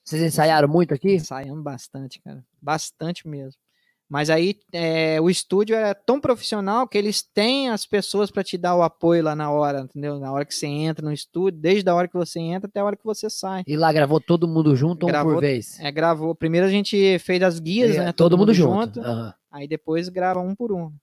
[0.05, 1.15] Vocês ensaiaram muito aqui?
[1.15, 2.43] Ensaiamos bastante, cara.
[2.61, 3.59] Bastante mesmo.
[4.07, 8.55] Mas aí é, o estúdio é tão profissional que eles têm as pessoas para te
[8.55, 10.19] dar o apoio lá na hora, entendeu?
[10.19, 12.85] Na hora que você entra no estúdio, desde a hora que você entra até a
[12.85, 13.63] hora que você sai.
[13.65, 15.79] E lá gravou todo mundo junto ou um Gravou- por vez?
[15.79, 16.35] É, gravou.
[16.35, 18.11] Primeiro a gente fez as guias, É, né?
[18.13, 18.99] todo, mundo junto.
[19.01, 19.33] Aham.
[19.51, 20.93] Aí depois grava um por um.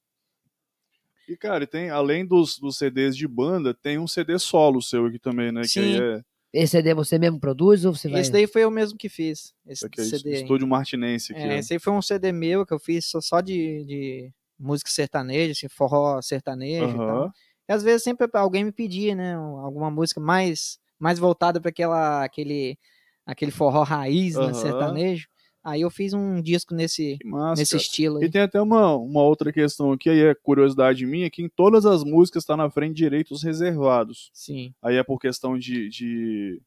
[1.29, 5.19] E, cara, tem, além dos, dos CDs de banda, tem um CD solo seu aqui
[5.19, 5.63] também, né?
[5.63, 6.01] Que aí Sim.
[6.01, 6.23] é,
[6.53, 8.21] Esse CD você mesmo produz ou você vai.
[8.21, 9.55] Esse daí foi eu mesmo que fiz.
[9.67, 10.35] Esse que é CD.
[10.35, 10.43] aí.
[10.43, 11.41] Estúdio Martinense aqui.
[11.43, 11.53] É, ó.
[11.53, 15.53] esse aí foi um CD meu que eu fiz só, só de, de música sertaneja,
[15.53, 17.33] assim, forró sertanejo e tal.
[17.69, 19.35] E às vezes sempre alguém me pedia, né?
[19.35, 22.79] Alguma música mais, mais voltada para aquela aquele,
[23.25, 24.55] aquele forró raiz, né, Aham.
[24.55, 25.29] sertanejo.
[25.65, 27.83] Aí eu fiz um disco nesse, massa, nesse cara.
[27.83, 28.25] estilo aí.
[28.25, 31.87] E tem até uma, uma outra questão aqui, aí é curiosidade minha, que em todas
[31.87, 34.31] as músicas está na frente direitos reservados.
[34.33, 34.75] Sim.
[34.83, 35.89] Aí é por questão de.
[35.89, 36.61] de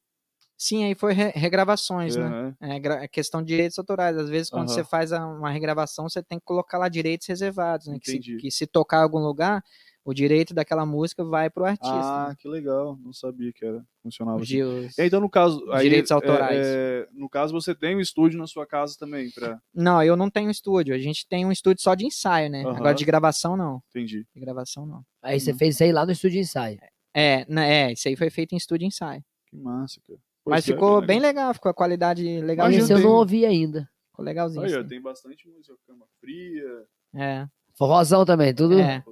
[0.58, 2.56] Sim, aí foi re- regravações, é, né?
[2.62, 2.80] né?
[2.82, 4.16] É, é questão de direitos autorais.
[4.16, 8.00] Às vezes, quando você faz uma regravação, você tem que colocar lá direitos reservados, né?
[8.00, 9.62] Que se, que se tocar em algum lugar,
[10.06, 11.92] o direito daquela música vai pro artista.
[11.94, 12.36] Ah, né?
[12.40, 12.98] que legal.
[13.04, 14.62] Não sabia que era, funcionava assim.
[14.62, 15.66] os- Então, no caso.
[15.72, 16.66] Aí, Direitos é- autorais.
[16.66, 19.60] é, no caso, você tem um estúdio na sua casa também, pra.
[19.74, 20.94] Não, eu não tenho estúdio.
[20.94, 22.62] A gente tem um estúdio só de ensaio, né?
[22.64, 22.78] Aham.
[22.78, 23.82] Agora de gravação, não.
[23.90, 24.26] Entendi.
[24.34, 25.04] De gravação, não.
[25.24, 25.58] Aí você Uhum.
[25.58, 26.80] fez isso aí lá no estúdio de ensaio.
[27.14, 29.24] É, né, é, isso aí foi feito em estúdio de ensaio.
[29.48, 30.20] Que massa, cara.
[30.44, 31.08] Pô, Mas é ficou legal.
[31.08, 32.70] bem legal, ficou a qualidade legal.
[32.70, 33.90] Esse eu não ouvi ainda.
[34.12, 34.64] Ficou legalzinho.
[34.64, 34.88] Aí, ó, sim.
[34.88, 36.84] tem bastante música, cama fria.
[37.16, 38.80] É, Forrozão também, tudo.
[38.80, 39.04] É.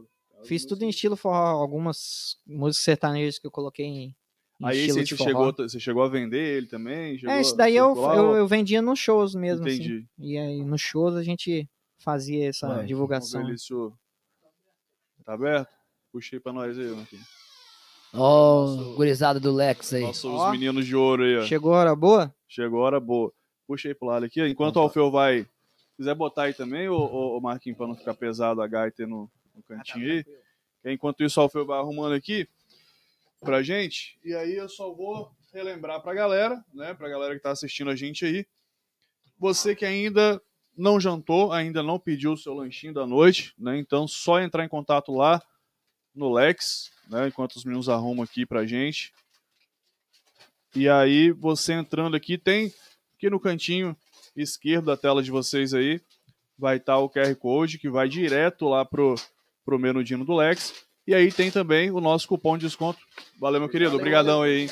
[0.46, 4.16] fiz tudo em estilo forró, algumas músicas sertanejas que eu coloquei em,
[4.60, 7.18] em Aí estilo você chegou, você chegou a vender ele também?
[7.18, 9.76] Chegou É, esse a daí eu, eu, eu vendia nos shows mesmo, assim.
[9.76, 10.08] Entendi.
[10.20, 11.68] E aí nos shows a gente
[12.00, 13.44] fazia essa Vamos divulgação.
[15.26, 15.70] Tá aberto?
[16.12, 17.26] Puxei pra nós aí, Marquinhos.
[18.14, 20.02] Ó, Nosso- gurizada do Lex aí.
[20.04, 20.52] Nossos Ó.
[20.52, 21.42] meninos de ouro aí, ó.
[21.46, 22.36] Chegou a hora boa?
[22.48, 23.34] Chegou a hora boa.
[23.66, 24.42] Puxei pro lado aqui.
[24.42, 24.46] ó.
[24.46, 25.48] Enquanto o Alfeu vai.
[25.98, 29.30] Quiser botar aí também, ô, ô, ô Marquinhos, pra não ficar pesado a gaita no,
[29.56, 30.26] no cantinho aí.
[30.94, 32.48] Enquanto isso, o Alfeu vai arrumando aqui
[33.40, 34.18] pra gente.
[34.24, 36.94] E aí eu só vou relembrar pra galera, né?
[36.94, 38.46] Pra galera que tá assistindo a gente aí.
[39.38, 40.42] Você que ainda
[40.76, 43.78] não jantou, ainda não pediu o seu lanchinho da noite, né?
[43.78, 45.42] Então só entrar em contato lá
[46.14, 47.28] no Lex, né?
[47.28, 49.14] Enquanto os meninos arrumam aqui pra gente.
[50.76, 52.74] E aí, você entrando aqui, tem
[53.16, 53.96] aqui no cantinho
[54.36, 56.02] esquerdo da tela de vocês aí,
[56.58, 59.14] vai estar o QR Code que vai direto lá pro,
[59.66, 60.74] pro menudinho do Lex.
[61.06, 63.00] E aí tem também o nosso cupom de desconto.
[63.40, 63.96] Valeu, meu querido.
[63.96, 64.70] Obrigadão aí.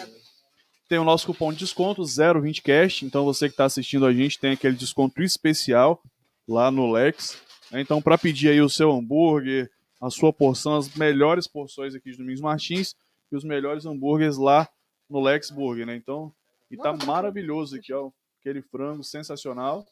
[0.87, 3.03] Tem o nosso cupom de desconto 020cast.
[3.03, 6.01] Então você que está assistindo a gente tem aquele desconto especial
[6.47, 7.41] lá no Lex.
[7.73, 9.69] Então para pedir aí o seu hambúrguer,
[10.01, 12.95] a sua porção, as melhores porções aqui de Domingos Martins
[13.31, 14.67] e os melhores hambúrgueres lá
[15.09, 15.95] no Lex Burger, né?
[15.95, 16.33] Então,
[16.69, 18.09] e tá maravilhoso aqui, ó.
[18.39, 19.85] Aquele frango sensacional.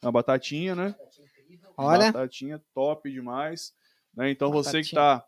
[0.00, 0.94] A batatinha, né?
[1.76, 3.72] Olha, Batatinha top demais.
[4.18, 4.32] Né?
[4.32, 5.24] Então você que Batatinha.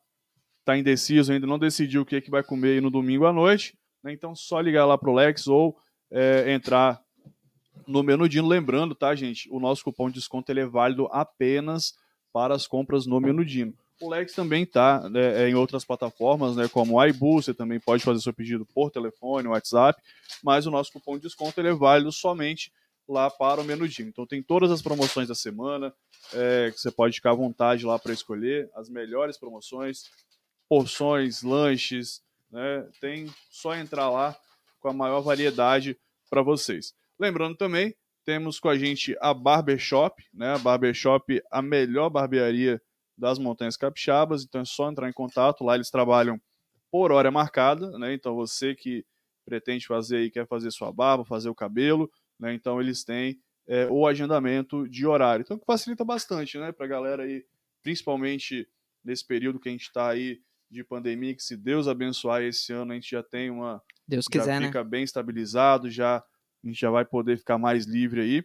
[0.64, 3.78] tá, indeciso, ainda não decidiu o que, é que vai comer no domingo à noite,
[4.02, 4.12] né?
[4.12, 5.78] então só ligar lá pro Lex ou
[6.10, 7.00] é, entrar
[7.86, 8.48] no Menudino.
[8.48, 9.48] Lembrando, tá, gente?
[9.52, 11.94] O nosso cupom de desconto ele é válido apenas
[12.32, 13.72] para as compras no Menudino.
[14.00, 17.78] O Lex também tá né, é, em outras plataformas, né, como o iBu, você também
[17.78, 20.02] pode fazer seu pedido por telefone, WhatsApp,
[20.42, 22.72] mas o nosso cupom de desconto ele é válido somente
[23.08, 24.08] lá para o menudinho.
[24.08, 25.92] Então tem todas as promoções da semana,
[26.32, 30.04] é, que você pode ficar à vontade lá para escolher as melhores promoções,
[30.68, 32.86] porções, lanches, né?
[33.00, 34.36] Tem só entrar lá
[34.78, 35.98] com a maior variedade
[36.28, 36.94] para vocês.
[37.18, 37.94] Lembrando também,
[38.24, 40.54] temos com a gente a Barbershop, né?
[40.54, 42.80] A Barbershop, a melhor barbearia
[43.16, 46.40] das Montanhas Capixabas, então é só entrar em contato, lá eles trabalham
[46.90, 48.14] por hora marcada, né?
[48.14, 49.04] Então você que
[49.44, 52.10] pretende fazer aí, quer fazer sua barba, fazer o cabelo,
[52.40, 52.54] né?
[52.54, 53.38] Então eles têm
[53.68, 55.42] é, o agendamento de horário.
[55.42, 56.72] Então facilita bastante, né?
[56.72, 57.44] Para a galera aí,
[57.82, 58.66] principalmente
[59.04, 60.40] nesse período que a gente está aí
[60.70, 63.82] de pandemia, que se Deus abençoar esse ano a gente já tem uma.
[64.08, 64.66] Deus já quiser, né?
[64.66, 68.44] fica bem estabilizado, já a gente já vai poder ficar mais livre aí.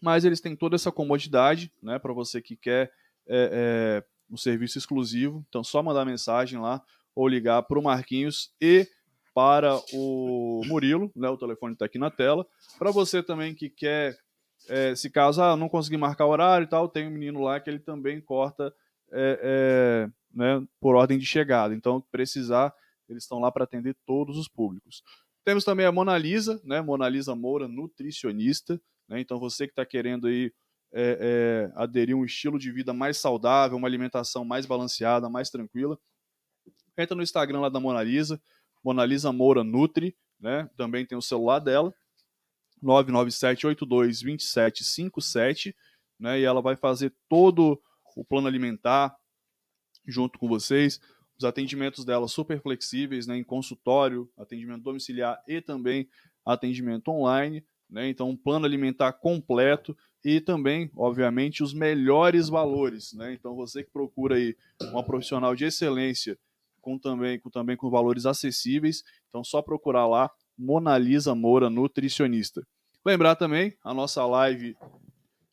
[0.00, 1.98] Mas eles têm toda essa comodidade, né?
[1.98, 2.92] Para você que quer
[3.28, 5.44] é, é, um serviço exclusivo.
[5.48, 6.82] Então só mandar mensagem lá
[7.14, 8.88] ou ligar para o Marquinhos e
[9.34, 12.46] para o Murilo, né, o telefone está aqui na tela.
[12.78, 14.16] Para você também que quer,
[14.68, 17.70] é, se caso ah, não conseguir marcar horário e tal, tem um menino lá que
[17.70, 18.72] ele também corta
[19.12, 21.74] é, é, né, por ordem de chegada.
[21.74, 22.74] Então, precisar,
[23.08, 25.02] eles estão lá para atender todos os públicos.
[25.44, 28.80] Temos também a Mona Lisa, né, Mona Lisa Moura, nutricionista.
[29.08, 30.52] Né, então, você que está querendo aí
[30.94, 35.50] é, é, aderir a um estilo de vida mais saudável, uma alimentação mais balanceada, mais
[35.50, 35.98] tranquila,
[36.96, 38.40] entra no Instagram lá da Mona Lisa,
[38.82, 40.68] Mona Lisa Moura Nutri, né?
[40.76, 41.94] Também tem o celular dela,
[42.82, 45.74] 997822757,
[46.18, 46.40] né?
[46.40, 47.80] E ela vai fazer todo
[48.16, 49.16] o plano alimentar
[50.06, 51.00] junto com vocês.
[51.38, 53.36] Os atendimentos dela super flexíveis, né?
[53.36, 56.08] Em consultório, atendimento domiciliar e também
[56.44, 58.08] atendimento online, né?
[58.08, 63.32] Então, um plano alimentar completo e também, obviamente, os melhores valores, né?
[63.32, 66.38] Então, você que procura aí uma profissional de excelência
[66.82, 69.02] com também com também com valores acessíveis.
[69.30, 72.62] Então só procurar lá Mona Lisa Moura nutricionista.
[73.06, 74.76] Lembrar também a nossa live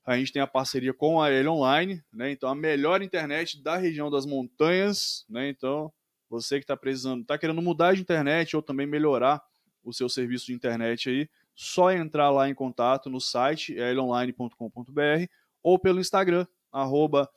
[0.06, 2.32] a gente tem a parceria com a L Online, né?
[2.32, 5.50] Então a melhor internet da região das montanhas, né?
[5.50, 5.94] Então
[6.28, 9.42] você que está precisando, está querendo mudar de internet ou também melhorar
[9.84, 15.26] o seu serviço de internet aí, só entrar lá em contato no site lonline.com.br
[15.62, 17.30] ou pelo Instagram arroba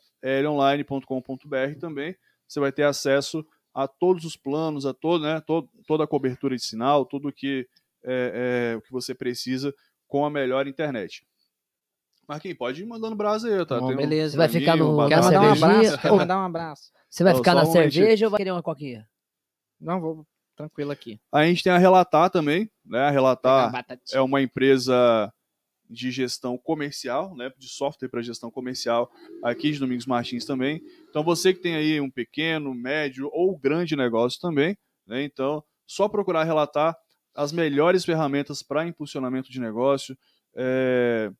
[1.79, 2.17] também.
[2.47, 3.45] Você vai ter acesso
[3.75, 7.33] a todos os planos, a todo, né, todo, toda a cobertura de sinal, tudo o
[7.33, 7.67] que,
[8.05, 9.75] é, é, o que você precisa
[10.07, 11.27] com a melhor internet.
[12.29, 13.81] Marquinhos, pode ir mandando brasa aí, tá?
[13.81, 14.33] Bom, beleza.
[14.33, 16.93] Você vai ficar no- um Quero mandar um abraço, mandar um abraço.
[17.11, 19.09] Você vai Não, ficar na um cerveja ou vai querer uma coquinha?
[19.81, 20.27] Não, vou
[20.57, 21.21] tranquilo aqui.
[21.33, 23.01] A gente tem a Relatar também, né?
[23.01, 23.73] A Relatar
[24.13, 25.33] é uma empresa
[25.93, 29.11] de gestão comercial, né, de software para gestão comercial
[29.45, 30.83] aqui de Domingos Martins também.
[31.11, 36.09] Então você que tem aí um pequeno, médio ou grande negócio também, né, então só
[36.09, 36.97] procurar relatar
[37.35, 40.17] as melhores ferramentas para impulsionamento de negócio.
[40.57, 41.31] é,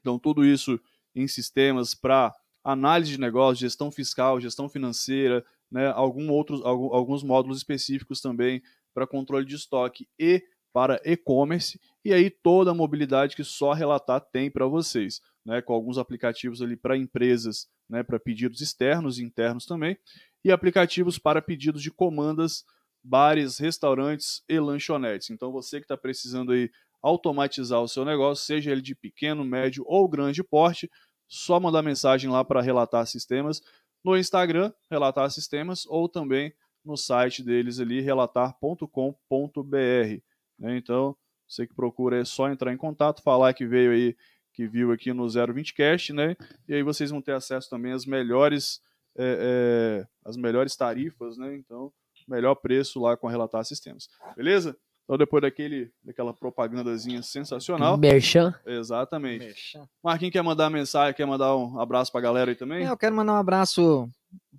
[0.00, 0.80] Então tudo isso
[1.14, 2.34] em sistemas para
[2.64, 8.62] análise de negócio, gestão fiscal, gestão financeira, né, algum outros, alguns módulos específicos também
[8.94, 10.42] para controle de estoque e
[10.76, 15.72] para e-commerce e aí toda a mobilidade que só Relatar tem para vocês, né, com
[15.72, 19.96] alguns aplicativos ali para empresas, né, para pedidos externos e internos também,
[20.44, 22.62] e aplicativos para pedidos de comandas,
[23.02, 25.30] bares, restaurantes e lanchonetes.
[25.30, 26.70] Então você que está precisando aí
[27.02, 30.90] automatizar o seu negócio, seja ele de pequeno, médio ou grande porte,
[31.26, 33.62] só mandar mensagem lá para Relatar Sistemas
[34.04, 36.52] no Instagram, Relatar Sistemas, ou também
[36.84, 40.25] no site deles ali, relatar.com.br.
[40.58, 40.76] né?
[40.76, 41.16] Então,
[41.48, 44.16] você que procura é só entrar em contato, falar que veio aí,
[44.52, 46.36] que viu aqui no 020 Cast, né?
[46.68, 48.80] E aí vocês vão ter acesso também às melhores,
[49.16, 51.54] é, é, as melhores tarifas, né?
[51.56, 51.92] Então,
[52.28, 54.08] melhor preço lá com a Relatar Sistemas.
[54.36, 54.76] Beleza?
[55.04, 57.96] Então, depois daquele, daquela propagandazinha sensacional.
[57.96, 58.52] Merchan.
[58.66, 59.44] Exatamente.
[59.44, 59.88] Merchan.
[60.02, 62.84] Marquinhos quer mandar mensagem, quer mandar um abraço pra galera aí também?
[62.84, 64.08] É, eu quero mandar um abraço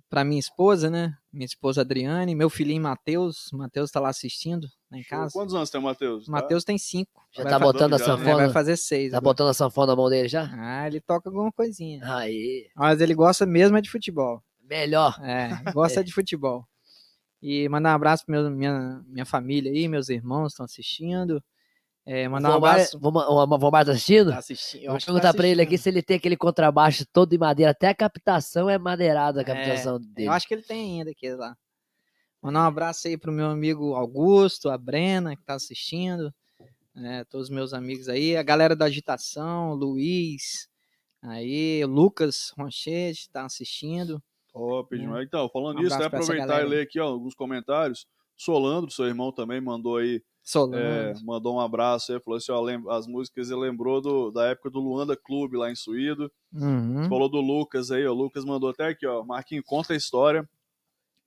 [0.08, 1.14] pra minha esposa, né?
[1.32, 3.50] Minha esposa Adriane, meu filhinho Matheus.
[3.52, 5.18] Matheus tá lá assistindo, lá em Show.
[5.18, 5.32] casa.
[5.32, 6.26] Quantos anos tem o Matheus?
[6.26, 7.26] O Matheus tem cinco.
[7.32, 8.02] Já Vai tá botando a né?
[8.02, 8.36] é, sanfona?
[8.36, 9.10] vai fazer seis.
[9.10, 9.30] Tá agora.
[9.34, 10.48] botando a sanfona na mão dele já?
[10.54, 12.00] Ah, ele toca alguma coisinha.
[12.16, 12.70] Aí.
[12.74, 14.42] Mas ele gosta mesmo é de futebol.
[14.62, 15.18] Melhor.
[15.22, 16.66] É, gosta de futebol.
[17.42, 21.42] E mandar um abraço pra meu- minha, minha família aí, meus irmãos estão assistindo.
[22.10, 22.98] É, mandar um abraço.
[22.98, 24.30] Vomar, o Vomar tá assistindo?
[24.30, 24.82] Tá assistindo.
[24.84, 27.72] eu Vou perguntar tá pra ele aqui se ele tem aquele contrabaixo todo de madeira.
[27.72, 30.26] Até a captação é madeirada, a captação dele.
[30.26, 31.54] Eu acho que ele tem ainda aqui lá.
[32.40, 36.32] Mandar um abraço aí pro meu amigo Augusto, a Brena, que tá assistindo.
[36.94, 38.36] né, todos os meus amigos aí.
[38.38, 40.66] A galera da agitação, Luiz,
[41.22, 44.20] aí, Lucas Ronchete tá assistindo.
[44.50, 44.98] Top É.
[44.98, 45.26] demais.
[45.26, 48.06] Então, falando Um nisso, né, pra essa aproveitar e ler aqui ó, alguns comentários.
[48.34, 50.22] Solandro, seu irmão, também mandou aí.
[50.74, 54.70] É, mandou um abraço aí, falou assim, ó, as músicas ele lembrou do, da época
[54.70, 56.32] do Luanda Clube lá em Suído.
[56.52, 57.06] Uhum.
[57.08, 58.12] Falou do Lucas aí, ó.
[58.12, 59.22] O Lucas mandou até aqui, ó.
[59.24, 60.48] Marquinhos, conta a história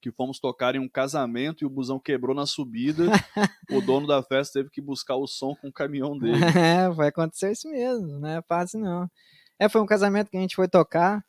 [0.02, 3.04] que fomos tocar em um casamento e o busão quebrou na subida.
[3.70, 6.40] o dono da festa teve que buscar o som com o caminhão dele.
[6.58, 9.08] É, vai acontecer isso mesmo, não é fácil não.
[9.60, 11.24] É, foi um casamento que a gente foi tocar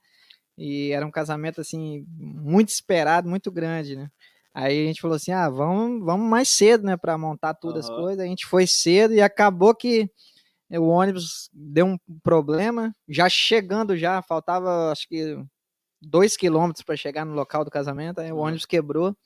[0.57, 4.11] e era um casamento assim muito esperado, muito grande, né?
[4.55, 7.91] Aí a gente falou assim: "Ah, vamos, vamos mais cedo, né, para montar todas as
[7.91, 8.03] Aham.
[8.03, 8.25] coisas".
[8.25, 10.11] A gente foi cedo e acabou que
[10.71, 15.37] o ônibus deu um problema, já chegando já, faltava acho que
[16.03, 18.43] dois quilômetros para chegar no local do casamento, aí o Uhum.
[18.43, 19.17] ônibus quebrou.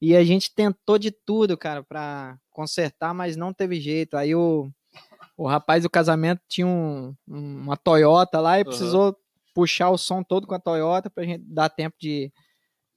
[0.00, 4.16] E a gente tentou de tudo, cara, para consertar, mas não teve jeito.
[4.16, 4.68] Aí o,
[5.36, 8.68] o rapaz do casamento tinha um- um- uma Toyota lá e Aham.
[8.68, 9.16] precisou
[9.54, 12.32] puxar o som todo com a Toyota pra gente dar tempo de,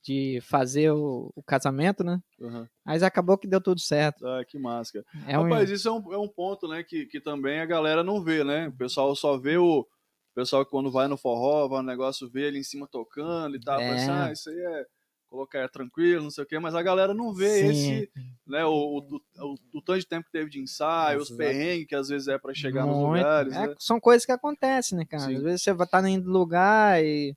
[0.05, 2.21] de fazer o, o casamento, né?
[2.39, 2.67] Aham.
[2.85, 4.25] Mas acabou que deu tudo certo.
[4.27, 5.03] Ah, que máscara.
[5.27, 8.03] É um, Rapaz, isso é um, é um ponto, né, que, que também a galera
[8.03, 8.67] não vê, né?
[8.67, 9.79] O pessoal só vê o.
[9.79, 13.55] O pessoal que quando vai no forró, vai no negócio, vê ali em cima tocando
[13.55, 13.79] e tal.
[13.79, 14.09] É.
[14.09, 14.85] Ah, isso aí é.
[15.27, 17.69] Colocar é tranquilo, não sei o quê, mas a galera não vê Sim.
[17.69, 18.11] esse,
[18.45, 18.69] né, o,
[18.99, 21.37] o, o, o tanto de tempo que teve de ensaio, os Exato.
[21.37, 23.75] perrengues que às vezes é pra chegar nos muito- lugares, é, né?
[23.79, 25.23] São coisas que acontecem, né, cara?
[25.23, 25.35] Sim.
[25.37, 27.35] Às vezes você vai estar indo no lugar e,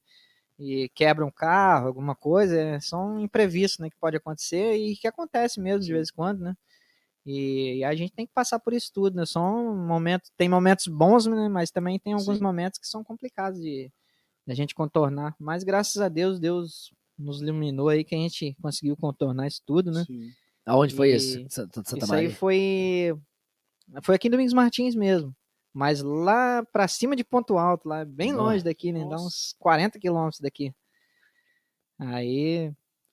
[0.59, 5.07] e quebra um carro, alguma coisa, é, são imprevistos, né, que pode acontecer e que
[5.07, 6.55] acontece mesmo de vez em quando, né?
[7.31, 9.27] E, a gente tem que passar por isso tudo, né?
[9.27, 11.47] São momentos, tem momentos bons, né?
[11.49, 12.43] Mas também tem alguns Sim.
[12.43, 13.93] momentos que são complicados de,
[14.47, 15.37] de a gente contornar.
[15.39, 19.91] Mas graças a Deus, Deus nos iluminou aí que a gente conseguiu contornar isso tudo,
[19.91, 20.05] né?
[20.07, 20.31] Sim.
[20.65, 21.45] Aonde foi E- isso?
[21.51, 22.37] Santa, Santa Isso aí Maria?
[22.37, 23.15] foi.
[24.03, 25.35] Foi aqui em Domingos Martins mesmo.
[25.79, 28.43] Mas lá pra cima de Ponto Alto, lá bem Nossa.
[28.43, 29.07] longe daqui, né?
[29.09, 30.75] Dá uns 40 quilômetros daqui.
[31.97, 32.73] Aí.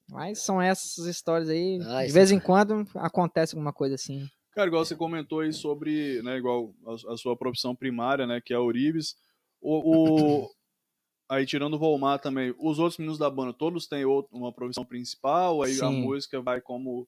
[0.10, 1.78] Mas são essas histórias aí.
[1.84, 4.28] Ah, de vez é- em quando acontece alguma coisa assim.
[4.52, 8.52] Cara, igual você comentou aí sobre, né, igual a, a sua profissão primária, né, que
[8.52, 9.16] é a Uribes.
[9.62, 10.50] O, o-
[11.30, 14.84] aí tirando o Volmar também, os outros meninos da banda, todos têm outro, uma profissão
[14.84, 16.02] principal, aí a Sim.
[16.02, 17.08] música vai como,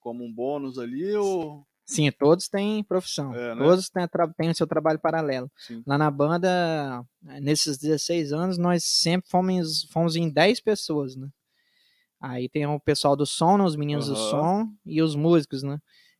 [0.00, 1.64] como um bônus ali, ou...
[1.86, 3.32] Sim, todos têm profissão.
[3.32, 3.64] É, né?
[3.64, 4.04] Todos têm,
[4.36, 5.50] têm o seu trabalho paralelo.
[5.56, 5.82] Sim.
[5.86, 7.04] Lá na banda,
[7.40, 11.28] nesses 16 anos, nós sempre fomos, fomos em 10 pessoas, né?
[12.20, 14.30] Aí tem o pessoal do som, né, os meninos do Aham.
[14.30, 15.78] som e os músicos, né?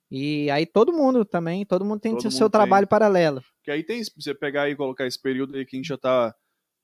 [0.08, 2.60] E aí todo mundo também, todo mundo tem Todo o seu mundo tem.
[2.60, 3.42] trabalho paralelo.
[3.64, 6.32] Que aí tem, você pegar e colocar esse período aí que a gente já tá,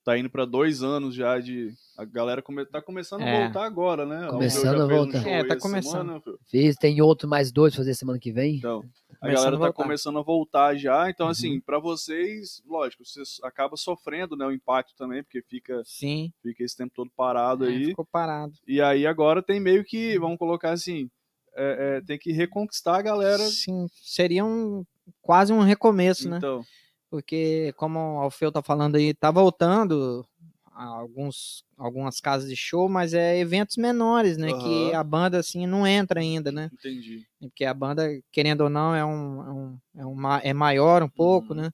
[0.03, 1.71] tá indo pra dois anos já de...
[1.97, 3.43] A galera come, tá começando a É.
[3.43, 4.27] voltar agora, né?
[4.29, 5.21] Começando a um voltar.
[5.21, 5.91] show É, tá começando.
[6.21, 6.21] semana.
[6.49, 8.55] Fiz, tem outro mais dois pra fazer semana que vem.
[8.57, 8.83] Então,
[9.21, 11.09] a galera a tá começando a voltar já.
[11.09, 11.31] Então, Uhum.
[11.31, 16.63] assim, pra vocês, lógico, você acaba sofrendo, né, o impacto também, porque fica, Sim, fica
[16.63, 17.85] esse tempo todo parado é, aí.
[17.85, 18.53] ficou parado.
[18.67, 21.09] E aí agora tem meio que, vamos colocar assim,
[21.55, 23.43] é, é, tem que reconquistar a galera.
[23.45, 24.83] Sim, seria um,
[25.21, 26.39] quase um recomeço, né?
[27.13, 30.25] Porque, como o Alfeu tá falando aí, tá voltando
[30.71, 34.51] a alguns, algumas casas de show, mas é eventos menores, né?
[34.51, 34.99] Que Aham.
[34.99, 36.71] a banda, assim, não entra ainda, né?
[36.73, 37.23] entendi.
[37.39, 41.53] Porque a banda, querendo ou não, é, um, é, um, é, é maior um pouco,
[41.53, 41.61] Uhum.
[41.61, 41.69] né?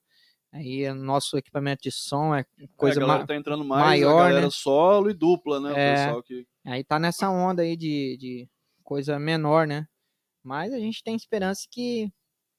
[0.52, 3.82] Aí o nosso equipamento de som é Coisa coisa a galera ma- tá entrando mais
[3.82, 4.49] maior, né?
[4.52, 5.72] solo e dupla, né?
[5.74, 6.22] É.
[6.24, 6.45] que.
[6.66, 8.49] Aí tá nessa onda aí de, de
[8.84, 9.88] coisa menor, né?
[10.44, 12.11] Mas a gente tem esperança que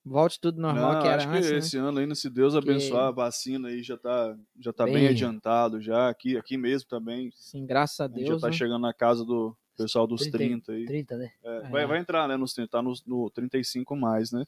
[0.05, 1.59] volte tudo normal Não, que era acho antes, que né?
[1.59, 5.09] esse ano ainda, se Deus abençoar, a vacina aí já tá, já tá bem, Bem-
[5.09, 6.09] adiantado já.
[6.09, 7.31] Aqui, aqui mesmo também.
[7.37, 8.29] Sim, graças a A Deus.
[8.29, 8.53] já tá né?
[8.53, 10.39] chegando na casa do pessoal dos 30.
[10.39, 10.85] 30 aí.
[10.87, 11.33] 30, né?
[11.43, 11.69] É, É.
[11.71, 12.37] Vai, vai entrar, né?
[12.37, 14.45] Nos 30, tá no, no 35 mais, né?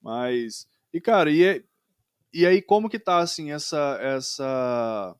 [0.00, 0.66] Mas.
[0.92, 1.62] E, cara, e, é-
[2.32, 3.98] e aí, como que tá, assim, essa.
[4.00, 5.14] essa...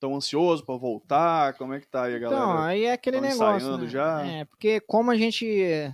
[0.00, 1.54] Tão ansioso pra voltar?
[1.54, 2.40] Como é que tá aí a galera?
[2.42, 3.76] Então, aí é aquele negócio.
[3.78, 3.88] né?
[3.88, 4.24] já?
[4.24, 5.44] É, porque como a gente.
[5.60, 5.92] é,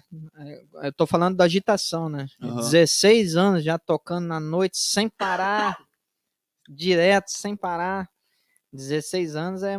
[0.82, 2.26] Eu tô falando da agitação, né?
[2.43, 2.56] Aham.
[2.56, 5.78] 16 anos já tocando na noite sem parar,
[6.68, 8.09] direto, sem parar.
[8.72, 9.78] 16 anos é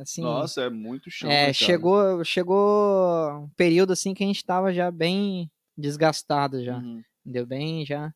[0.00, 0.20] assim.
[0.20, 1.30] Nossa, é muito chão.
[1.30, 1.54] é, né, cara?
[1.54, 6.78] chegou, chegou um período assim que a gente tava já bem desgastado já.
[6.78, 7.02] Uhum.
[7.24, 8.12] Deu bem já.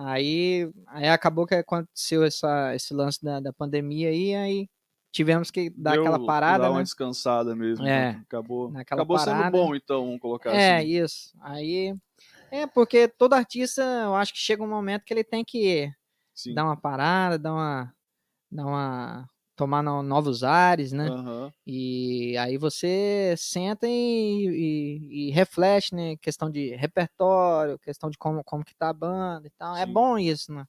[0.00, 4.68] Aí, aí acabou que aconteceu essa, esse lance da, da pandemia aí, aí
[5.10, 6.76] tivemos que dar Deu- aquela parada, dar né?
[6.76, 7.84] uma descansada mesmo.
[7.84, 8.10] É.
[8.10, 9.42] então, Acabou, acabou parada.
[9.42, 10.86] sendo bom, então, colocar É, assim.
[10.88, 11.36] isso.
[11.40, 11.96] Aí.
[12.50, 15.90] É, porque todo artista, eu acho que chega um momento que ele tem que
[16.32, 16.54] Sim.
[16.54, 17.92] dar uma parada, dar uma.
[18.52, 19.28] dar uma.
[19.58, 21.08] Tomar no- novos ares, né?
[21.08, 21.52] Aham.
[21.66, 23.90] E aí você senta e,
[25.10, 26.16] e, e reflete, né?
[26.22, 29.76] Questão de repertório, questão de como, como que tá a banda e tal.
[29.76, 29.92] É Sim.
[29.92, 30.64] bom isso, né?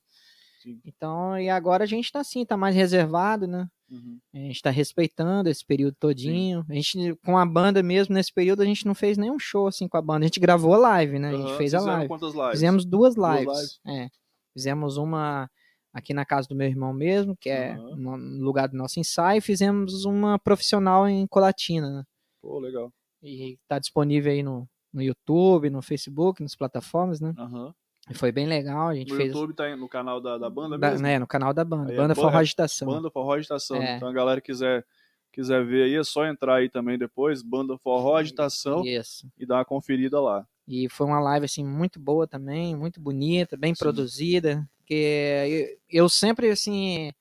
[0.64, 0.82] Sim.
[0.84, 3.68] Então, e agora a gente tá assim, tá mais reservado, né?
[3.90, 4.20] Uhum.
[4.34, 6.66] A gente tá respeitando esse período todinho.
[6.70, 9.88] A gente, com a banda mesmo, nesse período, a gente não fez nenhum show assim
[9.88, 10.26] com a banda.
[10.26, 11.30] A gente gravou a live, né?
[11.30, 12.08] A gente fez a live.
[12.08, 12.52] quantas lives?
[12.52, 13.56] Fizemos duas Duas lives.
[13.56, 13.80] lives?
[13.88, 14.10] É.
[14.54, 15.50] Fizemos uma
[15.94, 19.42] aqui na casa do meu irmão mesmo, que é no no lugar do nosso ensaio,
[19.42, 22.04] fizemos uma profissional em Colatina, né?
[22.42, 22.92] Pô, legal.
[23.22, 27.34] E tá disponível aí no, no YouTube, no Facebook, nas plataformas, né?
[27.38, 27.74] Aham.
[28.10, 30.50] E foi bem legal, a gente No fez YouTube tá aí no canal da, da
[30.50, 31.04] banda da- mesmo?
[31.04, 32.88] né, no canal da banda, Aí é Banda ba- Forró é Agitação.
[32.88, 33.78] Banda Forró Agitação.
[33.78, 33.98] É.
[33.98, 34.84] Então a galera quiser,
[35.32, 39.28] quiser ver aí, é só entrar aí também depois, Banda Forró Agitação, Isso.
[39.38, 40.48] e dar uma conferida lá.
[40.68, 43.80] E foi uma live assim muito boa também, muito bonita, bem Sim.
[43.84, 47.12] produzida, que eu, eu sempre assim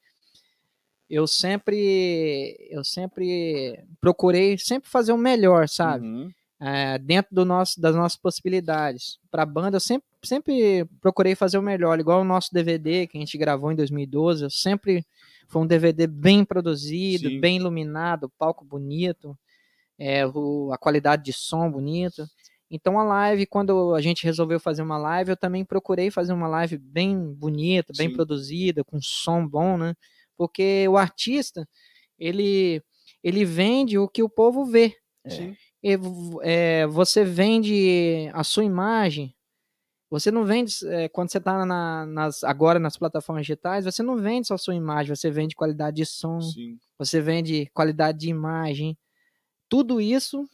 [1.11, 6.07] eu sempre eu sempre procurei sempre fazer o melhor, sabe?
[6.07, 6.31] Uhum.
[6.61, 9.19] É, dentro do nosso das nossas possibilidades.
[9.31, 13.21] Para banda eu sempre sempre procurei fazer o melhor, igual o nosso DVD que a
[13.21, 15.07] gente gravou em 2012, eu sempre
[15.47, 17.41] foi um DVD bem produzido, Sim.
[17.41, 19.39] bem iluminado, palco bonito,
[19.99, 22.29] é, o- a qualidade de som bonita.
[22.71, 26.49] Então a live, quando a gente resolveu fazer uma live, eu também procurei fazer uma
[26.49, 28.15] live bem bonita, bem Sim.
[28.17, 29.95] produzida, com som bom, né?
[30.37, 31.67] Porque o artista,
[32.19, 32.83] ele
[33.23, 34.95] ele vende o que o povo vê.
[35.29, 35.57] Sim.
[35.83, 39.35] E v- é, você vende a sua imagem.
[40.11, 41.67] Você não vende, é, quando você está
[42.07, 45.97] nas, agora nas plataformas digitais, você não vende só a sua imagem, você vende qualidade
[45.99, 46.79] de som, Sim.
[46.99, 48.97] você vende qualidade de imagem.
[49.69, 50.45] Tudo isso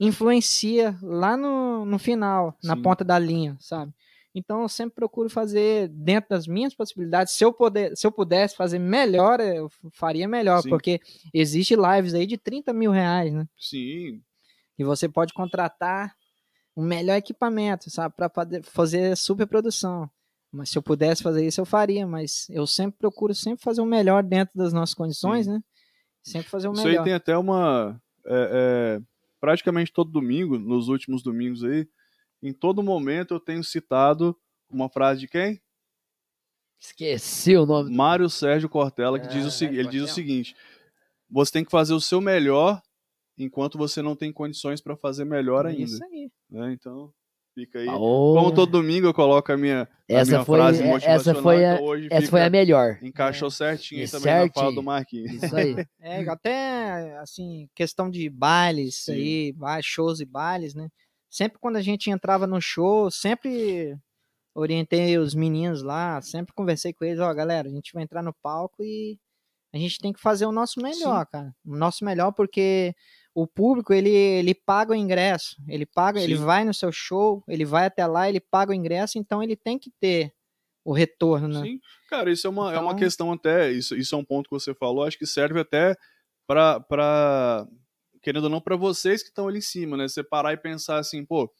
[0.00, 2.82] influencia lá no, no final, na Sim.
[2.82, 3.92] ponta da linha, sabe?
[4.34, 7.34] Então eu sempre procuro fazer dentro das minhas possibilidades.
[7.34, 10.70] Se eu, poder, se eu pudesse fazer melhor, eu faria melhor, Sim.
[10.70, 11.00] porque
[11.34, 13.46] existe lives aí de 30 mil reais, né?
[13.58, 14.22] Sim.
[14.78, 16.14] E você pode contratar
[16.74, 18.30] o melhor equipamento, sabe, para
[18.62, 20.08] fazer super produção.
[20.52, 22.06] Mas se eu pudesse fazer isso, eu faria.
[22.06, 25.52] Mas eu sempre procuro sempre fazer o melhor dentro das nossas condições, Sim.
[25.52, 25.60] né?
[26.22, 27.04] Sempre fazer o Isso aí melhor.
[27.04, 28.00] tem até uma.
[28.26, 29.02] é, é,
[29.40, 31.88] praticamente todo domingo, nos últimos domingos aí,
[32.42, 34.36] em todo momento eu tenho citado
[34.68, 35.60] uma frase de quem?
[36.78, 37.94] Esqueci o nome.
[37.94, 40.56] Mário Sérgio Cortella, que diz o Ah, seguinte: ele diz o seguinte:
[41.28, 42.80] você tem que fazer o seu melhor
[43.36, 45.84] enquanto você não tem condições para fazer melhor ainda.
[45.84, 46.30] Isso aí.
[46.50, 46.72] né?
[46.72, 47.12] Então,
[47.54, 47.88] fica aí.
[47.88, 48.34] Aô.
[48.36, 51.64] Como todo domingo eu coloco a minha, a essa minha foi, frase essa motivacional, foi
[51.64, 52.98] a, então hoje essa fica- foi a melhor.
[53.02, 54.74] encaixou certinho aí E também na fala certinho.
[54.74, 55.42] do Marquinhos.
[55.42, 55.74] Isso aí.
[56.00, 59.12] É, até assim, questão de bailes Sim.
[59.12, 60.88] aí, shows e bailes, né?
[61.28, 63.94] Sempre quando a gente entrava no show, sempre
[64.54, 68.34] orientei os meninos lá, sempre conversei com eles, ó, galera, a gente vai entrar no
[68.42, 69.16] palco e
[69.72, 71.54] a gente tem que fazer o nosso melhor, cara.
[71.64, 72.92] O nosso melhor porque
[73.34, 76.44] o público, ele, ele paga o ingresso, ele paga, ele Sim.
[76.44, 79.78] vai no seu show, ele vai até lá, ele paga o ingresso, então ele tem
[79.78, 80.32] que ter
[80.84, 81.62] o retorno, né?
[81.62, 84.48] Sim, cara, isso é uma, é uma Então- questão até, isso, isso é um ponto
[84.48, 85.94] que você falou, acho que serve até
[86.46, 87.66] pra, pra
[88.22, 90.08] querendo ou não, pra vocês que estão ali em cima, né?
[90.08, 91.50] Você parar e pensar assim, pô,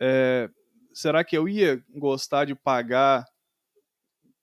[0.00, 0.48] é,
[0.92, 3.24] será que eu ia gostar de pagar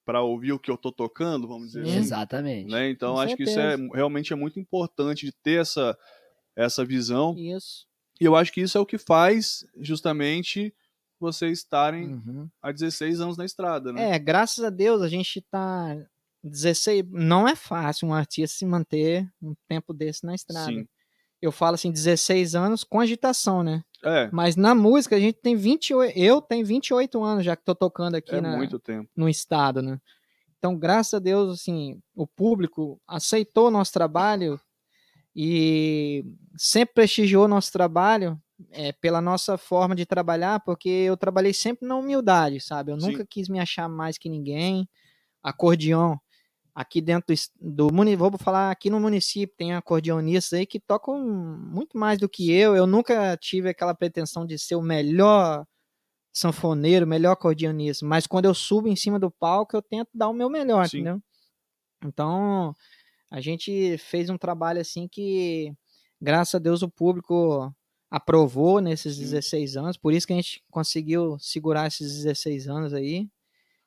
[0.06, 1.92] pra ouvir o que eu tô tocando, vamos dizer Sim.
[1.92, 2.00] assim?
[2.00, 2.72] Exatamente.
[2.72, 2.90] Né?
[2.90, 3.90] Então, Com acho que isso é certeza.
[3.94, 5.96] realmente é muito importante de ter essa,
[6.64, 7.86] essa visão, Isso.
[8.20, 10.74] e eu acho que isso é o que faz justamente
[11.20, 12.50] vocês estarem Uhum.
[12.62, 14.12] há 16 anos na estrada, né?
[14.16, 15.96] É, graças a Deus a gente tá
[16.44, 20.72] 16, não é fácil um artista se manter um tempo desse na estrada.
[20.72, 20.88] Sim.
[21.42, 23.82] Eu falo assim, 16 anos com agitação, né?
[24.04, 27.76] É, Mas na música a gente tem 28, eu tenho 28 anos já que tô
[27.76, 29.10] tocando aqui é na- muito tempo.
[29.16, 30.00] no estado, né?
[30.58, 34.60] Então, graças a Deus, assim, o público aceitou o nosso trabalho
[35.42, 36.26] e
[36.58, 38.38] sempre prestigiou o nosso trabalho
[38.72, 42.92] é, pela nossa forma de trabalhar, porque eu trabalhei sempre na humildade, sabe?
[42.92, 43.14] Eu Sim.
[43.14, 44.86] nunca quis me achar mais que ninguém.
[45.42, 46.20] Acordeão,
[46.76, 51.98] aqui dentro do, município, vou falar aqui no município, tem acordeonistas aí que tocam muito
[51.98, 52.76] mais do que eu.
[52.76, 55.66] Eu nunca tive aquela pretensão de ser o melhor
[56.34, 60.34] sanfoneiro, melhor acordeonista, mas quando eu subo em cima do palco, eu tento dar o
[60.34, 60.98] meu melhor, Sim.
[60.98, 61.22] entendeu?
[62.04, 62.76] Então,
[63.30, 65.74] a gente fez um trabalho assim que,
[66.22, 67.74] graças a Deus, o público
[68.10, 69.22] aprovou nesses Sim.
[69.22, 73.28] 16 anos, por isso que a gente conseguiu segurar esses 16 anos aí,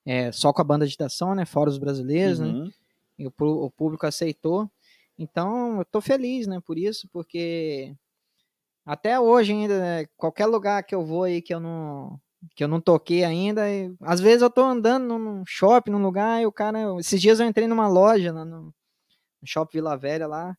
[0.06, 2.70] é, só com a banda de agitação, né, fora os brasileiros, né, Uhum.
[3.18, 4.70] e o, o público aceitou.
[5.18, 7.94] Então, eu tô feliz, né, por isso, porque
[8.84, 12.20] até hoje ainda, né, qualquer lugar que eu vou aí que eu não
[12.56, 16.42] que eu não toquei ainda, e, às vezes eu tô andando num- shopping, num lugar,
[16.42, 18.74] e o cara, esses dias eu entrei numa loja no, no
[19.44, 20.56] Shopping Vila Velha lá,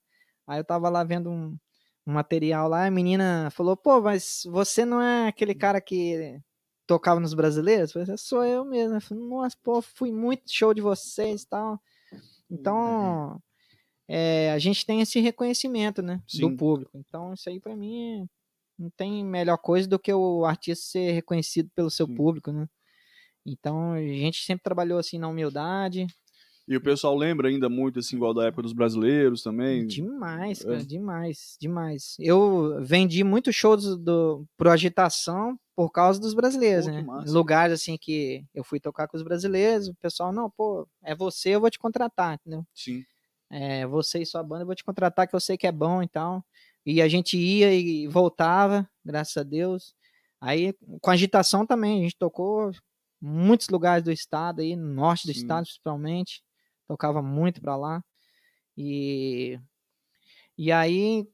[0.48, 1.58] aí eu tava lá vendo um,
[2.06, 6.40] um material lá, a menina falou, pô, mas você não é aquele cara que
[6.86, 7.96] tocava nos brasileiros?
[7.96, 8.96] Eu falei, sou eu mesmo.
[8.98, 11.80] Eu falei, nossa, pô, fui muito show de vocês e tal.
[12.50, 13.42] Então,
[14.08, 16.42] é, a gente tem esse reconhecimento, né, Sim.
[16.42, 16.92] do público.
[16.98, 18.26] Então, isso aí pra mim é-
[18.78, 22.16] não tem melhor coisa do que o artista ser reconhecido pelo seu Sim.
[22.16, 22.68] público, né?
[23.46, 26.08] Então, a gente sempre trabalhou assim na humildade,
[26.66, 29.86] E o pessoal lembra ainda muito, assim, igual da época dos brasileiros também.
[29.86, 30.64] Demais, É.
[30.64, 32.16] cara, demais, demais.
[32.20, 37.06] Eu vendi muitos shows do, pro Agitação por causa dos brasileiros, Pô, né?
[37.28, 41.50] Lugares assim que eu fui tocar com os brasileiros, o pessoal, não, pô, é você,
[41.50, 42.66] eu vou te contratar, entendeu?
[42.74, 43.04] Sim.
[43.52, 46.02] É você e sua banda, eu vou te contratar que eu sei que é bom
[46.02, 46.44] e tal.
[46.86, 49.94] E a gente ia e voltava, graças a Deus.
[50.40, 52.72] Aí, com agitação também, a gente tocou
[53.22, 55.40] muitos lugares do estado aí, no norte do Sim.
[55.40, 56.42] estado principalmente.
[56.94, 58.04] Tocava muito pra lá.
[58.78, 59.60] E,
[60.56, 61.28] e aí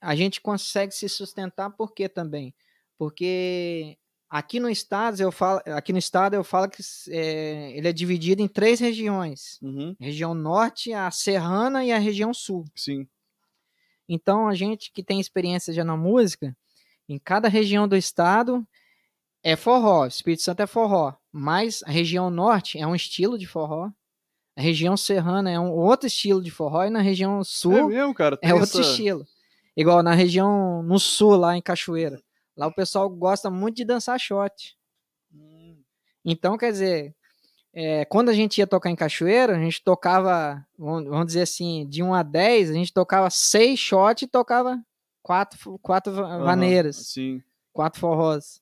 [0.00, 2.54] a gente consegue se sustentar por quê também?
[2.96, 7.92] Porque aqui no estado eu falo, aqui no estado eu falo que é, ele é
[7.92, 9.94] dividido em três regiões Uhum.
[10.00, 12.64] região norte, a serrana e a região sul.
[12.74, 13.06] Sim.
[14.08, 16.56] Então, a gente que tem experiência já na música,
[17.06, 18.66] em cada região do estado
[19.42, 23.90] é forró, Espírito Santo é forró, mas a região norte é um estilo de forró,
[24.56, 28.14] a região serrana é um outro estilo de forró e na região É sul mesmo,
[28.14, 28.38] cara.
[28.42, 29.26] é, outro essa- estilo.
[29.76, 32.20] Igual na região no sul lá em Cachoeira.
[32.56, 34.76] Lá o pessoal gosta muito de dançar shot.
[35.34, 35.80] Hum,
[36.24, 37.14] Então, quer dizer,
[37.72, 42.02] é, quando a gente ia tocar em Cachoeira, a gente tocava, vamos dizer assim, de
[42.02, 44.78] 1 a 10, a gente tocava 6 shots e tocava
[45.22, 47.42] 4, quatro aham, vaneiras, Sim.
[47.72, 48.60] 4 forrós.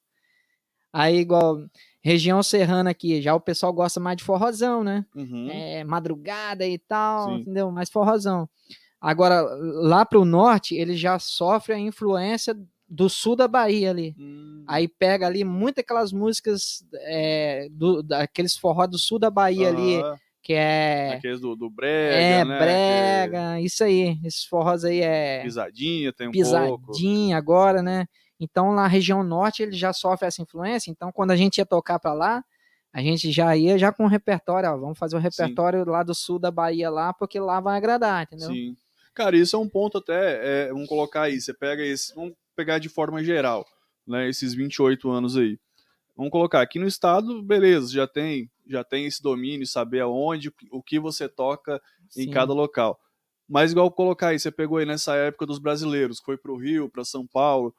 [0.92, 1.58] Aí, igual,
[2.02, 5.04] região serrana aqui, já o pessoal gosta mais de forrozão, né?
[5.14, 5.48] Uhum.
[5.50, 7.40] É, madrugada e tal, Sim.
[7.40, 7.70] entendeu?
[7.70, 8.48] Mais forrozão.
[9.00, 12.54] Agora, lá pro norte, ele já sofre a influência
[12.88, 14.14] do sul da Bahia ali.
[14.18, 19.68] Hum, Aí pega ali muitas aquelas músicas é, do, daqueles forró do sul da Bahia
[19.68, 20.16] ali, aham.
[20.42, 21.14] que é.
[21.14, 22.58] Aqueles do, do brega, É, né?
[22.58, 24.18] brega, isso aí.
[24.24, 26.46] Esses forrós aí é Pisadinha, tem um pouco.
[26.92, 28.06] pisadinha agora, né?
[28.40, 30.90] Então, na região norte, ele já sofre essa influência.
[30.90, 32.42] Então, quando a gente ia tocar pra lá,
[32.90, 36.14] a gente já ia já com um repertório, ó, vamos fazer um repertório lá do
[36.14, 38.48] sul da Bahia lá, porque lá vai agradar, entendeu?
[38.48, 38.74] Sim.
[39.14, 42.78] Cara, isso é um ponto até, é, vamos colocar aí, você pega esse, vamos pegar
[42.78, 43.66] de forma geral,
[44.06, 45.58] né, esses 28 anos aí.
[46.16, 50.82] Vamos colocar aqui no estado, beleza, já tem, já tem esse domínio, saber aonde, o
[50.82, 51.80] que você toca
[52.16, 52.30] em Sim.
[52.30, 52.98] cada local.
[53.48, 56.88] Mas igual colocar aí, você pegou aí nessa época dos brasileiros, que foi pro Rio,
[56.88, 57.74] para São Paulo.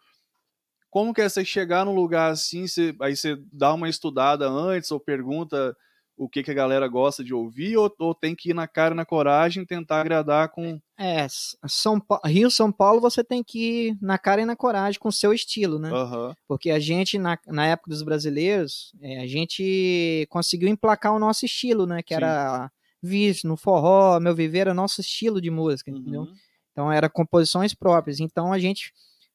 [0.92, 4.92] Como que é você chegar num lugar assim, você, aí você dá uma estudada antes
[4.92, 5.76] ou pergunta
[6.18, 8.94] o que, que a galera gosta de ouvir ou, ou tem que ir na cara
[8.94, 13.44] e na coragem tentar agradar com É, S- São Pa- Rio, São Paulo, você tem
[13.44, 15.90] que ir na cara e na coragem com o seu estilo, né?
[15.92, 21.20] Aham, Porque a gente, na, na época dos brasileiros, é, a gente conseguiu emplacar o
[21.20, 22.04] nosso estilo, né?
[22.04, 22.22] Que Sim.
[22.22, 22.70] era
[23.02, 26.22] vício, no forró, meu viver, era nosso estilo de música, entendeu?
[26.22, 26.36] uhum,
[26.72, 28.20] Então, era composições próprias.
[28.20, 28.92] Então, a gente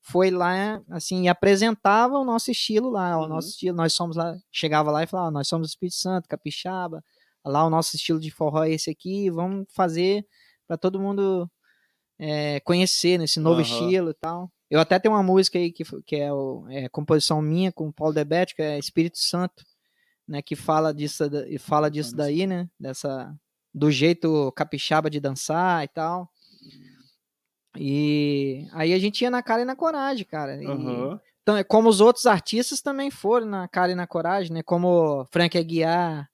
[0.09, 3.29] foi lá, assim, e apresentava o nosso estilo lá, o Uhum.
[3.29, 3.77] nosso estilo.
[3.77, 7.03] Nós somos lá, chegava lá e falava, "Ó, nós somos Espírito Santo, Capixaba,
[7.45, 10.25] lá o nosso estilo de forró é esse aqui, vamos fazer
[10.67, 11.51] para todo mundo
[12.19, 13.63] é, conhecer nesse novo Aham.
[13.63, 14.51] estilo e tal.
[14.71, 17.93] Eu até tenho uma música aí que, que é, o, é composição minha com o
[17.93, 19.65] Paulo Debete, que é Espírito Santo,
[20.27, 23.35] né, que fala disso, e fala disso daí, né, dessa
[23.75, 26.31] do jeito capixaba de dançar e tal.
[27.79, 30.63] E aí a gente ia na cara e na coragem, cara.
[30.63, 34.53] E, aham, então, é como os outros artistas também foram na cara e na coragem,
[34.53, 34.63] né?
[34.65, 36.29] Como Frank Aguiar,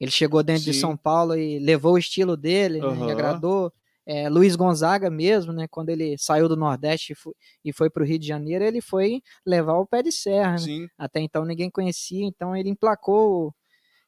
[0.00, 0.80] ele chegou dentro de Sim.
[0.80, 3.08] São Paulo e levou o estilo dele, né, Aham.
[3.08, 3.72] e agradou.
[4.08, 5.66] É, Luiz Gonzaga mesmo, né?
[5.68, 7.32] Quando ele saiu do Nordeste e foi,
[7.64, 10.86] e foi para o Rio de Janeiro, ele foi levar o pé de serra, né?
[10.96, 13.52] Até então ninguém conhecia, então ele emplacou,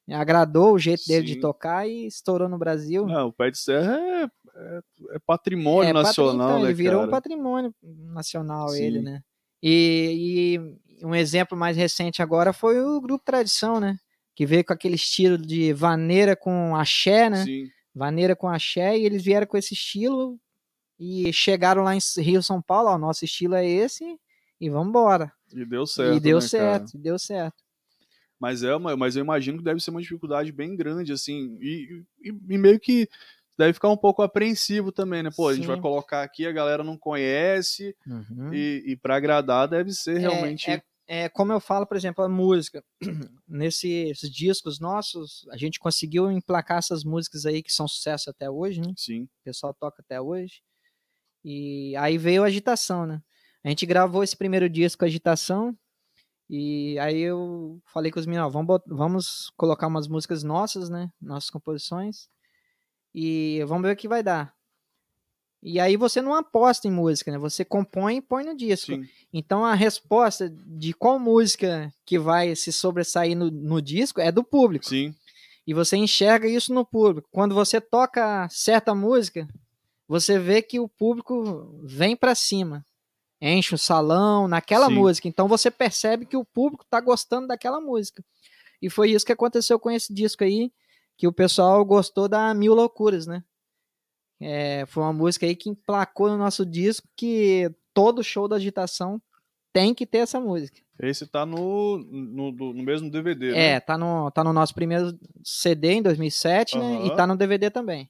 [0.08, 1.34] agradou o jeito dele Sim.
[1.34, 3.06] de tocar e estourou no Brasil.
[3.06, 4.28] não, o Pé de Serra é,
[4.58, 4.80] é,
[5.16, 7.10] é patrimônio É, nacional, então, né, ele virou um cara?
[7.12, 8.82] patrimônio nacional, Sim.
[8.82, 9.22] ele, né?
[9.62, 10.58] E,
[11.00, 13.96] e um exemplo mais recente agora foi o Grupo Tradição, né?
[14.34, 17.44] Que veio com aquele estilo de vaneira com axé, né?
[17.44, 20.38] Sim, Vaneira com axé, e eles vieram com esse estilo
[20.98, 24.18] e chegaram lá em Rio, São Paulo, ó, nosso estilo é esse
[24.60, 25.32] e vamos embora.
[25.52, 26.48] e deu certo, e deu né, cara?
[26.48, 27.56] certo, e deu certo.
[28.38, 32.28] Mas é, mas eu imagino que deve ser uma dificuldade bem grande, assim, e, e-
[32.50, 33.08] e meio que
[33.58, 35.30] deve ficar um pouco apreensivo também, né?
[35.34, 35.82] Pô, a gente vai Sim.
[35.82, 38.52] colocar aqui, a galera não conhece, Uhum.
[38.54, 40.70] e, e para agradar deve ser realmente...
[40.70, 42.84] é, é como eu falo, por exemplo, a música.
[43.48, 48.80] Nesses discos nossos, a gente conseguiu emplacar essas músicas aí que são sucesso até hoje,
[48.80, 48.92] né?
[48.96, 50.62] Sim, O pessoal toca até hoje.
[51.44, 53.20] E aí veio a agitação, né?
[53.64, 55.76] A gente gravou esse primeiro disco, Agitação,
[56.48, 61.10] e aí eu falei com os meninos, vamos, vamos colocar umas músicas nossas, né?
[61.20, 62.28] Nossas composições,
[63.14, 64.54] e vamos ver o que vai dar.
[65.62, 67.38] E aí você não aposta em música, né?
[67.38, 68.92] Você compõe e põe no disco.
[68.92, 69.08] Sim.
[69.32, 74.44] Então a resposta de qual música que vai se sobressair no, no disco é do
[74.44, 74.86] público.
[74.86, 75.14] Sim.
[75.66, 77.28] E você enxerga isso no público.
[77.30, 79.48] Quando você toca certa música,
[80.06, 82.84] você vê que o público vem pra cima.
[83.40, 84.94] Enche o salão naquela Sim.
[84.94, 85.28] música.
[85.28, 88.24] Então você percebe que o público tá gostando daquela música.
[88.80, 90.72] E foi isso que aconteceu com esse disco aí,
[91.18, 93.42] que o pessoal gostou da Mil Loucuras, né?
[94.40, 99.20] É, foi uma música aí que emplacou no nosso disco que todo show da agitação
[99.72, 100.80] tem que ter essa música.
[101.00, 103.66] Esse tá no, no, no mesmo DVD, né?
[103.70, 107.06] É, tá no, tá no nosso primeiro CD em 2007, né?
[107.06, 108.08] E tá no DVD também.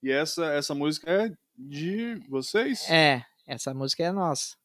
[0.00, 2.88] E essa, essa música é de vocês?
[2.88, 4.56] É, essa música é nossa.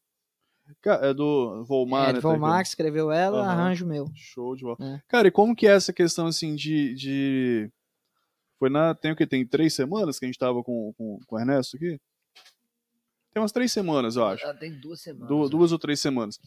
[0.85, 2.19] É do Volmar, é, né?
[2.19, 3.49] Volmar que escreveu ela, Aham.
[3.49, 4.09] arranjo meu.
[4.15, 4.77] Show de bola.
[4.79, 5.01] É.
[5.07, 6.93] Cara, e como que é essa questão, assim, de...
[6.95, 7.69] de...
[8.57, 8.93] Foi na...
[8.95, 9.25] Tem o que?
[9.27, 11.99] Tem três semanas que a gente tava com, com, com o Ernesto aqui?
[13.33, 14.43] Tem umas três semanas, eu acho.
[14.43, 15.27] Ela tem duas semanas.
[15.27, 15.49] Du- né?
[15.49, 16.39] duas ou três semanas.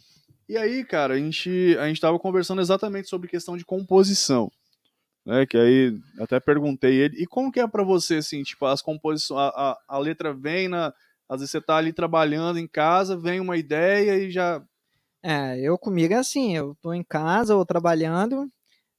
[0.49, 4.51] E aí, cara, a gente, a gente tava conversando exatamente sobre questão de composição.
[5.27, 8.83] Né, que aí até perguntei ele, e como que é pra você, assim, tipo, as
[8.83, 10.93] composições, a, a, a letra vem na.
[11.35, 14.63] Às vezes você tá ali trabalhando em casa, vem uma ideia e já.
[15.23, 18.47] É, eu comigo é assim, eu tô em casa ou trabalhando,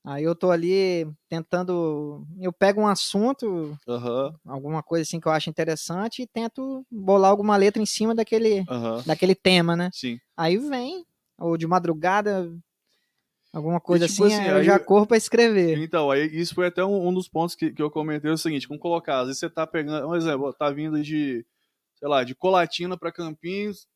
[0.03, 5.32] aí eu tô ali tentando, eu pego um assunto, Aham, alguma coisa assim que eu
[5.32, 9.03] acho interessante e tento bolar alguma letra em cima daquele, aham.
[9.06, 9.90] daquele tema, né?
[9.94, 10.20] Sim.
[10.36, 11.06] Aí vem,
[11.40, 12.52] ou de madrugada,
[13.53, 15.78] alguma coisa tipo assim, assim, eu aí- já corro pra escrever.
[15.78, 18.38] Então, aí isso foi até um, um dos pontos que, que eu comentei: é o
[18.38, 21.45] seguinte, como colocar, às vezes você tá pegando, um exemplo, tá vindo de,
[21.95, 23.88] sei lá, de Colatina pra Campinhos,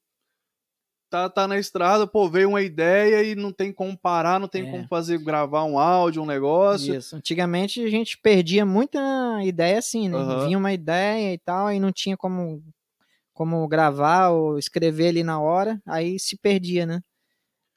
[1.10, 4.64] tá, tá na estrada, pô, veio uma ideia e não tem como parar, não tem
[4.64, 4.72] É.
[4.72, 6.94] como fazer, gravar um áudio, um negócio.
[6.94, 7.16] Isso.
[7.16, 9.00] Antigamente a gente perdia muita
[9.44, 10.18] ideia assim, né?
[10.18, 10.46] Aham.
[10.46, 12.62] Vinha uma ideia e tal, e não tinha como,
[13.34, 17.02] como gravar ou escrever ali na hora, aí se perdia, né?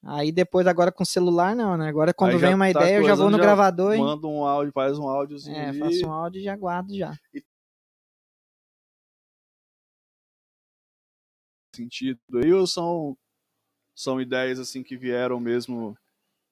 [0.05, 1.89] Aí depois, agora com o celular, não, né?
[1.89, 4.27] Agora quando Aí vem uma tá ideia, eu já vou no já gravador e Manda
[4.27, 5.78] um áudio, faz um áudiozinho é, ali.
[5.81, 7.15] faço um áudio e já guardo já.
[11.74, 13.16] Sentido aí, ou são,
[13.94, 15.97] são ideias assim que vieram mesmo.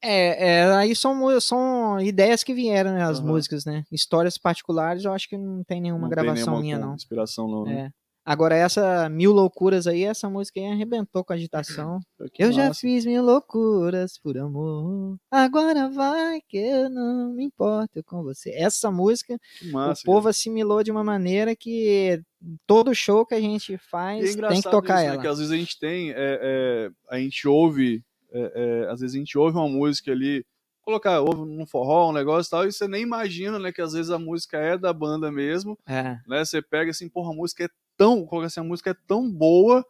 [0.02, 3.02] É, é, aí são, são ideias que vieram, né?
[3.02, 3.28] As Aham.
[3.28, 3.84] músicas, né?
[3.92, 6.94] Histórias particulares, eu acho que não tem nenhuma não tem gravação nenhuma minha, não.
[6.94, 7.64] Inspiração, não.
[7.64, 7.92] né?
[8.30, 8.32] É.
[8.32, 12.00] Agora, essa Mil Loucuras aí, essa música aí arrebentou com a agitação.
[12.38, 15.16] Eu já fiz mil loucuras por amor.
[15.30, 18.50] Agora vai que eu não me importo com você.
[18.50, 19.38] Essa música,
[19.72, 20.30] massa, o povo cara.
[20.30, 22.22] assimilou de uma maneira que
[22.66, 25.20] todo show que a gente é faz tem que tocar isso, né, ela.
[25.20, 28.52] que às vezes a gente tem, é, é, a gente ouve, é,
[28.84, 30.44] é, às vezes a gente ouve uma música ali,
[30.82, 33.92] colocar, ouve num forró, um negócio e tal, e você nem imagina, né, que às
[33.92, 37.64] vezes a música é da banda mesmo, É, né, você pega assim, porra, a música
[37.64, 37.68] é
[38.00, 39.84] tão, assim, a música é tão boa,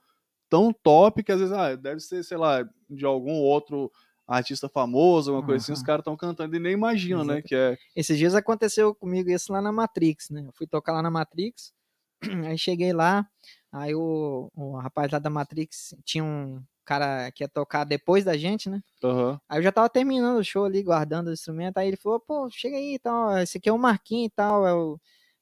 [0.48, 3.88] tão top, que às vezes, ah, deve ser, sei lá, de algum outro
[4.26, 7.78] artista famoso, alguma coisa assim, os caras estão cantando e nem imaginam, né, que é,
[7.94, 10.44] Esses dias aconteceu comigo isso lá na Matrix, né?
[10.44, 11.72] Eu fui tocar lá na Matrix,
[12.46, 13.24] aí cheguei lá,
[13.70, 18.36] aí o, o rapaz lá da Matrix tinha um cara que ia tocar depois da
[18.36, 18.82] gente, né?
[19.04, 21.78] aham, Aí eu já tava terminando o show ali, guardando o instrumento.
[21.78, 23.38] Aí ele falou, pô, chega aí e tal.
[23.38, 24.98] Esse aqui é o Marquinhos e tal, é o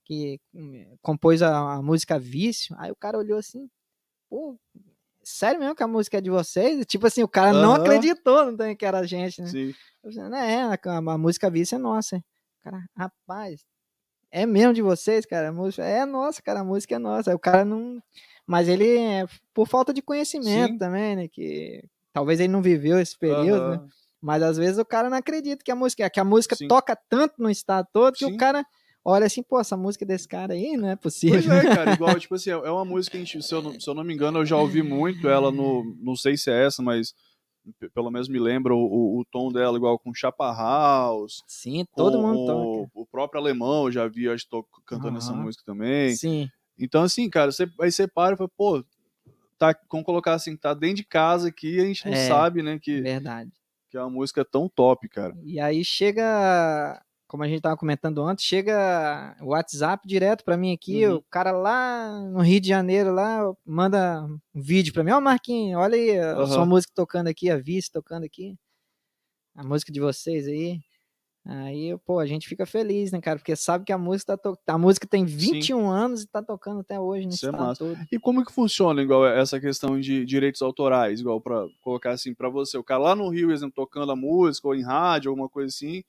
[0.09, 2.75] que hum, compôs a, a música Vício.
[2.79, 3.69] Aí o cara olhou assim,
[4.31, 4.59] pô,
[5.23, 6.85] sério mesmo que a música é de vocês?
[6.87, 7.77] Tipo assim, o cara não Aham.
[7.77, 9.49] acreditou não tem que era a gente, né?
[9.51, 12.17] sim, Eu falei, não, é, a, a música Vício é nossa.
[12.19, 12.23] O
[12.65, 13.65] cara, rapaz,
[14.31, 15.49] é mesmo de vocês, cara?
[15.49, 17.31] A música é nossa, cara, a música é nossa.
[17.31, 18.03] Aí o cara não.
[18.47, 20.79] Mas ele, é por falta de conhecimento Sim.
[20.79, 21.29] também, né?
[21.29, 21.83] Que
[22.13, 23.77] talvez ele não viveu esse período, né?
[23.77, 23.89] aham.
[24.21, 26.67] Mas às vezes o cara não acredita que a música, que a música Sim.
[26.69, 28.35] toca tanto no estado todo que Sim.
[28.35, 28.65] o cara
[29.05, 31.53] olha assim, pô, essa música desse cara aí não é Pois possível.
[31.53, 33.89] é, cara, igual, tipo assim, é uma música que, a gente, se, eu não, se
[33.89, 35.97] eu não me engano, eu já ouvi muito ela no.
[36.01, 37.15] Não sei se é essa, mas
[37.95, 41.43] pelo menos me lembra o, o, tom dela, igual com Chapa House.
[41.47, 42.91] Sim, todo mundo o, toca.
[42.95, 45.45] o próprio alemão, eu já vi, acho que tô cantando essa Aham.
[45.45, 46.15] música também.
[46.17, 46.49] Sim,
[46.79, 48.85] Então, assim, cara, você, aí você para e fala, pô,
[49.59, 52.29] tá, como colocar assim, tá dentro de casa aqui a gente não É.
[52.29, 53.51] sabe, né, que, verdade.
[53.91, 55.37] que é uma música tão top, cara.
[55.43, 60.73] E aí chega, como a gente tava comentando antes, chega o WhatsApp direto pra mim
[60.73, 61.17] aqui, Uhum.
[61.17, 64.25] o cara lá no Rio de Janeiro lá manda
[64.55, 66.47] um vídeo pra mim, ó Marquinhos, olha aí a Aham.
[66.47, 68.57] sua música tocando aqui, a Vice tocando aqui,
[69.55, 70.81] a música de vocês aí.
[71.51, 73.39] Aí, pô, a gente fica feliz, né, cara?
[73.39, 74.59] Porque sabe que a música tá to...
[74.67, 77.79] a música tem 21 anos e tá tocando até hoje no Isso é massa.
[77.85, 77.97] todo.
[78.13, 82.51] E como que funciona, igual essa questão de direitos autorais, igual pra colocar assim pra
[82.51, 85.69] você, o cara lá no Rio, exemplo, tocando a música, ou em rádio, alguma coisa
[85.69, 86.03] assim,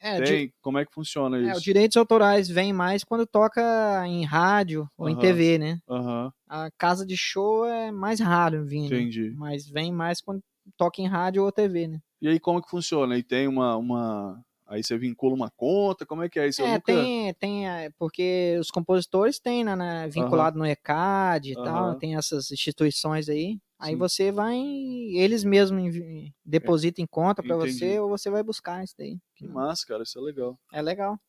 [0.00, 0.52] É, di- Tem?
[0.60, 1.58] Como é que funciona é, isso?
[1.58, 5.20] os direitos autorais vêm mais quando toca em rádio ou em Aham.
[5.22, 5.78] TV, né?
[5.88, 9.30] Aham, A casa de show é mais raro vindo, entendi.
[9.36, 10.42] mas vem mais quando
[10.76, 12.00] toca em rádio ou TV, né?
[12.20, 13.16] E aí, como que funciona?
[13.18, 14.40] E tem uma, uma...
[14.66, 16.06] Aí você vincula uma conta?
[16.06, 16.62] Como é que é isso?
[16.62, 16.80] É, nunca...
[16.86, 21.98] tem, tem, é, porque os compositores têm, né, né, vinculado no ECAD e tal, Aham.
[21.98, 23.58] tem essas instituições aí.
[23.84, 23.98] Aí Sim.
[23.98, 25.94] você vai, eles mesmos
[26.42, 27.78] depositam em conta pra Entendi.
[27.78, 29.18] você ou você vai buscar isso daí.
[29.36, 30.02] Que massa, cara.
[30.02, 30.58] Isso é legal.
[30.72, 31.20] É legal.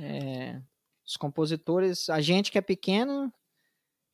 [0.00, 0.58] É,
[1.06, 3.30] os compositores, a gente que é pequeno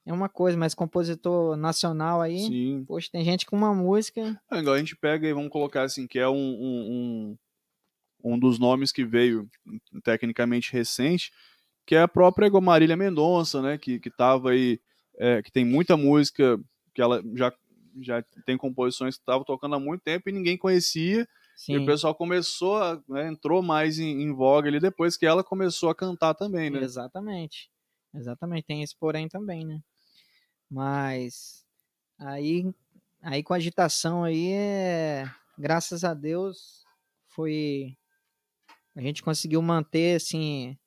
[0.04, 2.84] é uma coisa, mas compositor nacional aí, Sim.
[2.84, 4.36] poxa, tem gente com uma música.
[4.50, 7.36] É, igual a gente pega e vamos colocar assim, que é um, um,
[8.24, 9.48] um, um dos nomes que veio
[10.02, 11.30] tecnicamente recente,
[11.86, 13.78] que é a própria Marília Mendonça, né?
[13.78, 14.80] Que, que tava aí,
[15.16, 16.58] é, que tem muita música,
[16.94, 17.52] que ela já,
[18.00, 21.26] já tem composições que estavam tocando há muito tempo e ninguém conhecia.
[21.70, 25.26] E o Sim, pessoal começou, a, né, entrou mais em, em voga ali depois que
[25.26, 26.80] ela começou a cantar também, né?
[26.80, 27.70] exatamente.
[28.14, 29.80] Exatamente, tem esse porém também, né?
[30.70, 31.66] Mas
[32.18, 32.64] aí,
[33.22, 35.24] aí com a agitação aí, é,
[35.58, 36.84] graças a Deus,
[37.28, 37.96] foi.
[38.96, 40.78] A gente conseguiu manter assim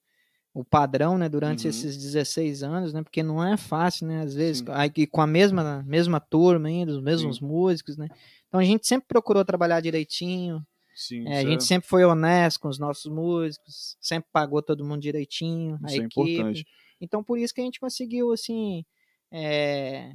[0.55, 1.69] o padrão, né, durante Uhum.
[1.69, 3.03] esses 16 anos, né?
[3.03, 4.21] Porque não é fácil, né?
[4.21, 4.65] Às vezes, Sim.
[4.69, 8.07] aí, com a mesma, mesma turma ainda, os mesmos músicos, né?
[8.47, 10.65] Então a gente sempre procurou trabalhar direitinho,
[10.95, 15.01] Sim, é, a gente sempre foi honesto com os nossos músicos, sempre pagou todo mundo
[15.01, 16.31] direitinho, a isso é equipe.
[16.31, 16.65] importante.
[17.01, 18.85] Então por isso que a gente conseguiu assim
[19.29, 20.13] é,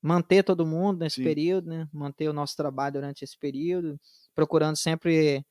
[0.00, 1.22] manter todo mundo nesse Sim.
[1.24, 1.86] período, né?
[1.92, 4.00] Manter o nosso trabalho durante esse período,
[4.34, 5.44] procurando sempre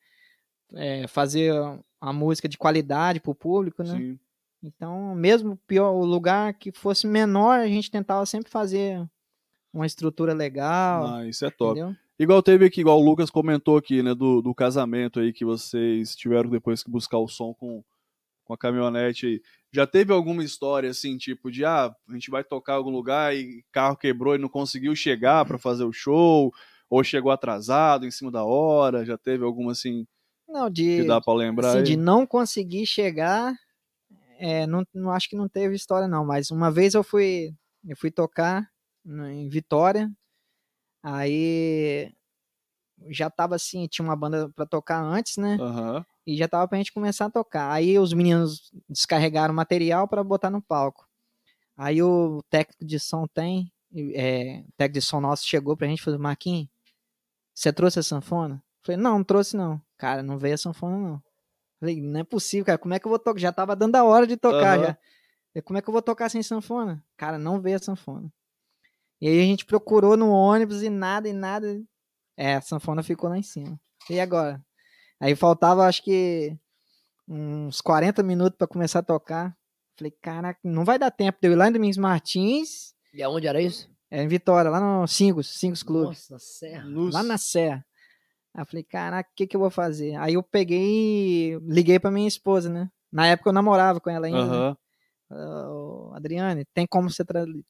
[0.74, 1.52] é, fazer
[2.08, 3.96] a música de qualidade para o público, né?
[3.96, 4.18] Sim.
[4.62, 9.04] Então, mesmo pior o lugar que fosse menor, a gente tentava sempre fazer
[9.72, 11.78] uma estrutura legal, Ah, isso é top.
[11.78, 11.96] entendeu?
[12.18, 16.16] Igual teve aqui, igual o Lucas comentou aqui, né, do, do casamento aí que vocês
[16.16, 17.84] tiveram depois que buscar o som com,
[18.44, 19.42] com a caminhonete aí.
[19.70, 23.36] Já teve alguma história assim, tipo de, ah, a gente vai tocar em algum lugar
[23.36, 26.50] e carro quebrou e não conseguiu chegar pra fazer o show,
[26.88, 30.06] ou chegou atrasado em cima da hora, já teve alguma assim
[30.48, 33.54] Não, que de, dá pra lembrar assim, de não conseguir chegar,
[34.38, 37.54] é, não, não acho que não teve história não, mas uma vez eu fui,
[37.86, 38.68] eu fui tocar
[39.06, 40.10] em Vitória,
[41.02, 42.12] aí
[43.08, 45.56] já tava assim, tinha uma banda pra tocar antes, né?
[45.60, 47.70] Aham, E já tava pra gente começar a tocar.
[47.72, 51.06] Aí os meninos descarregaram material pra botar no palco.
[51.76, 53.72] Aí o técnico de som tem,
[54.14, 56.68] é, o técnico de som nosso chegou pra gente e falou, Marquinhos,
[57.54, 58.56] você trouxe a sanfona?
[58.56, 59.80] Eu falei, não, não trouxe não.
[59.96, 61.22] Cara, não veio a sanfona não.
[61.80, 63.38] Falei, não é possível, cara, como é que eu vou tocar?
[63.38, 64.86] Já tava dando a hora de tocar Aham.
[64.88, 64.98] já.
[65.54, 67.02] Eu, Como é que eu vou tocar sem sanfona?
[67.16, 68.32] Cara, não veio a sanfona.
[69.20, 71.82] E aí a gente procurou no ônibus e nada, e nada.
[72.36, 73.78] É, a sanfona ficou lá em cima.
[74.10, 74.62] E agora?
[75.18, 76.54] Aí faltava, acho que,
[77.26, 79.56] uns 40 minutos pra começar a tocar.
[79.98, 83.46] Falei, caraca, não vai dar tempo de eu ir lá em Domingos Martins, E aonde
[83.46, 83.90] era isso?
[84.10, 86.84] é, em Vitória, lá no Singos, Singos Clube, Nossa, serra.
[86.84, 87.84] Nos- lá na Serra.
[88.56, 90.14] Aí eu falei, caraca, o que que eu vou fazer?
[90.16, 92.88] Aí eu peguei e liguei pra minha esposa, né?
[93.12, 94.38] Na época eu namorava com ela ainda.
[94.38, 94.44] né?
[94.46, 94.76] aham.
[95.28, 97.22] Ô, Adriane, tem como você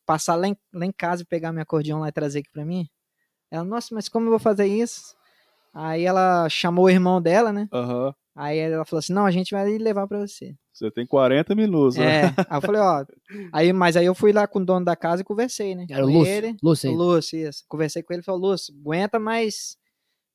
[0.04, 2.64] passar lá em, lá em casa e pegar meu acordeão lá e trazer aqui pra
[2.64, 2.86] mim?
[3.50, 5.16] Ela, nossa, mas como eu vou fazer isso?
[5.74, 7.68] Aí ela chamou o irmão dela, né?
[7.72, 8.14] Aham.
[8.36, 10.54] Aí ela falou assim: não, a gente vai levar pra você.
[10.72, 12.04] Você tem 40 minutos, né?
[12.04, 12.24] É.
[12.48, 13.04] Aí eu falei, ó.
[13.52, 15.86] Aí, mas aí eu fui lá com o dono da casa e conversei, né?
[15.90, 16.32] Era o Lúcio.
[16.32, 16.56] ele.
[16.62, 17.02] Lúcio ainda.
[17.02, 17.64] Lúcio, isso.
[17.68, 19.76] Conversei com ele e falou, Lúcio, aguenta mais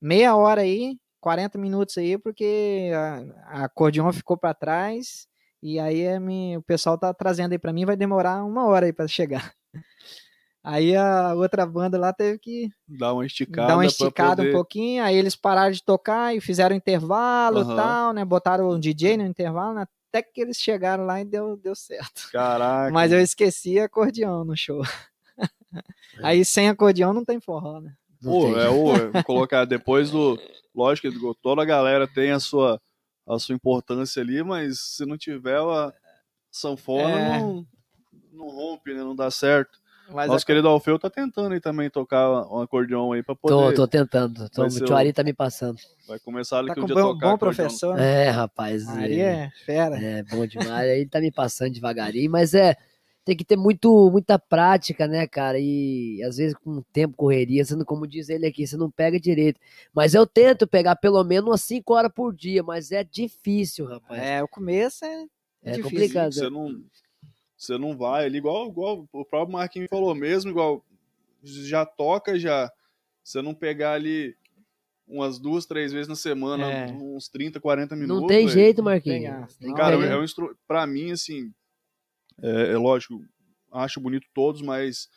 [0.01, 5.27] meia hora aí, 40 minutos aí, porque a, a acordeon ficou pra trás.
[5.63, 8.93] E aí minha- o pessoal tá trazendo aí pra mim, vai demorar uma hora aí
[8.93, 9.53] pra chegar.
[10.63, 13.67] Aí a outra banda lá teve que Dá uma esticada.
[13.69, 17.75] dar uma esticada um poder- pouquinho, aí eles pararam de tocar e fizeram intervalo e
[17.75, 18.23] tal, né?
[18.23, 19.87] Botaram um DJ no intervalo, né?
[20.13, 22.29] até que eles chegaram lá e deu, deu certo.
[22.31, 22.93] Caraca.
[22.93, 24.83] Mas eu esqueci acordeão no show.
[26.21, 27.93] Aí sem acordeão não tem forró, né?
[28.23, 28.59] Tem.
[28.59, 30.39] é o é, colocar depois do.
[30.75, 32.79] Lógico que toda a galera tem a sua,
[33.27, 35.91] a sua importância ali, mas se não tiver a
[36.49, 37.39] sanfona, É.
[37.39, 37.65] não,
[38.33, 39.01] não rompe, né?
[39.03, 39.79] Não dá certo.
[40.13, 43.53] Mas Nosso a- querido Alfeu tá tentando aí também tocar um acordeão aí pra poder.
[43.53, 44.49] Tô, tô tentando.
[44.49, 45.77] Tô, o ser tio o- Ari tá me passando.
[46.07, 47.95] Vai começar ali tá que um dia bom, tocar bom professor.
[47.95, 48.25] né?
[48.25, 48.87] É, rapaz.
[48.89, 49.95] Aí é, é fera.
[49.97, 50.69] é bom demais.
[50.89, 52.75] Aí ele tá me passando devagarinho, mas é.
[53.23, 55.59] Tem que ter muito, muita prática, né, cara?
[55.59, 59.19] E às vezes com o tempo, correria, não, como diz ele aqui, você não pega
[59.19, 59.59] direito.
[59.93, 64.21] Mas eu tento pegar pelo menos umas 5 horas por dia, mas é difícil, rapaz.
[64.21, 65.25] É, o começo é,
[65.63, 65.83] É difícil.
[65.83, 66.33] complicado.
[66.33, 66.81] Você não,
[67.55, 70.83] você não vai ali, igual, igual o próprio Marquinhos falou mesmo, igual
[71.43, 72.71] já toca já.
[73.23, 74.35] Você não pegar ali
[75.07, 76.91] umas duas, três vezes na semana, É.
[76.91, 78.21] uns 30, 40 minutos.
[78.21, 78.49] Não tem velho.
[78.49, 79.19] jeito, Marquinhos.
[79.21, 79.47] Pegar.
[79.59, 80.57] Tem que Cara, é um instru...
[80.67, 81.51] pra mim, assim,
[82.41, 83.21] é, é lógico,
[83.71, 85.07] acho bonito todos, mas,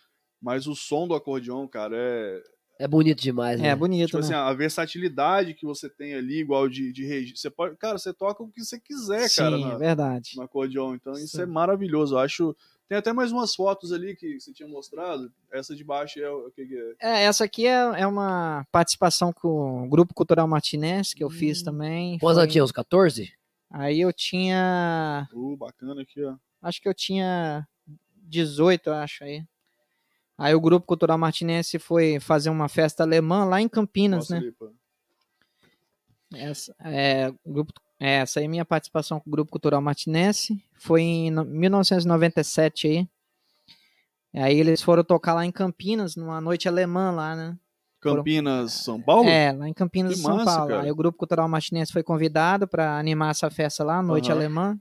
[0.41, 2.43] mas o som do acordeão, cara, é.
[2.81, 3.69] É bonito demais, né?
[3.69, 4.25] É bonito, Tipo né?
[4.25, 7.77] assim, a versatilidade que você tem ali, igual de, de regi- Você pode.
[7.77, 10.31] Cara, você toca o que você quiser, cara, Sim, na- é verdade.
[10.37, 10.93] no acordeão.
[10.95, 11.43] Então, isso Sim.
[11.43, 12.17] é maravilhoso.
[12.17, 12.57] Eu acho.
[12.89, 15.33] Tem até mais umas fotos ali que você tinha mostrado.
[15.53, 17.21] Essa de baixo é o que, que é?
[17.21, 21.61] É, essa aqui é, é uma participação com o Grupo Cultural Martinez, que eu fiz
[21.63, 21.65] Hum.
[21.67, 22.19] também.
[22.19, 22.65] Quantos Foi- anos tinha?
[22.65, 23.33] Uns 14?
[23.71, 25.29] Aí eu tinha.
[25.33, 26.35] Uh, bacana aqui, ó.
[26.65, 27.67] Acho que eu tinha
[28.23, 29.45] 18, eu acho aí.
[30.37, 34.39] Aí o Grupo Cultural Martinense foi fazer uma festa alemã lá em Campinas, né?
[34.39, 34.73] ali, pô.
[36.35, 40.61] Essa, é, grupo, é, essa aí é minha participação com o Grupo Cultural Martinense.
[40.75, 43.09] Foi em no- 1997 aí.
[44.43, 47.57] Aí eles foram tocar lá em Campinas, numa noite alemã lá, né?
[48.01, 49.29] Campinas, São Paulo?
[49.29, 50.71] É, lá em Campinas, Que São massa, Paulo.
[50.71, 50.83] cara.
[50.83, 54.41] Aí o Grupo Cultural Martinense foi convidado para animar essa festa lá, Noite Aham.
[54.41, 54.79] Alemã.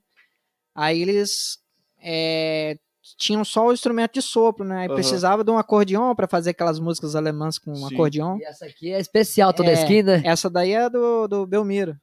[0.74, 1.60] Aí eles
[2.04, 2.78] é,
[3.18, 4.82] tinham só o instrumento de sopro, né?
[4.82, 4.96] Aí Aham.
[4.96, 7.94] precisava de um acordeão para fazer aquelas músicas alemãs com um Sim.
[7.94, 8.38] acordeão.
[8.38, 9.74] E essa aqui é especial, toda É.
[9.74, 10.22] esquina.
[10.26, 11.98] Essa daí é do, do Belmiro.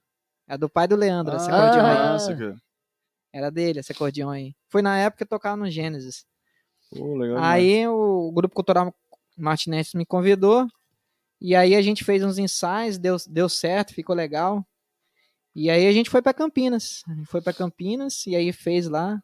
[0.48, 1.94] É do pai do Leandro, esse Ah, acordeão aí.
[1.94, 2.56] massa, cara.
[3.32, 4.52] Era dele, esse acordeão aí.
[4.68, 6.24] Foi na época que eu tocava no Gênesis.
[6.90, 7.38] Pô, legal.
[7.38, 8.92] Aí o Grupo Cultural
[9.38, 10.66] Martinense me convidou.
[11.40, 14.66] E aí a gente fez uns ensaios, deu, deu certo, ficou legal.
[15.54, 17.02] E aí a gente foi para Campinas.
[17.08, 19.18] A gente Foi para Campinas e aí fez lá,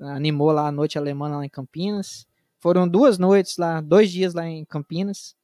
[0.00, 2.26] animou lá a noite alemã lá em Campinas.
[2.60, 5.34] Foram duas noites lá, dois dias lá em Campinas.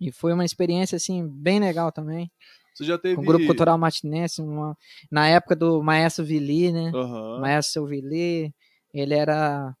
[0.00, 2.30] E foi uma experiência assim bem legal também.
[2.74, 3.14] Você já teve.
[3.16, 4.76] Com o Grupo Cultural Martinense, uma-
[5.10, 6.90] na época do Maestro Vili, né?
[6.94, 7.40] Aham.
[7.40, 8.54] Maestro Vili,
[8.92, 9.74] ele era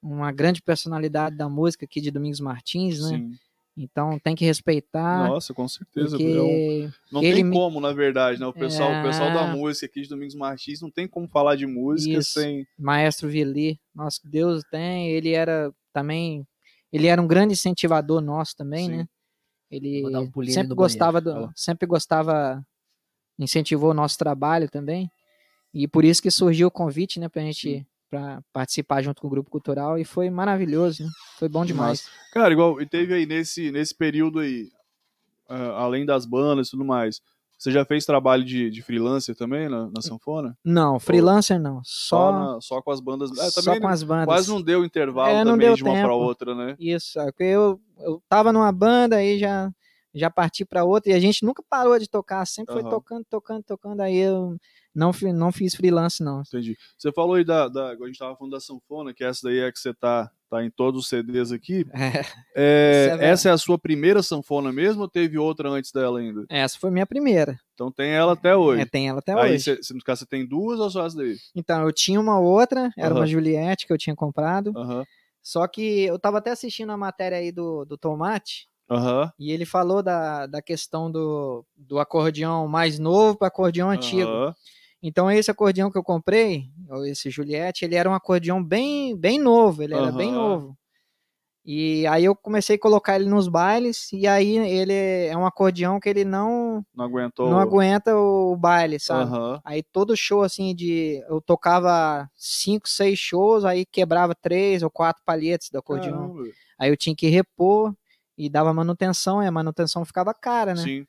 [0.00, 3.08] uma grande personalidade da música aqui de Domingos Martins, né?
[3.18, 3.38] Sim.
[3.80, 6.16] Então tem que respeitar, Nossa, com certeza.
[6.16, 8.46] é porque Não ele tem como, na verdade, né?
[8.46, 9.52] O pessoal, o pessoal da É.
[9.52, 12.32] música aqui de Domingos Martins não tem como falar de música Isso.
[12.32, 12.66] sem.
[12.76, 16.44] Maestro Vili, nosso Deus tem, ele era também,
[16.92, 18.96] ele era um grande incentivador nosso também, Sim.
[18.96, 19.08] né?
[19.70, 21.40] Ele um sempre gostava banheiro.
[21.40, 21.52] do, Fala.
[21.54, 22.66] sempre gostava,
[23.38, 25.08] incentivou o nosso trabalho também.
[25.72, 29.30] E por isso que surgiu o convite, né, pra gente para participar junto com o
[29.30, 31.10] grupo cultural e foi maravilhoso, né?
[31.38, 32.08] Foi bom demais.
[32.32, 34.68] Cara, igual, e teve aí nesse, nesse período aí,
[35.48, 37.20] ah, além das bandas e tudo mais,
[37.58, 40.56] você já fez trabalho de, de freelancer também na, na sanfona?
[40.64, 43.30] Não, freelancer não, Só, só na- só com as bandas.
[43.36, 44.24] É, só com as bandas.
[44.26, 46.08] quase não deu intervalo É, também de uma tempo.
[46.14, 46.76] outra, né?
[46.78, 49.70] Isso, é, eu, eu tava numa banda aí já
[50.14, 52.90] já parti para outra e a gente nunca parou de tocar, sempre foi Aham.
[52.90, 54.00] tocando, tocando, tocando.
[54.00, 54.56] Aí eu
[54.98, 56.40] não não fiz freelance não.
[56.42, 56.76] Entendi.
[56.98, 57.90] Você falou aí da, da.
[57.90, 60.70] A gente tava falando da sanfona, que essa daí é que você tá, tá em
[60.70, 61.86] todos os CDs aqui.
[62.60, 66.18] É, É, é essa é a sua primeira sanfona mesmo ou teve outra antes dela
[66.18, 66.44] ainda?
[66.48, 67.56] essa foi minha primeira.
[67.74, 68.82] Então tem ela até hoje.
[68.82, 69.78] É, tem ela até aí, hoje.
[69.80, 71.36] você, no caso, você tem duas ou só essa daí?
[71.54, 73.20] Então, eu tinha uma outra, era Aham.
[73.20, 74.72] uma Juliette que eu tinha comprado.
[74.76, 75.04] Aham.
[75.40, 79.30] Só que eu tava até assistindo a matéria aí do, do Tomate Aham.
[79.38, 84.28] e ele falou da, da questão do, do acordeão mais novo para acordeão antigo.
[85.02, 89.38] Então esse acordeão que eu comprei, ou esse Juliette, ele era um acordeão bem, bem
[89.38, 90.76] novo, ele era bem novo.
[91.64, 94.92] E aí eu comecei a colocar ele nos bailes, e aí ele
[95.26, 97.50] é um acordeão que ele não, Não aguentou.
[97.50, 99.30] não aguenta o baile, sabe?
[99.30, 99.60] Aham.
[99.64, 101.22] Aí todo show, assim, de.
[101.28, 106.30] Eu tocava cinco, seis shows, aí quebrava três ou quatro palhetes do acordeão.
[106.32, 106.50] Caramba.
[106.78, 107.94] Aí eu tinha que repor
[108.36, 110.82] e dava manutenção, e a manutenção ficava cara, né?
[110.82, 111.06] Sim.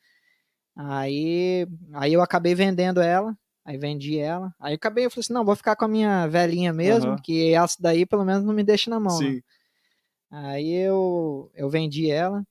[0.75, 3.33] Aí, aí eu acabei vendendo ela,
[3.69, 4.51] aí vendi ela.
[4.59, 7.21] Aí eu acabei, eu falei assim, não, vou ficar com a minha velhinha mesmo, Aham.
[7.21, 9.21] que essa daí pelo menos não me deixa na mão.
[9.21, 9.29] né?
[9.29, 9.41] Sim.
[10.31, 12.43] Aí eu, eu vendi ela,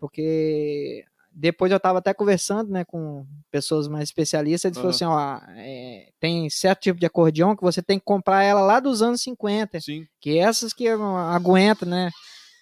[0.00, 5.52] porque depois eu tava até conversando, né, com pessoas mais especialistas, eles falaram assim, ó,
[5.56, 9.20] é, tem certo tipo de acordeão que você tem que comprar ela lá dos anos
[9.22, 10.04] 50, Sim.
[10.20, 12.10] que essas que aguentam, né,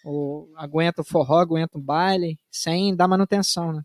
[0.05, 3.82] o, aguenta o forró, aguenta o baile, sem dar manutenção, né.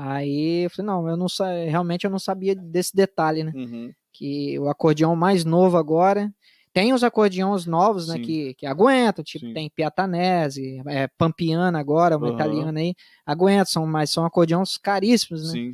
[0.00, 1.26] Aí eu falei, não, eu não
[1.68, 3.92] realmente eu não sabia desse detalhe, né Uhum.
[4.12, 6.32] que o acordeão mais novo agora.
[6.72, 9.52] Tem os acordeões novos, né, que, que aguentam, tipo, Sim.
[9.54, 12.34] tem Piatanese, é, Pampiana agora, uma Aham.
[12.34, 12.94] italiana aí,
[13.26, 15.50] aguentam, são, mas são acordeões caríssimos, né?
[15.52, 15.72] Sim.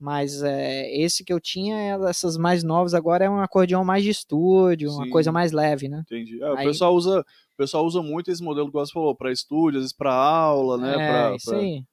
[0.00, 4.10] Mas é, esse que eu tinha, essas mais novas agora é um acordeão mais de
[4.10, 5.10] estúdio, uma Sim.
[5.10, 6.02] coisa mais leve, né?
[6.10, 6.42] Entendi.
[6.42, 9.30] É, o, Aí- pessoal usa, o pessoal usa muito esse modelo que você falou, para
[9.30, 10.94] estúdio, às vezes para aula, né?
[10.94, 11.84] é, pra, isso pra aí.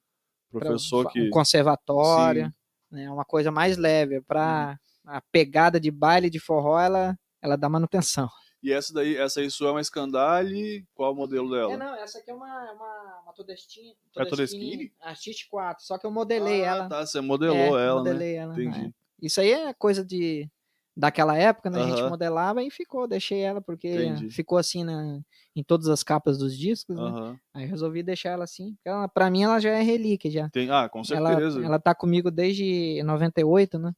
[0.51, 1.29] Pra professor um que.
[1.29, 2.53] conservatório, Sim.
[2.91, 3.09] né?
[3.11, 8.29] Uma coisa mais leve, para a pegada de baile de forró, ela, ela dá manutenção.
[8.63, 11.73] E essa daí, essa aí sua é uma Scandale, qual o modelo dela?
[11.73, 14.93] É, não, essa aqui é uma, uma, uma Todestine, É Todestine?
[15.01, 16.89] Artist 4, só que eu modelei ah, ela.
[16.89, 18.11] tá, você modelou É, ela, né?
[18.11, 18.53] modelei ela.
[18.53, 18.85] Entendi.
[18.85, 18.91] é.
[19.25, 20.47] Isso aí é coisa de
[20.95, 21.81] daquela época, né?
[21.81, 24.29] A gente modelava e ficou, deixei ela porque Entendi.
[24.29, 25.19] ficou assim na,
[25.55, 27.37] em todas as capas dos discos, né?
[27.53, 28.73] Aí resolvi deixar ela assim.
[28.75, 30.49] porque Ela, pra mim ela já é relíquia já.
[30.49, 31.63] Tem, ah, com Ela, certeza.
[31.63, 33.93] ela tá comigo desde 98, né?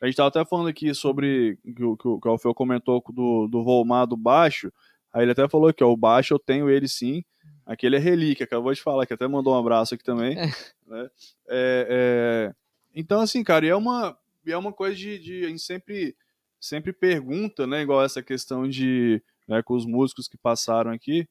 [0.00, 3.02] A gente tava até falando aqui sobre que, o- que, o- que o Alfeu comentou
[3.12, 4.72] do, do Volmar do baixo.
[5.12, 7.24] Aí ele até falou que ó, o baixo eu tenho ele sim.
[7.64, 10.38] Aquele é relíquia, acabou de falar, que até mandou um abraço aqui também.
[10.38, 10.46] É.
[10.86, 11.10] né?
[11.48, 12.54] É, é,
[12.94, 14.16] Então, assim, cara, e é uma,
[14.46, 16.16] é uma coisa de, de- A gente sempre,
[16.60, 17.82] sempre pergunta, né?
[17.82, 19.22] Igual essa questão de.
[19.46, 21.26] Né, com os músicos que passaram aqui.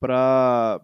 [0.00, 0.80] Pra.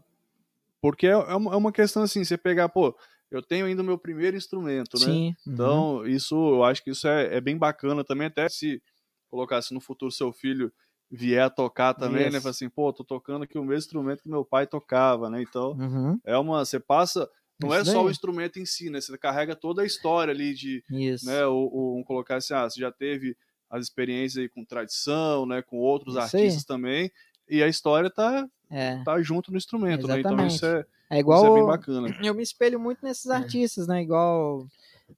[0.80, 2.96] Porque é, é uma, é uma questão assim, você pegar, pô,
[3.30, 5.04] eu tenho ainda o meu primeiro instrumento, né?
[5.04, 5.36] Sim.
[5.46, 5.52] uhum.
[5.52, 8.82] Então, isso, eu acho que isso é, é bem bacana também, até se
[9.30, 10.72] colocasse no futuro seu filho
[11.10, 12.28] vier a tocar também, né?
[12.28, 12.40] Isso.
[12.42, 15.42] Falar assim, pô, tô tocando aqui o mesmo instrumento que meu pai tocava, né?
[15.42, 16.18] Então, Uhum.
[16.24, 17.28] é uma, você passa,
[17.60, 18.12] não é Isso só o daí.
[18.12, 19.00] instrumento em si, né?
[19.00, 21.26] Você carrega toda a história ali de, Isso.
[21.26, 23.36] né, o, o- colocar assim, ah, você já teve
[23.70, 26.42] as experiências aí com tradição, né, com outros Isso aí.
[26.42, 27.10] artistas também,
[27.48, 29.02] e a história tá, É.
[29.04, 30.18] tá junto no instrumento, né?
[30.20, 30.54] Então Exatamente.
[30.56, 31.42] isso é, É igual.
[31.44, 32.16] isso é bem bacana.
[32.24, 33.34] eu me espelho muito nesses É.
[33.34, 34.02] artistas, né?
[34.02, 34.66] Igual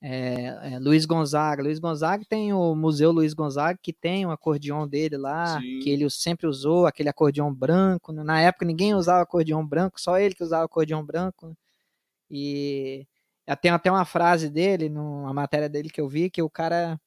[0.01, 1.63] é, é, Luiz Gonzaga.
[1.63, 5.81] Luiz Gonzaga tem o Museu Luiz Gonzaga, que tem o acordeão dele lá, Sim.
[5.81, 8.11] que ele sempre usou, aquele acordeão branco.
[8.13, 11.55] Na época ninguém usava acordeão branco, só ele que usava acordeão branco.
[12.33, 13.07] E
[13.61, 16.99] tem até uma frase dele, numa matéria dele que eu vi, que o cara.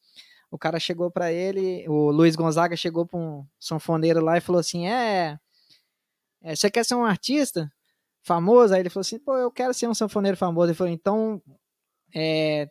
[0.52, 4.60] O cara chegou pra ele, o Luiz Gonzaga chegou pra um sanfoneiro lá e falou
[4.60, 5.38] assim: É,
[6.42, 7.70] é, você quer ser um artista?
[8.26, 10.68] famoso, aí ele falou assim, pô, eu quero ser um sanfoneiro famoso.
[10.68, 11.42] Ele falou, então,
[12.14, 12.68] é,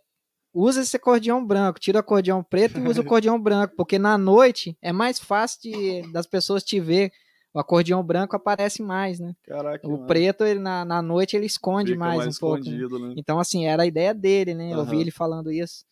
[0.52, 4.18] usa esse acordeão branco, tira o acordeão preto e usa o acordeão branco, porque na
[4.18, 7.12] noite é mais fácil de, das pessoas te ver.
[7.54, 9.34] O acordeão branco aparece mais, né?
[9.44, 12.68] Caraca, O mano, preto, ele, na, na noite, ele esconde fica mais, um pouco.
[12.68, 12.76] né?
[12.76, 13.14] né?
[13.16, 14.74] Então, assim, era a ideia dele, né?
[14.74, 15.84] Eu vi ele falando isso.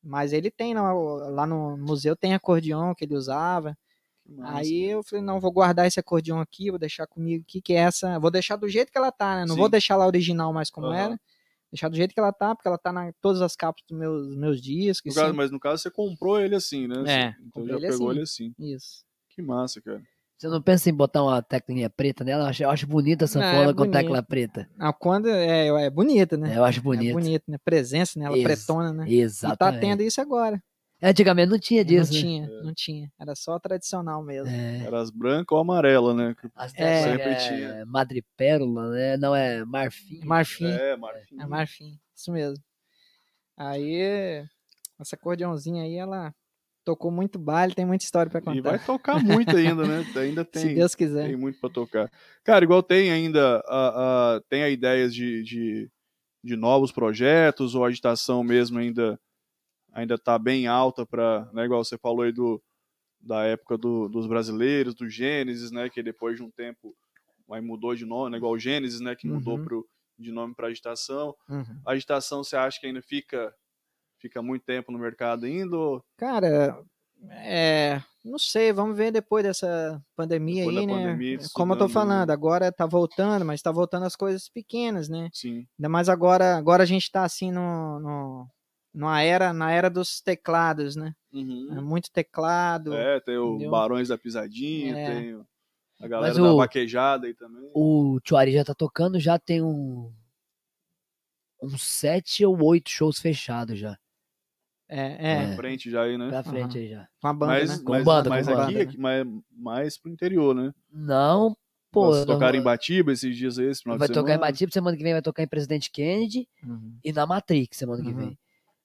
[0.00, 3.76] Mas ele tem, lá, lá no museu tem acordeão que ele usava.
[4.24, 4.58] Massa.
[4.58, 7.78] Aí eu falei, não, vou guardar esse acordeão aqui, vou deixar comigo aqui, que é
[7.78, 8.20] essa.
[8.20, 9.40] Vou deixar do jeito que ela tá, né?
[9.44, 9.60] Não Sim.
[9.60, 10.96] vou deixar lá original mais como Aham.
[10.96, 11.20] era.
[11.72, 14.36] Deixar do jeito que ela tá, porque ela tá na todas as capas dos meus,
[14.36, 15.16] meus discos.
[15.16, 17.02] No caso- mas no caso você comprou ele assim, né?
[17.10, 18.16] É, Então já ele pegou assim.
[18.16, 18.54] ele assim.
[18.58, 19.04] Isso.
[19.30, 20.02] Que massa, cara.
[20.42, 22.42] Você não pensa em botar uma teclinha preta nela?
[22.42, 23.92] Eu acho, eu acho bonita a sanfona é com bonito.
[23.92, 24.68] tecla preta.
[24.76, 26.54] Ah, quando é, é bonita, né?
[26.54, 27.12] É, eu acho É bonito.
[27.12, 27.58] bonito, né?
[27.64, 28.24] Presença, né?
[28.24, 29.04] Ela Ex- pretona, né?
[29.06, 29.80] E tá Exatamente.
[29.80, 30.60] tendo isso agora.
[31.00, 32.26] Antigamente não tinha disso, não né?
[32.26, 33.12] tinha, não tinha.
[33.20, 34.48] Era só tradicional mesmo.
[34.50, 34.78] É.
[34.84, 36.34] Era as brancas ou amarela, né?
[36.56, 37.02] As É.
[37.04, 37.86] Sempre é tinha.
[37.86, 39.16] madrepérola, né?
[39.18, 40.24] Não, é marfim.
[40.24, 40.66] Marfim.
[40.66, 41.40] É, marfim.
[41.40, 42.60] É marfim, isso mesmo.
[43.56, 44.44] Aí,
[45.00, 46.34] essa acordeãozinha aí, ela
[46.84, 48.60] tocou muito baile, tem muita história pra E contar.
[48.70, 50.04] vai tocar muito ainda, né?
[50.18, 51.26] Ainda Se tem, Deus quiser.
[51.28, 52.10] tem muito pra tocar.
[52.44, 55.90] Cara, igual tem ainda, a, a- tem a ideias de, de,
[56.44, 59.18] de novos projetos, ou a agitação mesmo ainda
[59.92, 62.62] ainda tá bem alta para, né, igual você falou aí do,
[63.20, 66.94] da época do- dos brasileiros, do Gênesis, né, que depois de um tempo
[67.50, 69.64] aí mudou de nome, né, igual o Gênesis, né, que mudou Uhum.
[69.64, 69.88] pro,
[70.18, 71.34] de nome para agitação.
[71.48, 71.80] Uhum.
[71.86, 73.54] A agitação você acha que ainda fica
[74.22, 75.76] fica muito tempo no mercado ainda?
[75.76, 76.78] ou Cara,
[77.28, 80.92] é, não sei, vamos ver depois dessa pandemia Depois aí, né?
[80.94, 85.28] pandemia, Como eu tô falando, agora tá voltando, mas tá voltando as coisas pequenas, né?
[85.32, 85.66] Sim.
[85.78, 88.48] Ainda mais agora, agora a gente tá assim no, no,
[88.94, 91.14] numa era, na era dos teclados, né?
[91.32, 91.68] Uhum.
[91.76, 92.94] É muito teclado.
[92.94, 93.70] É, tem o entendeu?
[93.70, 95.06] Barões da Pisadinha, É.
[95.20, 95.46] tem o-
[96.00, 97.70] a galera Mas da o- vaquejada aí também.
[97.74, 100.12] O Tchuari já tá tocando, já tem um.
[101.62, 103.96] Uns sete ou oito shows fechados já.
[104.94, 106.28] É, é, Na frente já aí, né?
[106.28, 106.84] Pra frente Aham.
[106.84, 107.08] aí já.
[107.20, 107.84] com a banda, Mas, né?
[107.84, 110.72] Com mas, banda, mas com aqui, banda, aqui mais, mais pro interior, né?
[110.92, 111.56] Não,
[111.90, 112.06] pô.
[112.08, 114.46] Vocês não- tocaram em Batiba esses dias aí, esse final vai de tocar em semana?
[114.52, 116.98] Batiba, semana que vem vai tocar em Presidente Kennedy Uhum.
[117.02, 118.16] e na Matrix semana que Uhum.
[118.16, 118.38] vem.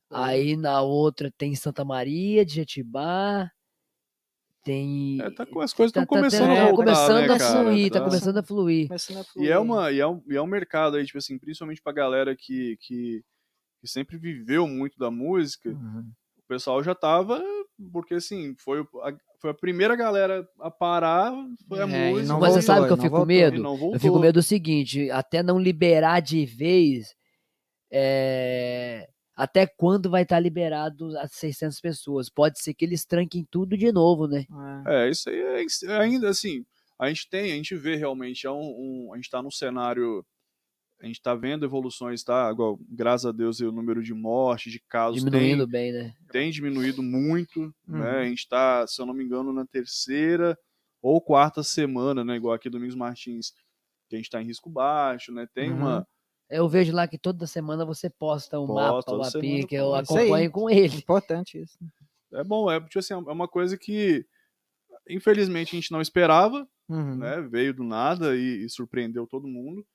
[0.09, 3.51] Aí na outra tem Santa Maria de Jetibá.
[4.63, 5.17] Tem.
[5.21, 7.37] É, tá com- as coisas tá- estão tá começando tendo- a voltar, começando né, a
[7.37, 7.63] cara?
[7.63, 8.87] fluir, tá Tá- começando a fluir.
[8.87, 9.51] Começando a E fluir.
[9.51, 12.35] é, uma, e, é um, e é um mercado aí, tipo assim, principalmente pra galera
[12.35, 13.23] que, que,
[13.79, 16.11] que sempre viveu muito da música, Uhum.
[16.37, 17.43] o pessoal já tava,
[17.91, 21.31] porque assim, foi, a, foi a primeira galera a parar,
[21.67, 22.27] foi a É, música.
[22.27, 23.31] não Mas você voltou, sabe que eu fico com voltou.
[23.31, 23.63] e medo?
[23.93, 27.13] Eu fico com medo do seguinte, até não liberar de vez,
[27.91, 32.29] é, até quando vai estar liberado as 600 pessoas?
[32.29, 34.45] Pode ser que eles tranquem tudo de novo, né?
[34.85, 35.05] É.
[35.05, 36.65] É, isso aí é, é ainda assim,
[36.99, 40.25] a gente tem, a gente vê realmente, é um, um- a gente tá num cenário
[40.99, 42.49] a gente está vendo evoluções, tá?
[42.51, 46.13] Igual, graças a Deus, o número de mortes, de casos Diminuindo tem, bem, né?
[46.31, 47.99] tem diminuído muito, né?
[48.13, 48.19] Uhum.
[48.21, 50.57] A gente está, se eu não me engano, na terceira
[51.01, 52.35] ou quarta semana, né?
[52.35, 53.51] Igual aqui Domingos Martins,
[54.09, 55.47] que a gente está em risco baixo, né?
[55.53, 55.77] Tem Uhum.
[55.77, 56.07] uma...
[56.49, 59.93] Eu vejo lá que toda semana você posta um Posta, mapa, uma semana pica, eu
[59.93, 60.95] acompanho com ele.
[60.95, 61.77] Importante isso.
[62.33, 64.25] É bom, é, tipo assim, é uma coisa que,
[65.09, 67.15] infelizmente, a gente não esperava, Uhum.
[67.17, 67.41] né?
[67.41, 69.85] Veio do nada e, e surpreendeu todo mundo.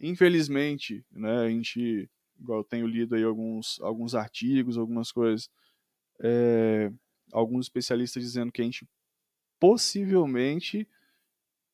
[0.00, 1.38] Infelizmente, né?
[1.46, 2.08] A gente,
[2.38, 5.50] igual eu tenho lido aí alguns, alguns artigos, algumas coisas,
[6.20, 6.90] é,
[7.32, 8.86] alguns especialistas dizendo que a gente
[9.60, 10.88] possivelmente,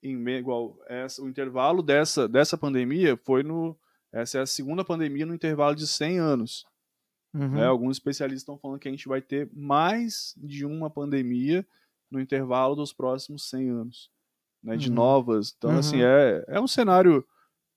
[0.02, 3.76] em, igual essa, o intervalo dessa, dessa pandemia foi no.
[4.12, 6.66] Essa é a segunda pandemia no intervalo de 100 anos.
[7.34, 7.48] Uhum.
[7.50, 7.66] né?
[7.66, 11.66] Alguns especialistas estão falando que a gente vai ter mais de uma pandemia
[12.08, 14.10] no intervalo dos próximos 100 anos,
[14.62, 14.76] né?
[14.76, 14.94] De Uhum.
[14.94, 15.52] novas.
[15.58, 15.78] Então, Uhum.
[15.78, 17.26] assim, é, é um cenário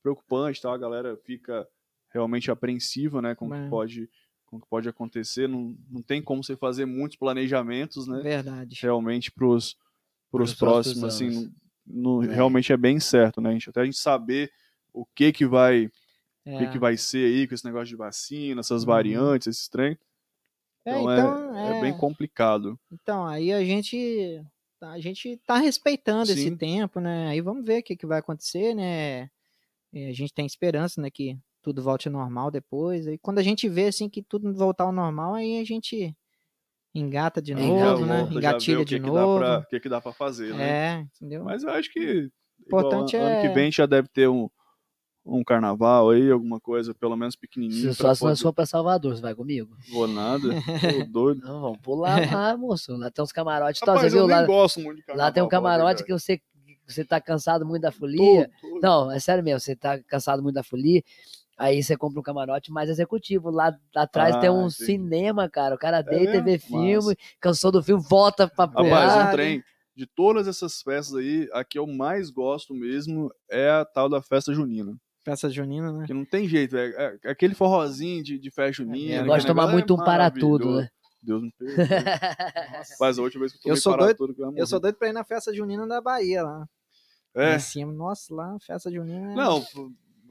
[0.02, 0.74] preocupante, tá?
[0.74, 1.68] A galera fica
[2.14, 3.36] realmente apreensiva, né?
[3.36, 3.64] Com o É.
[3.64, 4.10] que pode,
[4.46, 5.48] com o que pode acontecer.
[5.48, 8.22] Não, não tem como você fazer muitos planejamentos, né?
[8.22, 8.78] Verdade.
[8.82, 9.78] Realmente pros
[10.30, 11.54] Pros próximos, próximos assim,
[11.86, 12.34] não- É.
[12.36, 13.50] realmente é bem certo, né?
[13.50, 14.52] A gente, até a gente saber
[14.94, 15.86] o que que vai
[16.46, 16.70] o que, É.
[16.72, 18.88] que vai ser aí com esse negócio de vacina, essas Uhum.
[18.88, 19.98] variantes, esses trem.
[20.86, 21.82] É, Então, é, então, é é.
[21.82, 22.80] bem complicado.
[22.92, 24.42] Então, aí a gente
[24.82, 26.56] a gente tá respeitando esse Sim.
[26.56, 27.28] tempo, né?
[27.30, 29.30] Aí vamos ver o que, que vai acontecer, né?
[29.94, 33.08] E a gente tem esperança, né, que tudo volte ao normal depois.
[33.08, 36.16] Aí quando a gente vê assim que tudo voltar ao normal, aí a gente
[36.94, 38.18] engata de Engata, novo, né?
[38.22, 39.44] volta, Engatilha que de que dá novo.
[39.60, 40.70] O que, que dá pra fazer, né?
[40.70, 41.44] É, entendeu?
[41.44, 42.30] Mas eu acho que
[42.66, 44.50] Importante igual, ano é- que vem a gente já deve ter um,
[45.26, 47.94] um carnaval aí, alguma coisa, pelo menos pequenininho.
[47.94, 49.76] Se só se nós for pra Salvador, você vai comigo?
[49.92, 50.50] Vou nada,
[50.82, 51.42] tô doido.
[51.42, 52.96] Não, vamos pular lá, moço.
[52.98, 53.80] Lá tem uns camarotes.
[53.86, 55.28] Rapaz, você viu lá, gosto muito de carnaval.
[55.28, 56.24] lá tem um camarote que verdade.
[56.24, 56.42] você,
[56.88, 58.50] você tá cansado muito da folia.
[58.62, 61.04] Tô- tô- Não, é sério mesmo, você tá cansado muito da folia.
[61.58, 63.50] Aí você compra um camarote mais executivo.
[63.50, 64.74] Lá, lá atrás Ah, tem um entendi.
[64.86, 65.74] cinema, cara.
[65.74, 69.28] O cara deita e vê filme, cansou do filme, volta pra Rapaz, pular.
[69.28, 69.64] um trem.
[69.96, 74.22] De todas essas festas aí, a que eu mais gosto mesmo é a tal da
[74.22, 74.96] festa junina.
[75.26, 76.06] Festa junina, né?
[76.06, 79.16] Que não tem jeito, é, é aquele forrozinho de, de festa junina.
[79.16, 80.90] É, Eu gosto de tomar muito é um para tudo, né?
[81.24, 81.88] Deus me perdoe.
[83.00, 84.68] Mas a última vez que eu tomei Eu sou para doido- tudo, que eu, Eu
[84.68, 86.70] sou doido pra ir na festa junina da Bahia lá.
[87.38, 87.92] É, Em cima.
[87.94, 89.32] Nossa, lá, festa junina.
[89.32, 89.64] é- não,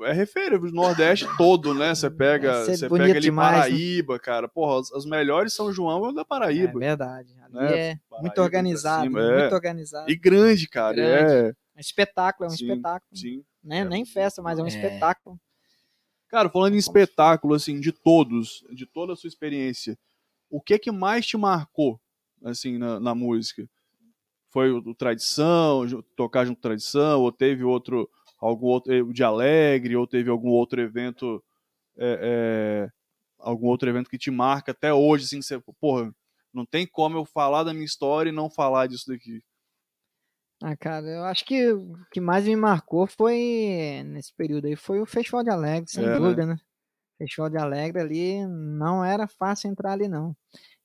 [0.02, 1.94] é referência o Nordeste todo, né?
[1.94, 3.62] Você pega, ser você pega ali demais, né?
[3.62, 4.48] Paraíba, cara.
[4.48, 6.78] Porra, as, as melhores São João é da É Paraíba.
[6.78, 7.34] verdade.
[7.42, 7.78] Ali né?
[7.78, 9.38] é muito Paraíba pra organizado, cima, é.
[9.40, 10.10] muito organizado.
[10.10, 10.94] E grande, cara.
[10.96, 11.32] Grande.
[11.32, 13.16] É, É um espetáculo, é um Sim, espetáculo.
[13.16, 13.44] sim.
[13.62, 13.78] Né?
[13.78, 13.84] É.
[13.84, 14.68] Nem festa, mas é um É.
[14.68, 15.38] espetáculo.
[16.28, 19.96] Cara, falando em espetáculo, assim, de todos, de toda a sua experiência,
[20.50, 22.00] o que que mais te marcou,
[22.44, 23.68] assim, na, na música?
[24.56, 25.84] Foi o, o tradição,
[26.16, 28.08] tocar junto com tradição, ou teve outro,
[28.40, 31.44] algum outro, eh, de alegre, ou teve algum outro evento,
[31.98, 32.92] é, é,
[33.38, 36.10] algum outro evento que te marca até hoje, assim, que você, porra,
[36.54, 39.42] não tem como eu falar da minha história e não falar disso daqui.
[40.62, 45.00] Ah, cara, eu acho que o que mais me marcou foi, nesse período aí, foi
[45.00, 46.18] o Festival de Alegre, sem É, né?
[46.18, 46.56] dúvida, né?
[47.18, 50.36] Festival de Alegre ali não era fácil entrar ali, não.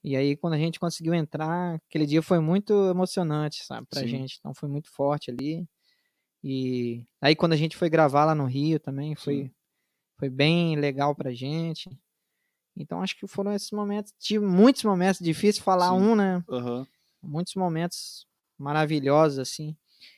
[0.03, 4.07] E aí, quando a gente conseguiu entrar, aquele dia foi muito emocionante, sabe, pra Sim.
[4.07, 4.37] gente.
[4.39, 5.67] Então foi muito forte ali.
[6.43, 9.51] E aí, quando a gente foi gravar lá no Rio também, foi,
[10.17, 11.89] foi bem legal pra gente.
[12.75, 14.11] Então, acho que foram esses momentos.
[14.17, 16.01] Tive muitos momentos, difícil falar Sim.
[16.01, 16.43] um, né?
[16.49, 16.87] Aham.
[17.21, 18.25] muitos momentos
[18.57, 19.75] maravilhosos, assim.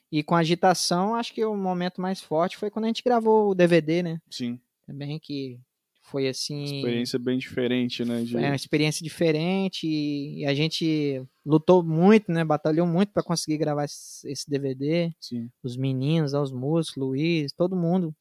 [0.10, 3.55] E com agitação, acho que o momento mais forte foi quando a gente gravou o
[3.55, 4.22] DVD, né?
[4.30, 4.60] Sim.
[4.85, 5.60] Também que
[6.03, 6.63] foi assim.
[6.63, 8.23] Experiência bem diferente, né?
[8.23, 12.43] de- Foi uma experiência diferente e, e a gente lutou muito, né?
[12.43, 15.11] Batalhou muito para conseguir gravar esse, DVD.
[15.19, 15.49] Sim.
[15.63, 18.13] Os meninos, os músicos, Luiz, todo mundo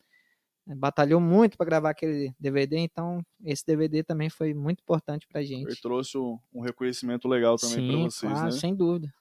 [0.66, 2.78] né, batalhou muito para gravar aquele DVD.
[2.78, 5.66] Então, esse DVD também foi muito importante pra gente.
[5.66, 8.50] Ele trouxe um, reconhecimento legal também para vocês, claro, né?
[8.52, 9.12] sem dúvida.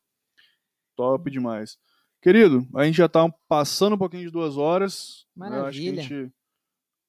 [0.95, 1.77] Top demais.
[2.21, 5.25] Querido, a gente já tá passando um pouquinho de duas horas.
[5.35, 5.47] né?
[5.47, 6.03] Eu acho que a Maravilha.
[6.03, 6.31] gente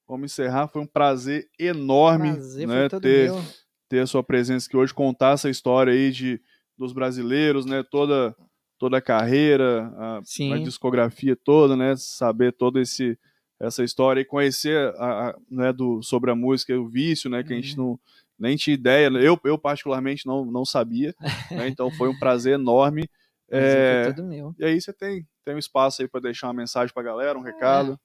[0.08, 0.68] vamos encerrar.
[0.68, 3.42] Foi um prazer enorme Prazer né, ter, meu.
[3.88, 6.40] ter a sua presença aqui hoje, contar essa história aí de,
[6.76, 7.82] dos brasileiros, né?
[7.90, 8.34] Toda,
[8.78, 11.94] toda a carreira, a, a discografia toda, né?
[11.96, 13.18] Saber toda esse,
[13.60, 17.42] essa história e conhecer a, a, né, do, sobre a música, o vício, né?
[17.42, 17.86] Que a gente Uhum.
[17.86, 18.00] não
[18.38, 19.06] nem tinha ideia.
[19.08, 21.14] Eu, eu particularmente não, não sabia.
[21.50, 23.08] né, então foi um prazer enorme.
[23.54, 24.54] É, meu.
[24.58, 27.42] e aí você tem, tem um espaço aí para deixar uma mensagem pra galera, um
[27.42, 28.00] recado.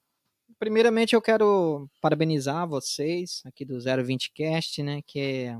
[0.58, 5.02] Primeiramente, eu quero parabenizar vocês aqui do 020 Cast, né?
[5.06, 5.58] Que é,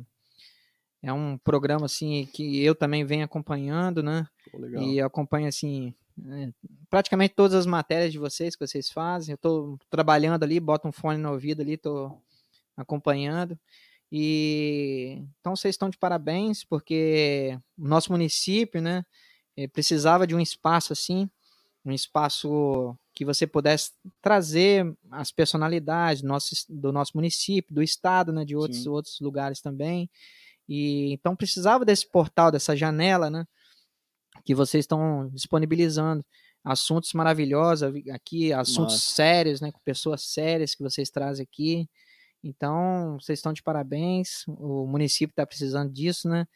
[1.03, 4.27] é um programa assim que eu também venho acompanhando, né?
[4.51, 4.83] Pô, legal.
[4.83, 5.95] E acompanho assim
[6.27, 6.53] é,
[6.91, 9.33] praticamente todas as matérias de vocês que vocês fazem.
[9.33, 12.21] Eu estou trabalhando ali, boto um fone no ouvido ali, estou
[12.77, 13.59] acompanhando.
[14.11, 19.05] E então vocês estão de parabéns, porque o nosso município, né,
[19.57, 21.31] eh, precisava de um espaço assim,
[21.85, 23.91] um espaço que você pudesse
[24.23, 29.61] trazer as personalidades do nosso, do nosso município, do estado, né, de outros, outros lugares
[29.61, 30.09] também.
[30.69, 33.45] E então precisava desse portal, dessa janela, né,
[34.45, 36.25] que vocês estão disponibilizando
[36.63, 39.11] assuntos maravilhosos aqui, assuntos Nossa.
[39.17, 41.91] sérios, né, com pessoas sérias que vocês trazem aqui.
[42.41, 44.45] Então, vocês estão de parabéns.
[44.47, 46.47] O município está precisando disso, né?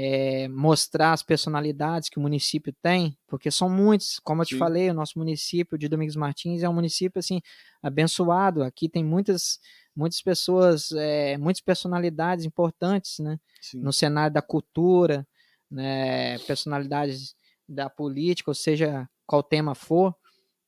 [0.00, 4.58] É, mostrar as personalidades que o município tem, porque são muitos, como eu te Sim.
[4.58, 7.40] falei, o nosso município de Domingos Martins é um município assim
[7.82, 8.62] abençoado.
[8.62, 9.58] Aqui tem muitas
[9.96, 13.40] muitas pessoas, é, muitas personalidades importantes, né?
[13.60, 13.80] Sim.
[13.80, 15.26] No cenário da cultura,
[15.68, 16.38] né?
[16.46, 17.34] Personalidades
[17.68, 20.14] da política, ou seja, qual tema for.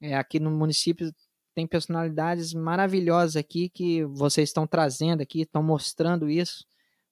[0.00, 1.14] É, aqui no município
[1.54, 6.64] tem personalidades maravilhosas aqui que vocês estão trazendo aqui, estão mostrando isso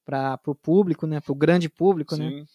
[0.08, 2.30] para o público, né, para o grande público, né?
[2.30, 2.36] Sim.
[2.40, 2.46] né?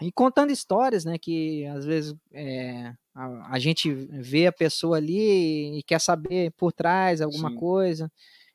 [0.00, 5.78] E contando histórias, né, que às vezes é, a, a, gente vê a pessoa ali
[5.78, 7.56] e quer saber por trás alguma Sim.
[7.56, 8.12] coisa.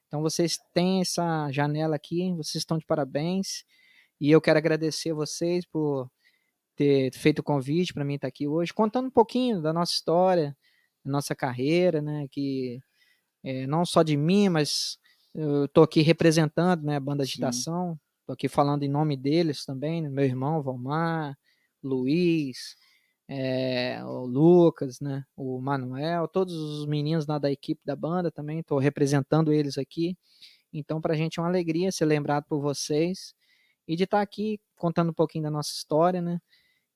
[0.07, 3.65] Então vocês têm essa janela aqui, vocês estão de parabéns.
[4.20, 6.10] E eu quero agradecer a vocês por
[6.76, 10.56] ter feito o convite para mim estar aqui hoje, contando um pouquinho da nossa história,
[11.03, 12.28] nossa carreira, né?
[12.30, 12.80] Que
[13.44, 14.98] é, não só de mim, mas
[15.34, 17.99] eu estou aqui representando né, a banda Agitação,
[18.34, 21.38] estou aqui falando em nome deles também, né, meu irmão Valmar,
[21.82, 22.76] Luiz,
[23.28, 28.60] é, o Lucas, né, o Manuel, todos os meninos lá da equipe da banda também,
[28.60, 30.18] estou representando eles aqui.
[30.74, 33.34] Então, para a gente é uma alegria ser lembrado por vocês
[33.88, 36.40] e de estar tá aqui contando um pouquinho da nossa história, né?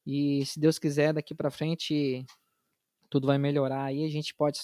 [0.06, 2.26] E se Deus quiser, daqui para frente
[3.10, 4.60] tudo vai melhorar aí, a gente pode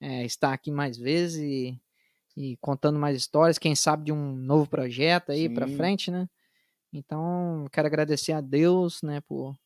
[0.00, 1.80] é, estar aqui mais vezes e,
[2.36, 6.28] e, contando mais histórias, quem sabe de um novo projeto aí para frente, né?
[6.92, 9.56] Então, quero agradecer a Deus, né, por,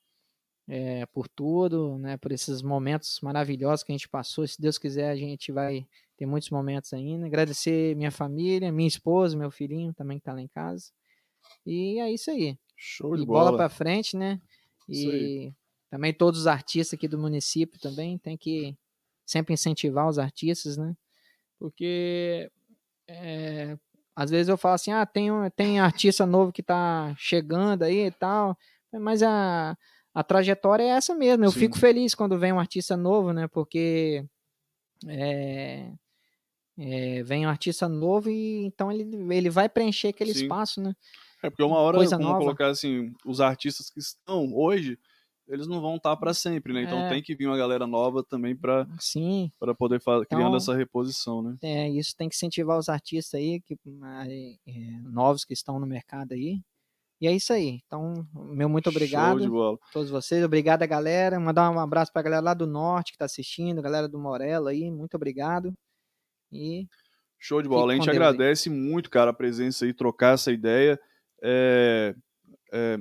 [0.69, 4.47] é, por tudo, né, por esses momentos maravilhosos que a gente passou.
[4.47, 5.87] Se Deus quiser, a gente vai
[6.17, 7.27] ter muitos momentos ainda.
[7.27, 10.91] Agradecer minha família, minha esposa, meu filhinho também que tá lá em casa.
[11.67, 12.57] E é isso aí.
[12.77, 13.47] Show de e bola.
[13.47, 14.41] bola para frente, né?
[14.89, 15.53] E
[15.91, 18.77] também todos os artistas aqui do município também tem que
[19.25, 20.97] sempre incentivar os artistas, né?
[21.59, 22.51] Porque
[23.11, 23.79] é,
[24.15, 28.11] às vezes eu falo assim, ah, tem, tem artista novo que tá chegando aí e
[28.11, 28.57] tal,
[28.93, 29.77] mas a,
[30.15, 31.45] a trajetória é essa mesmo.
[31.45, 31.61] Eu Sim.
[31.61, 33.49] fico feliz quando vem um artista novo, né?
[33.49, 34.25] Porque
[35.07, 35.93] é,
[36.79, 39.05] é, vem um artista novo e então ele,
[39.35, 40.43] ele vai preencher aquele Sim.
[40.43, 40.95] espaço, né?
[41.43, 42.41] É porque uma hora, Coisa vamos nova.
[42.41, 44.99] colocar assim, os artistas que estão hoje,
[45.51, 46.83] eles não vão estar para sempre, né?
[46.83, 47.09] Então é.
[47.09, 51.43] tem que vir uma galera nova também para sim para poder então, criando essa reposição,
[51.43, 51.57] né?
[51.63, 56.33] É isso tem que incentivar os artistas aí que é, novos que estão no mercado
[56.33, 56.61] aí.
[57.21, 57.83] E é isso aí.
[57.87, 60.43] Então, meu muito obrigado a todos vocês.
[60.43, 61.39] Obrigado a galera.
[61.39, 64.69] Mandar um abraço para a galera lá do norte que está assistindo, galera do Morelo
[64.69, 64.91] aí.
[64.91, 65.75] Muito obrigado.
[66.51, 66.89] E
[67.41, 67.93] Show de bola.
[67.93, 68.75] A gente agradece aí.
[68.75, 71.01] muito, cara, a presença aí, trocar essa ideia.
[71.43, 72.15] É,
[72.71, 72.99] é,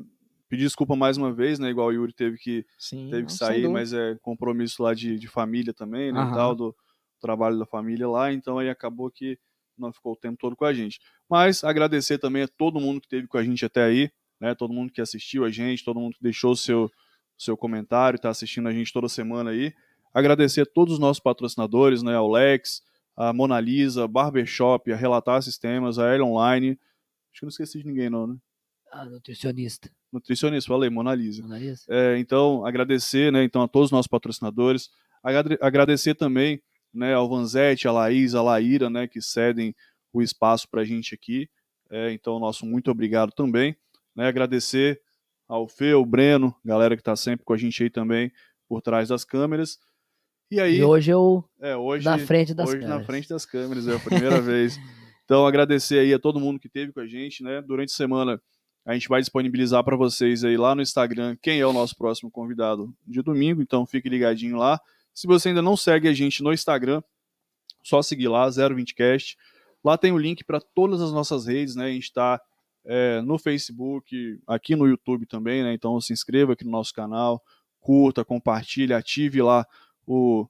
[0.50, 1.70] pedir desculpa mais uma vez, né?
[1.70, 5.28] Igual o Yuri teve que, Sim, teve que sair, mas é compromisso lá de, de
[5.28, 6.32] família também, né?
[6.34, 6.76] Tal, do
[7.22, 9.38] trabalho da família lá, então aí acabou que
[9.78, 11.00] não ficou o tempo todo com a gente.
[11.30, 14.56] Mas agradecer também a todo mundo que esteve com a gente até aí, né?
[14.56, 16.92] Todo mundo que assistiu a gente, todo mundo que deixou o seu,
[17.38, 19.74] seu comentário, está assistindo a gente toda semana aí.
[20.14, 22.16] Agradecer a todos os nossos patrocinadores, né?
[22.16, 22.82] Ao Lex,
[23.16, 26.72] a Mona Lisa, Barbershop, a Relatar Sistemas, a Air Online.
[27.32, 28.36] Acho que não esqueci de ninguém, não, né?
[28.92, 31.42] A nutricionista nutricionista, falei, Mona Lisa.
[31.42, 31.84] Mona Lisa.
[31.90, 34.90] É, então, agradecer né, então, a todos os nossos patrocinadores,
[35.62, 36.62] agradecer também
[36.94, 39.76] né, ao Vanzetti, a Laís, a Laíra, né, que cedem
[40.12, 41.50] o espaço para a gente aqui.
[41.90, 43.76] É, então, nosso muito obrigado também.
[44.16, 45.02] Né, agradecer
[45.48, 48.32] ao Fê, ao Breno, galera que está sempre com a gente aí também
[48.68, 49.80] por trás das câmeras.
[50.52, 50.78] E aí.
[50.78, 51.44] E hoje eu.
[51.60, 53.00] É, hoje, na frente das hoje câmeras.
[53.00, 54.78] na frente das câmeras, é a primeira vez.
[55.30, 57.62] Então, agradecer aí a todo mundo que esteve com a gente, né?
[57.62, 58.42] Durante a semana
[58.86, 62.32] a gente vai disponibilizar para vocês aí lá no Instagram quem é o nosso próximo
[62.32, 64.80] convidado de domingo, então fique ligadinho lá.
[65.14, 67.04] Se você ainda não segue a gente no Instagram,
[67.84, 69.36] só seguir lá, 020cast.
[69.84, 71.86] Lá tem o link para todas as nossas redes, né?
[71.86, 72.42] A gente está
[72.86, 75.74] é, no Facebook, aqui no YouTube também, né?
[75.74, 77.42] Então se inscreva aqui no nosso canal,
[77.80, 79.66] curta, compartilhe, ative lá
[80.06, 80.48] o,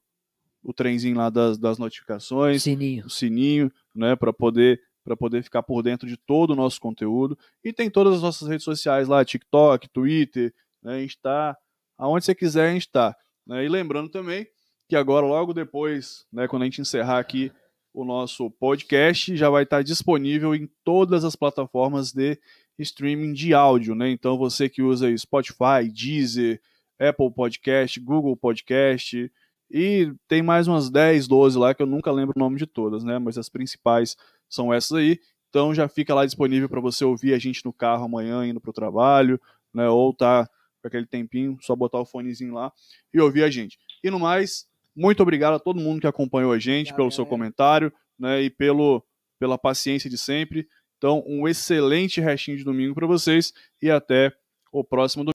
[0.62, 3.06] o trenzinho lá das, das notificações, sininho.
[3.06, 4.16] o sininho, né?
[4.16, 7.38] Para poder para poder ficar por dentro de todo o nosso conteúdo.
[7.64, 10.96] E tem todas as nossas redes sociais lá, TikTok, Twitter, né?
[10.96, 11.56] a gente está
[11.96, 13.16] aonde você quiser, a gente está.
[13.46, 13.64] Né?
[13.64, 14.46] E lembrando também
[14.88, 17.52] que agora, logo depois, né, quando a gente encerrar aqui
[17.92, 22.38] o nosso podcast, já vai estar disponível em todas as plataformas de
[22.78, 23.94] streaming de áudio.
[23.94, 24.10] Né?
[24.10, 26.60] Então, você que usa Spotify, Deezer,
[26.98, 29.30] Apple Podcast, Google Podcast,
[29.70, 33.04] e tem mais umas 10, 12 lá que eu nunca lembro o nome de todas,
[33.04, 33.18] né?
[33.20, 34.16] Mas as principais
[34.50, 35.18] são essas aí.
[35.48, 38.70] Então já fica lá disponível para você ouvir a gente no carro amanhã indo para
[38.70, 39.40] o trabalho,
[39.72, 39.88] né?
[39.88, 40.48] Ou tá
[40.82, 42.72] com aquele tempinho, só botar o fonezinho lá
[43.12, 43.78] e ouvir a gente.
[44.02, 44.66] E no mais,
[44.96, 48.42] muito obrigado a todo mundo que acompanhou a gente, obrigado, pelo seu comentário, né?
[48.42, 49.04] E pelo,
[49.38, 50.66] pela paciência de sempre.
[50.96, 54.32] Então, um excelente restinho de domingo para vocês e até
[54.72, 55.28] o próximo domingo.